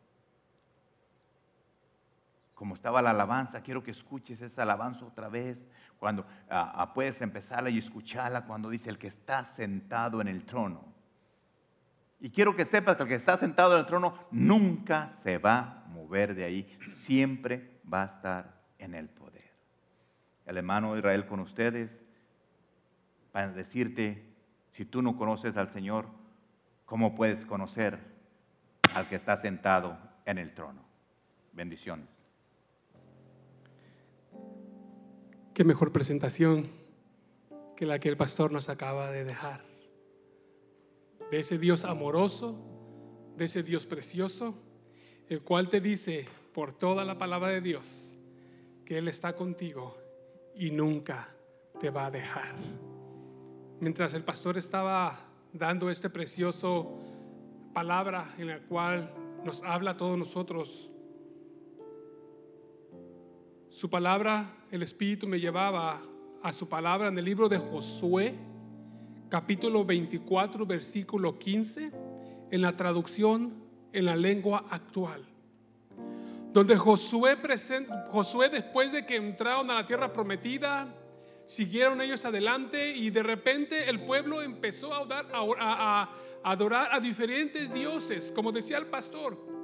como 2.56 2.74
estaba 2.74 3.02
la 3.02 3.12
alabanza, 3.12 3.62
quiero 3.62 3.84
que 3.84 3.92
escuches 3.92 4.42
esa 4.42 4.64
alabanza 4.64 5.06
otra 5.06 5.28
vez, 5.28 5.58
cuando 6.00 6.26
ah, 6.50 6.74
ah, 6.76 6.94
puedes 6.94 7.22
empezarla 7.22 7.70
y 7.70 7.78
escucharla 7.78 8.46
cuando 8.46 8.70
dice 8.70 8.90
el 8.90 8.98
que 8.98 9.08
está 9.08 9.44
sentado 9.44 10.22
en 10.22 10.30
el 10.30 10.46
trono. 10.46 10.86
Y 12.22 12.30
quiero 12.30 12.56
que 12.56 12.64
sepas 12.64 12.96
que 12.96 13.04
el 13.04 13.10
que 13.10 13.16
está 13.16 13.38
sentado 13.38 13.74
en 13.74 13.80
el 13.82 13.86
trono 13.86 14.18
nunca 14.32 15.12
se 15.22 15.38
va 15.38 15.84
a 15.86 15.88
mover 15.90 16.34
de 16.34 16.46
ahí, 16.46 16.78
siempre 17.00 17.80
va 17.92 18.04
a 18.04 18.06
estar 18.06 18.62
en 18.80 18.96
el 18.96 19.10
poder. 19.10 19.44
El 20.46 20.58
hermano 20.58 20.98
Israel 20.98 21.28
con 21.28 21.42
ustedes, 21.42 21.92
para 23.34 23.50
decirte, 23.50 24.34
si 24.72 24.86
tú 24.86 25.02
no 25.02 25.18
conoces 25.18 25.58
al 25.58 25.70
Señor, 25.70 26.08
¿cómo 26.86 27.16
puedes 27.16 27.46
conocer 27.46 28.00
al 28.96 29.08
que 29.08 29.16
está 29.18 29.36
sentado 29.36 29.98
en 30.26 30.38
el 30.38 30.54
trono? 30.54 30.82
Bendiciones. 31.52 32.15
Qué 35.56 35.64
mejor 35.64 35.94
presentación 35.94 36.68
que 37.78 37.86
la 37.86 37.98
que 38.00 38.10
el 38.10 38.18
pastor 38.18 38.52
nos 38.52 38.68
acaba 38.68 39.10
de 39.10 39.24
dejar. 39.24 39.64
de 41.32 41.40
ese 41.40 41.58
Dios 41.58 41.86
amoroso, 41.86 42.60
de 43.38 43.46
ese 43.46 43.64
Dios 43.64 43.86
precioso, 43.86 44.54
el 45.30 45.44
cual 45.44 45.70
te 45.70 45.80
dice 45.80 46.28
por 46.54 46.78
toda 46.78 47.06
la 47.06 47.18
palabra 47.18 47.48
de 47.48 47.62
Dios 47.62 48.18
que 48.84 48.98
Él 48.98 49.08
está 49.08 49.34
contigo 49.38 49.98
y 50.56 50.72
nunca 50.72 51.30
te 51.80 51.90
va 51.90 52.08
a 52.08 52.12
dejar. 52.12 52.54
Mientras 53.80 54.14
el 54.14 54.26
pastor 54.26 54.58
estaba 54.58 55.18
dando 55.54 55.90
este 55.90 56.10
precioso 56.10 57.00
palabra 57.74 58.36
en 58.38 58.48
la 58.48 58.60
cual 58.60 59.10
nos 59.46 59.64
habla 59.64 59.92
a 59.92 59.98
todos 59.98 60.18
nosotros, 60.18 60.92
su 63.76 63.90
palabra, 63.90 64.54
el 64.72 64.84
Espíritu 64.84 65.28
me 65.28 65.38
llevaba 65.38 66.02
a 66.42 66.54
su 66.54 66.70
palabra 66.70 67.10
en 67.10 67.18
el 67.18 67.26
libro 67.26 67.50
de 67.50 67.58
Josué, 67.58 68.34
capítulo 69.28 69.84
24, 69.84 70.66
versículo 70.66 71.38
15, 71.38 71.92
en 72.52 72.62
la 72.62 72.78
traducción 72.78 73.54
en 73.92 74.06
la 74.06 74.16
lengua 74.16 74.64
actual. 74.70 75.26
Donde 76.54 76.78
Josué, 76.78 77.36
después 78.50 78.94
de 78.94 79.06
que 79.06 79.18
entraron 79.18 79.70
a 79.70 79.74
la 79.74 79.86
tierra 79.86 80.14
prometida, 80.14 80.88
siguieron 81.46 82.00
ellos 82.00 82.24
adelante 82.24 82.96
y 82.96 83.10
de 83.10 83.24
repente 83.24 83.90
el 83.90 84.00
pueblo 84.06 84.42
empezó 84.42 84.94
a 84.94 85.06
a 85.60 86.10
adorar 86.44 86.94
a 86.94 87.02
diferentes 87.02 87.74
dioses, 87.74 88.32
como 88.32 88.54
decía 88.54 88.78
el 88.78 88.86
pastor. 88.86 89.55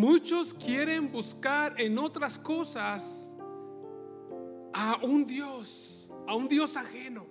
Muchos 0.00 0.54
quieren 0.54 1.12
buscar 1.12 1.78
en 1.78 1.98
otras 1.98 2.38
cosas 2.38 3.30
a 4.72 4.98
un 5.02 5.26
Dios, 5.26 6.08
a 6.26 6.34
un 6.34 6.48
Dios 6.48 6.74
ajeno. 6.78 7.26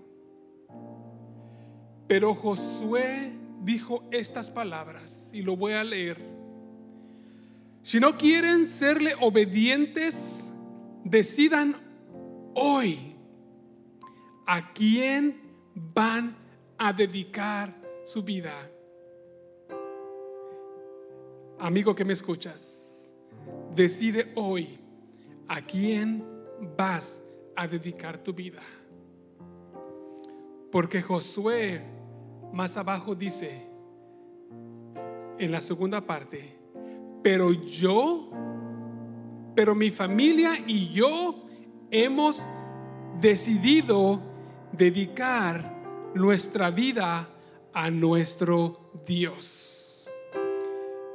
Pero 2.07 2.35
Josué 2.35 3.33
dijo 3.63 4.03
estas 4.11 4.51
palabras 4.51 5.31
y 5.33 5.41
lo 5.41 5.55
voy 5.55 5.73
a 5.73 5.83
leer. 5.83 6.23
Si 7.81 7.99
no 7.99 8.15
quieren 8.19 8.67
serle 8.67 9.15
obedientes, 9.19 10.53
decidan 11.03 11.75
hoy 12.53 13.15
a 14.45 14.71
quién 14.73 15.41
van 15.73 16.37
a 16.77 16.93
dedicar 16.93 17.75
su 18.05 18.21
vida. 18.21 18.53
Amigo 21.59 21.93
que 21.93 22.05
me 22.05 22.13
escuchas, 22.13 23.13
decide 23.75 24.31
hoy 24.35 24.79
a 25.47 25.61
quién 25.61 26.23
vas 26.77 27.27
a 27.55 27.67
dedicar 27.67 28.17
tu 28.17 28.33
vida. 28.33 28.61
Porque 30.71 31.01
Josué 31.01 31.81
más 32.53 32.77
abajo 32.77 33.13
dice, 33.13 33.67
en 35.37 35.51
la 35.51 35.61
segunda 35.61 35.99
parte, 35.99 36.55
pero 37.21 37.51
yo, 37.51 38.31
pero 39.53 39.75
mi 39.75 39.89
familia 39.89 40.63
y 40.65 40.89
yo 40.93 41.45
hemos 41.91 42.41
decidido 43.19 44.21
dedicar 44.71 46.11
nuestra 46.15 46.71
vida 46.71 47.27
a 47.73 47.89
nuestro 47.89 48.91
Dios. 49.05 49.78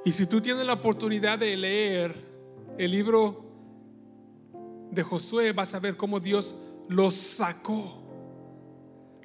Y 0.05 0.13
si 0.13 0.27
tú 0.27 0.41
tienes 0.41 0.67
la 0.67 0.75
oportunidad 0.75 1.39
de 1.39 1.57
leer 1.57 2.15
el 2.77 2.91
libro 2.91 3.45
de 4.91 5.03
Josué, 5.03 5.53
vas 5.53 5.73
a 5.75 5.81
ver 5.81 5.97
cómo 5.97 6.21
Dios 6.21 6.55
los 6.89 7.15
sacó, 7.15 8.03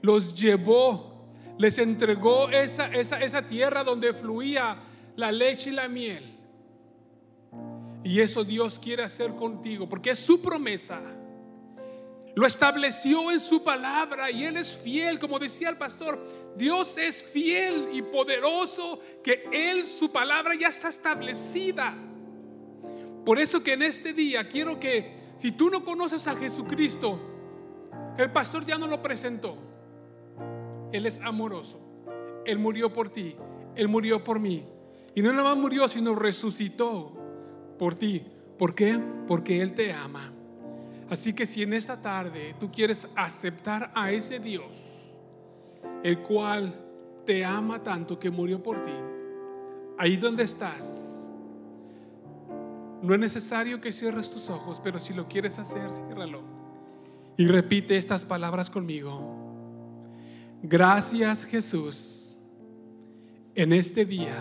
los 0.02 0.34
llevó, 0.34 1.28
les 1.58 1.78
entregó 1.80 2.50
esa, 2.50 2.88
esa, 2.88 3.20
esa 3.22 3.46
tierra 3.46 3.84
donde 3.84 4.14
fluía 4.14 4.78
la 5.18 5.32
leche 5.32 5.72
y 5.72 5.74
la 5.74 5.90
miel. 5.90 6.36
Y 8.04 8.22
eso 8.22 8.46
Dios 8.46 8.80
quiere 8.80 9.04
hacer 9.04 9.36
contigo, 9.36 9.90
porque 9.90 10.12
es 10.12 10.20
su 10.20 10.42
promesa. 10.42 11.02
Lo 12.36 12.48
estableció 12.48 13.32
en 13.32 13.42
su 13.42 13.64
palabra 13.64 14.32
y 14.32 14.46
Él 14.46 14.56
es 14.56 14.78
fiel, 14.78 15.20
como 15.20 15.40
decía 15.40 15.70
el 15.70 15.78
pastor. 15.78 16.18
Dios 16.60 16.98
es 16.98 17.24
fiel 17.24 17.88
y 17.94 18.02
poderoso, 18.02 19.00
que 19.24 19.48
Él, 19.52 19.86
su 19.86 20.12
palabra 20.12 20.56
ya 20.56 20.68
está 20.68 20.90
establecida. 20.90 21.96
Por 23.26 23.40
eso 23.40 23.64
que 23.64 23.74
en 23.74 23.84
este 23.84 24.12
día 24.12 24.50
quiero 24.50 24.78
que, 24.78 25.32
si 25.38 25.54
tú 25.54 25.70
no 25.70 25.86
conoces 25.86 26.28
a 26.28 26.36
Jesucristo, 26.36 27.18
el 28.18 28.30
pastor 28.32 28.66
ya 28.66 28.78
no 28.78 28.88
lo 28.88 29.02
presentó. 29.02 29.58
Él 30.92 31.06
es 31.06 31.22
amoroso. 31.22 31.80
Él 32.46 32.60
murió 32.60 32.92
por 32.92 33.10
ti. 33.10 33.38
Él 33.76 33.88
murió 33.88 34.22
por 34.22 34.38
mí. 34.38 34.66
Y 35.16 35.22
no 35.22 35.32
nada 35.32 35.52
más 35.52 35.58
murió, 35.58 35.88
sino 35.88 36.14
resucitó 36.14 37.14
por 37.78 37.96
ti. 37.96 38.22
¿Por 38.58 38.76
qué? 38.76 39.00
Porque 39.28 39.62
Él 39.62 39.74
te 39.74 39.94
ama. 39.94 40.34
Así 41.10 41.34
que 41.34 41.46
si 41.46 41.64
en 41.64 41.74
esta 41.74 42.02
tarde 42.02 42.54
tú 42.60 42.70
quieres 42.70 43.08
aceptar 43.16 43.92
a 43.96 44.12
ese 44.12 44.40
Dios, 44.40 44.89
el 46.04 46.20
cual 46.20 46.74
te 47.26 47.44
ama 47.46 47.82
tanto 47.82 48.18
que 48.18 48.30
murió 48.30 48.62
por 48.62 48.84
ti, 48.84 48.94
ahí 49.98 50.18
donde 50.18 50.44
estás, 50.44 51.30
no 53.02 53.14
es 53.14 53.20
necesario 53.20 53.80
que 53.80 53.92
cierres 53.92 54.30
tus 54.30 54.50
ojos, 54.50 54.82
pero 54.84 55.00
si 55.00 55.14
lo 55.14 55.28
quieres 55.28 55.58
hacer, 55.58 55.92
ciérralo. 55.92 56.42
Y 57.38 57.48
repite 57.48 57.96
estas 57.96 58.26
palabras 58.26 58.70
conmigo. 58.70 59.22
Gracias 60.62 61.46
Jesús 61.46 62.38
en 63.56 63.72
este 63.72 64.04
día, 64.04 64.36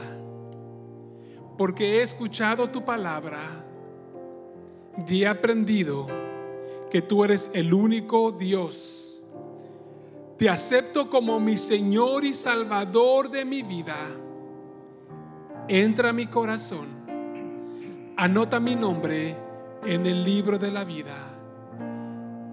porque 1.57 1.99
he 1.99 2.03
escuchado 2.03 2.71
tu 2.71 2.85
palabra 2.85 3.65
y 5.07 5.23
he 5.23 5.29
aprendido 5.29 6.07
que 6.91 7.03
tú 7.03 7.25
eres 7.25 7.51
el 7.53 7.73
único 7.73 8.33
Dios. 8.33 9.08
Te 10.39 10.49
acepto 10.49 11.11
como 11.11 11.41
mi 11.41 11.57
Señor 11.57 12.25
y 12.25 12.33
Salvador 12.33 13.31
de 13.31 13.45
mi 13.45 13.63
vida. 13.63 13.97
Entra 15.67 16.11
a 16.11 16.13
mi 16.13 16.27
corazón. 16.27 16.87
Anota 18.17 18.61
mi 18.61 18.75
nombre 18.75 19.37
en 19.85 20.07
el 20.07 20.25
libro 20.25 20.59
de 20.59 20.71
la 20.71 20.85
vida. 20.85 21.17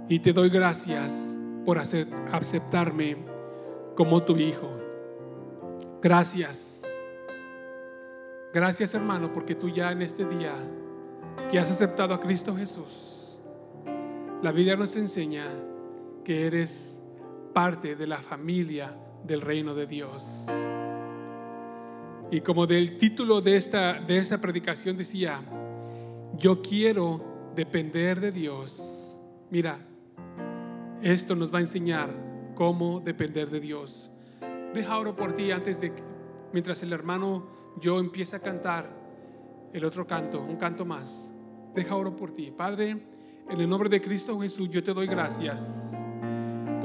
Y 0.09 0.19
te 0.19 0.33
doy 0.33 0.49
gracias 0.49 1.33
por 1.65 1.77
aceptarme 1.79 3.17
como 3.95 4.23
tu 4.23 4.35
hijo. 4.37 4.69
Gracias. 6.01 6.83
Gracias 8.53 8.93
hermano 8.95 9.31
porque 9.33 9.55
tú 9.55 9.69
ya 9.69 9.91
en 9.91 10.01
este 10.01 10.25
día 10.25 10.53
que 11.51 11.59
has 11.59 11.69
aceptado 11.69 12.13
a 12.13 12.19
Cristo 12.19 12.55
Jesús 12.55 13.15
la 14.45 14.51
Biblia 14.51 14.75
nos 14.75 14.95
enseña 14.95 15.47
que 16.23 16.45
eres 16.45 16.94
parte 17.55 17.95
de 17.95 18.05
la 18.05 18.17
familia 18.17 18.93
del 19.23 19.39
reino 19.39 19.73
de 19.73 19.87
Dios. 19.87 20.45
Y 22.29 22.41
como 22.41 22.67
del 22.67 22.97
título 22.97 23.39
de 23.39 23.55
esta, 23.55 23.93
de 23.93 24.17
esta 24.17 24.41
predicación 24.41 24.97
decía, 24.97 25.41
yo 26.37 26.61
quiero 26.61 27.53
depender 27.55 28.19
de 28.19 28.33
Dios. 28.33 29.15
Mira, 29.51 29.79
esto 31.01 31.33
nos 31.33 31.53
va 31.53 31.59
a 31.59 31.61
enseñar 31.61 32.09
cómo 32.55 32.99
depender 32.99 33.49
de 33.49 33.61
Dios. 33.61 34.11
Deja 34.73 34.97
oro 34.97 35.15
por 35.15 35.31
ti 35.31 35.51
antes 35.51 35.79
de 35.79 35.93
mientras 36.51 36.83
el 36.83 36.91
hermano 36.91 37.47
yo 37.79 38.01
empieza 38.01 38.35
a 38.35 38.41
cantar 38.41 38.89
el 39.71 39.85
otro 39.85 40.05
canto, 40.05 40.41
un 40.41 40.57
canto 40.57 40.83
más. 40.83 41.31
Deja 41.73 41.95
oro 41.95 42.17
por 42.17 42.31
ti. 42.31 42.51
Padre, 42.51 42.89
en 43.49 43.61
el 43.61 43.69
nombre 43.69 43.87
de 43.87 44.01
Cristo 44.01 44.37
Jesús, 44.41 44.69
yo 44.69 44.83
te 44.83 44.93
doy 44.93 45.07
gracias 45.07 46.05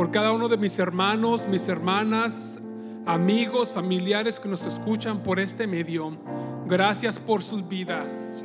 por 0.01 0.11
cada 0.11 0.33
uno 0.33 0.49
de 0.49 0.57
mis 0.57 0.79
hermanos, 0.79 1.47
mis 1.47 1.69
hermanas, 1.69 2.59
amigos, 3.05 3.71
familiares 3.71 4.41
que 4.41 4.49
nos 4.49 4.65
escuchan 4.65 5.23
por 5.23 5.39
este 5.39 5.67
medio. 5.67 6.17
Gracias 6.65 7.19
por 7.19 7.43
sus 7.43 7.69
vidas. 7.69 8.43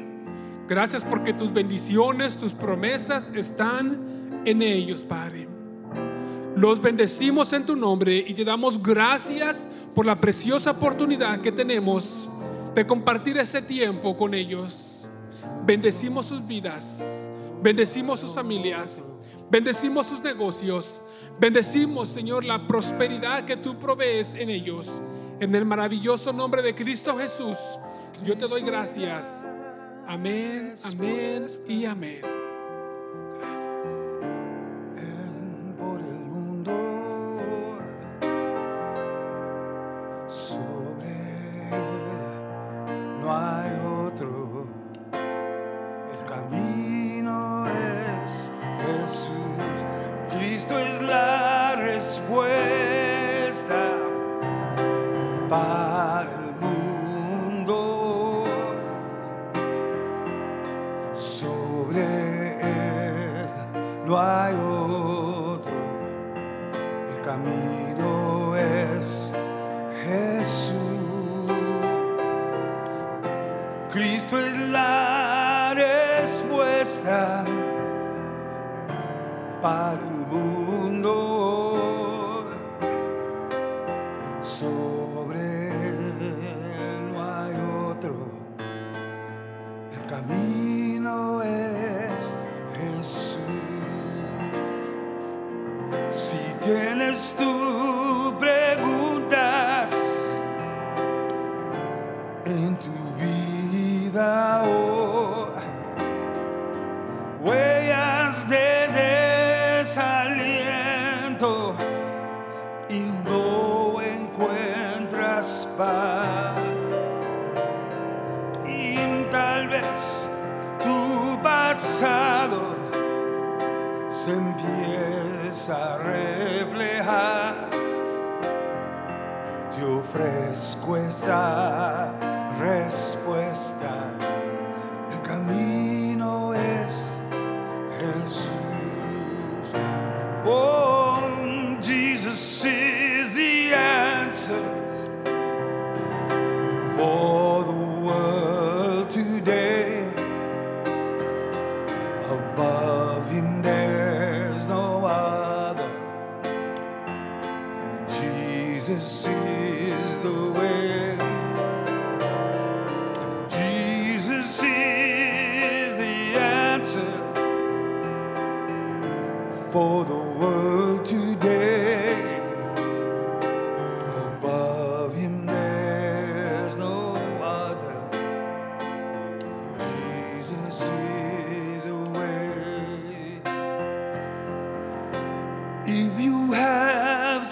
Gracias 0.68 1.06
porque 1.06 1.32
tus 1.32 1.54
bendiciones, 1.54 2.38
tus 2.38 2.52
promesas 2.52 3.32
están 3.34 4.42
en 4.44 4.62
ellos, 4.62 5.06
Padre. 5.06 5.48
Los 6.58 6.82
bendecimos 6.82 7.54
en 7.54 7.66
tu 7.66 7.78
nombre 7.78 8.18
y 8.28 8.34
te 8.34 8.44
damos 8.44 8.84
gracias 8.84 9.66
por 9.96 10.06
la 10.06 10.20
preciosa 10.20 10.72
oportunidad 10.72 11.40
que 11.40 11.54
tenemos 11.54 12.28
de 12.76 12.86
compartir 12.86 13.38
ese 13.38 13.62
tiempo 13.62 14.18
con 14.18 14.34
ellos. 14.34 15.10
Bendecimos 15.66 16.26
sus 16.26 16.46
vidas 16.46 17.30
Bendecimos 17.62 18.20
sus 18.20 18.34
familias. 18.34 19.02
Bendecimos 19.50 20.08
sus 20.08 20.22
negocios. 20.22 21.02
Bendecimos, 21.40 22.10
Señor, 22.10 22.44
la 22.44 22.66
prosperidad 22.66 23.46
que 23.46 23.58
tú 23.58 23.78
provees 23.78 24.36
en 24.36 24.50
ellos. 24.50 24.90
En 25.40 25.54
el 25.54 25.66
maravilloso 25.66 26.32
nombre 26.32 26.62
de 26.62 26.74
Cristo 26.74 27.18
Jesús, 27.18 27.58
yo 28.26 28.38
te 28.38 28.48
doy 28.48 28.62
gracias. 28.62 29.46
Amén, 30.08 30.76
amén 30.86 31.48
y 31.68 31.86
amén. 31.86 32.45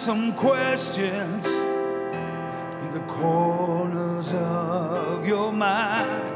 some 0.03 0.33
questions 0.33 1.47
in 1.47 2.89
the 2.91 2.99
corners 3.07 4.33
of 4.33 5.25
your 5.25 5.53
mind. 5.53 6.33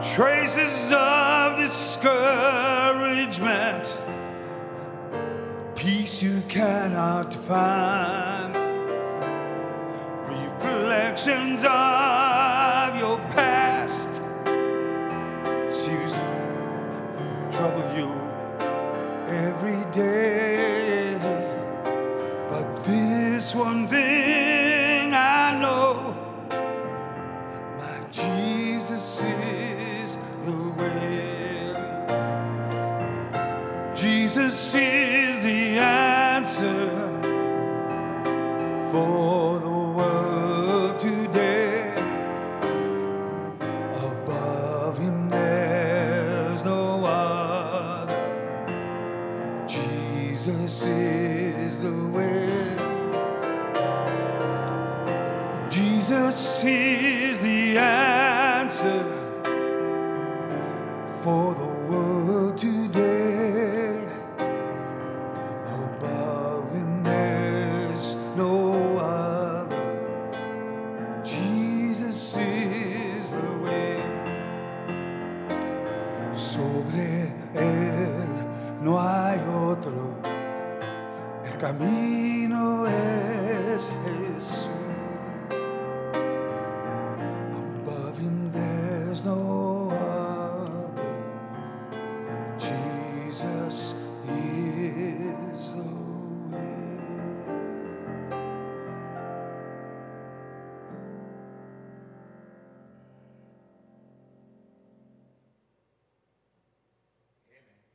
Traces 0.00 0.92
of 0.92 1.58
discouragement, 1.58 4.00
peace 5.74 6.22
you 6.22 6.40
cannot 6.48 7.34
find. 7.34 8.54
Reflections 10.28 11.64
of 11.64 11.95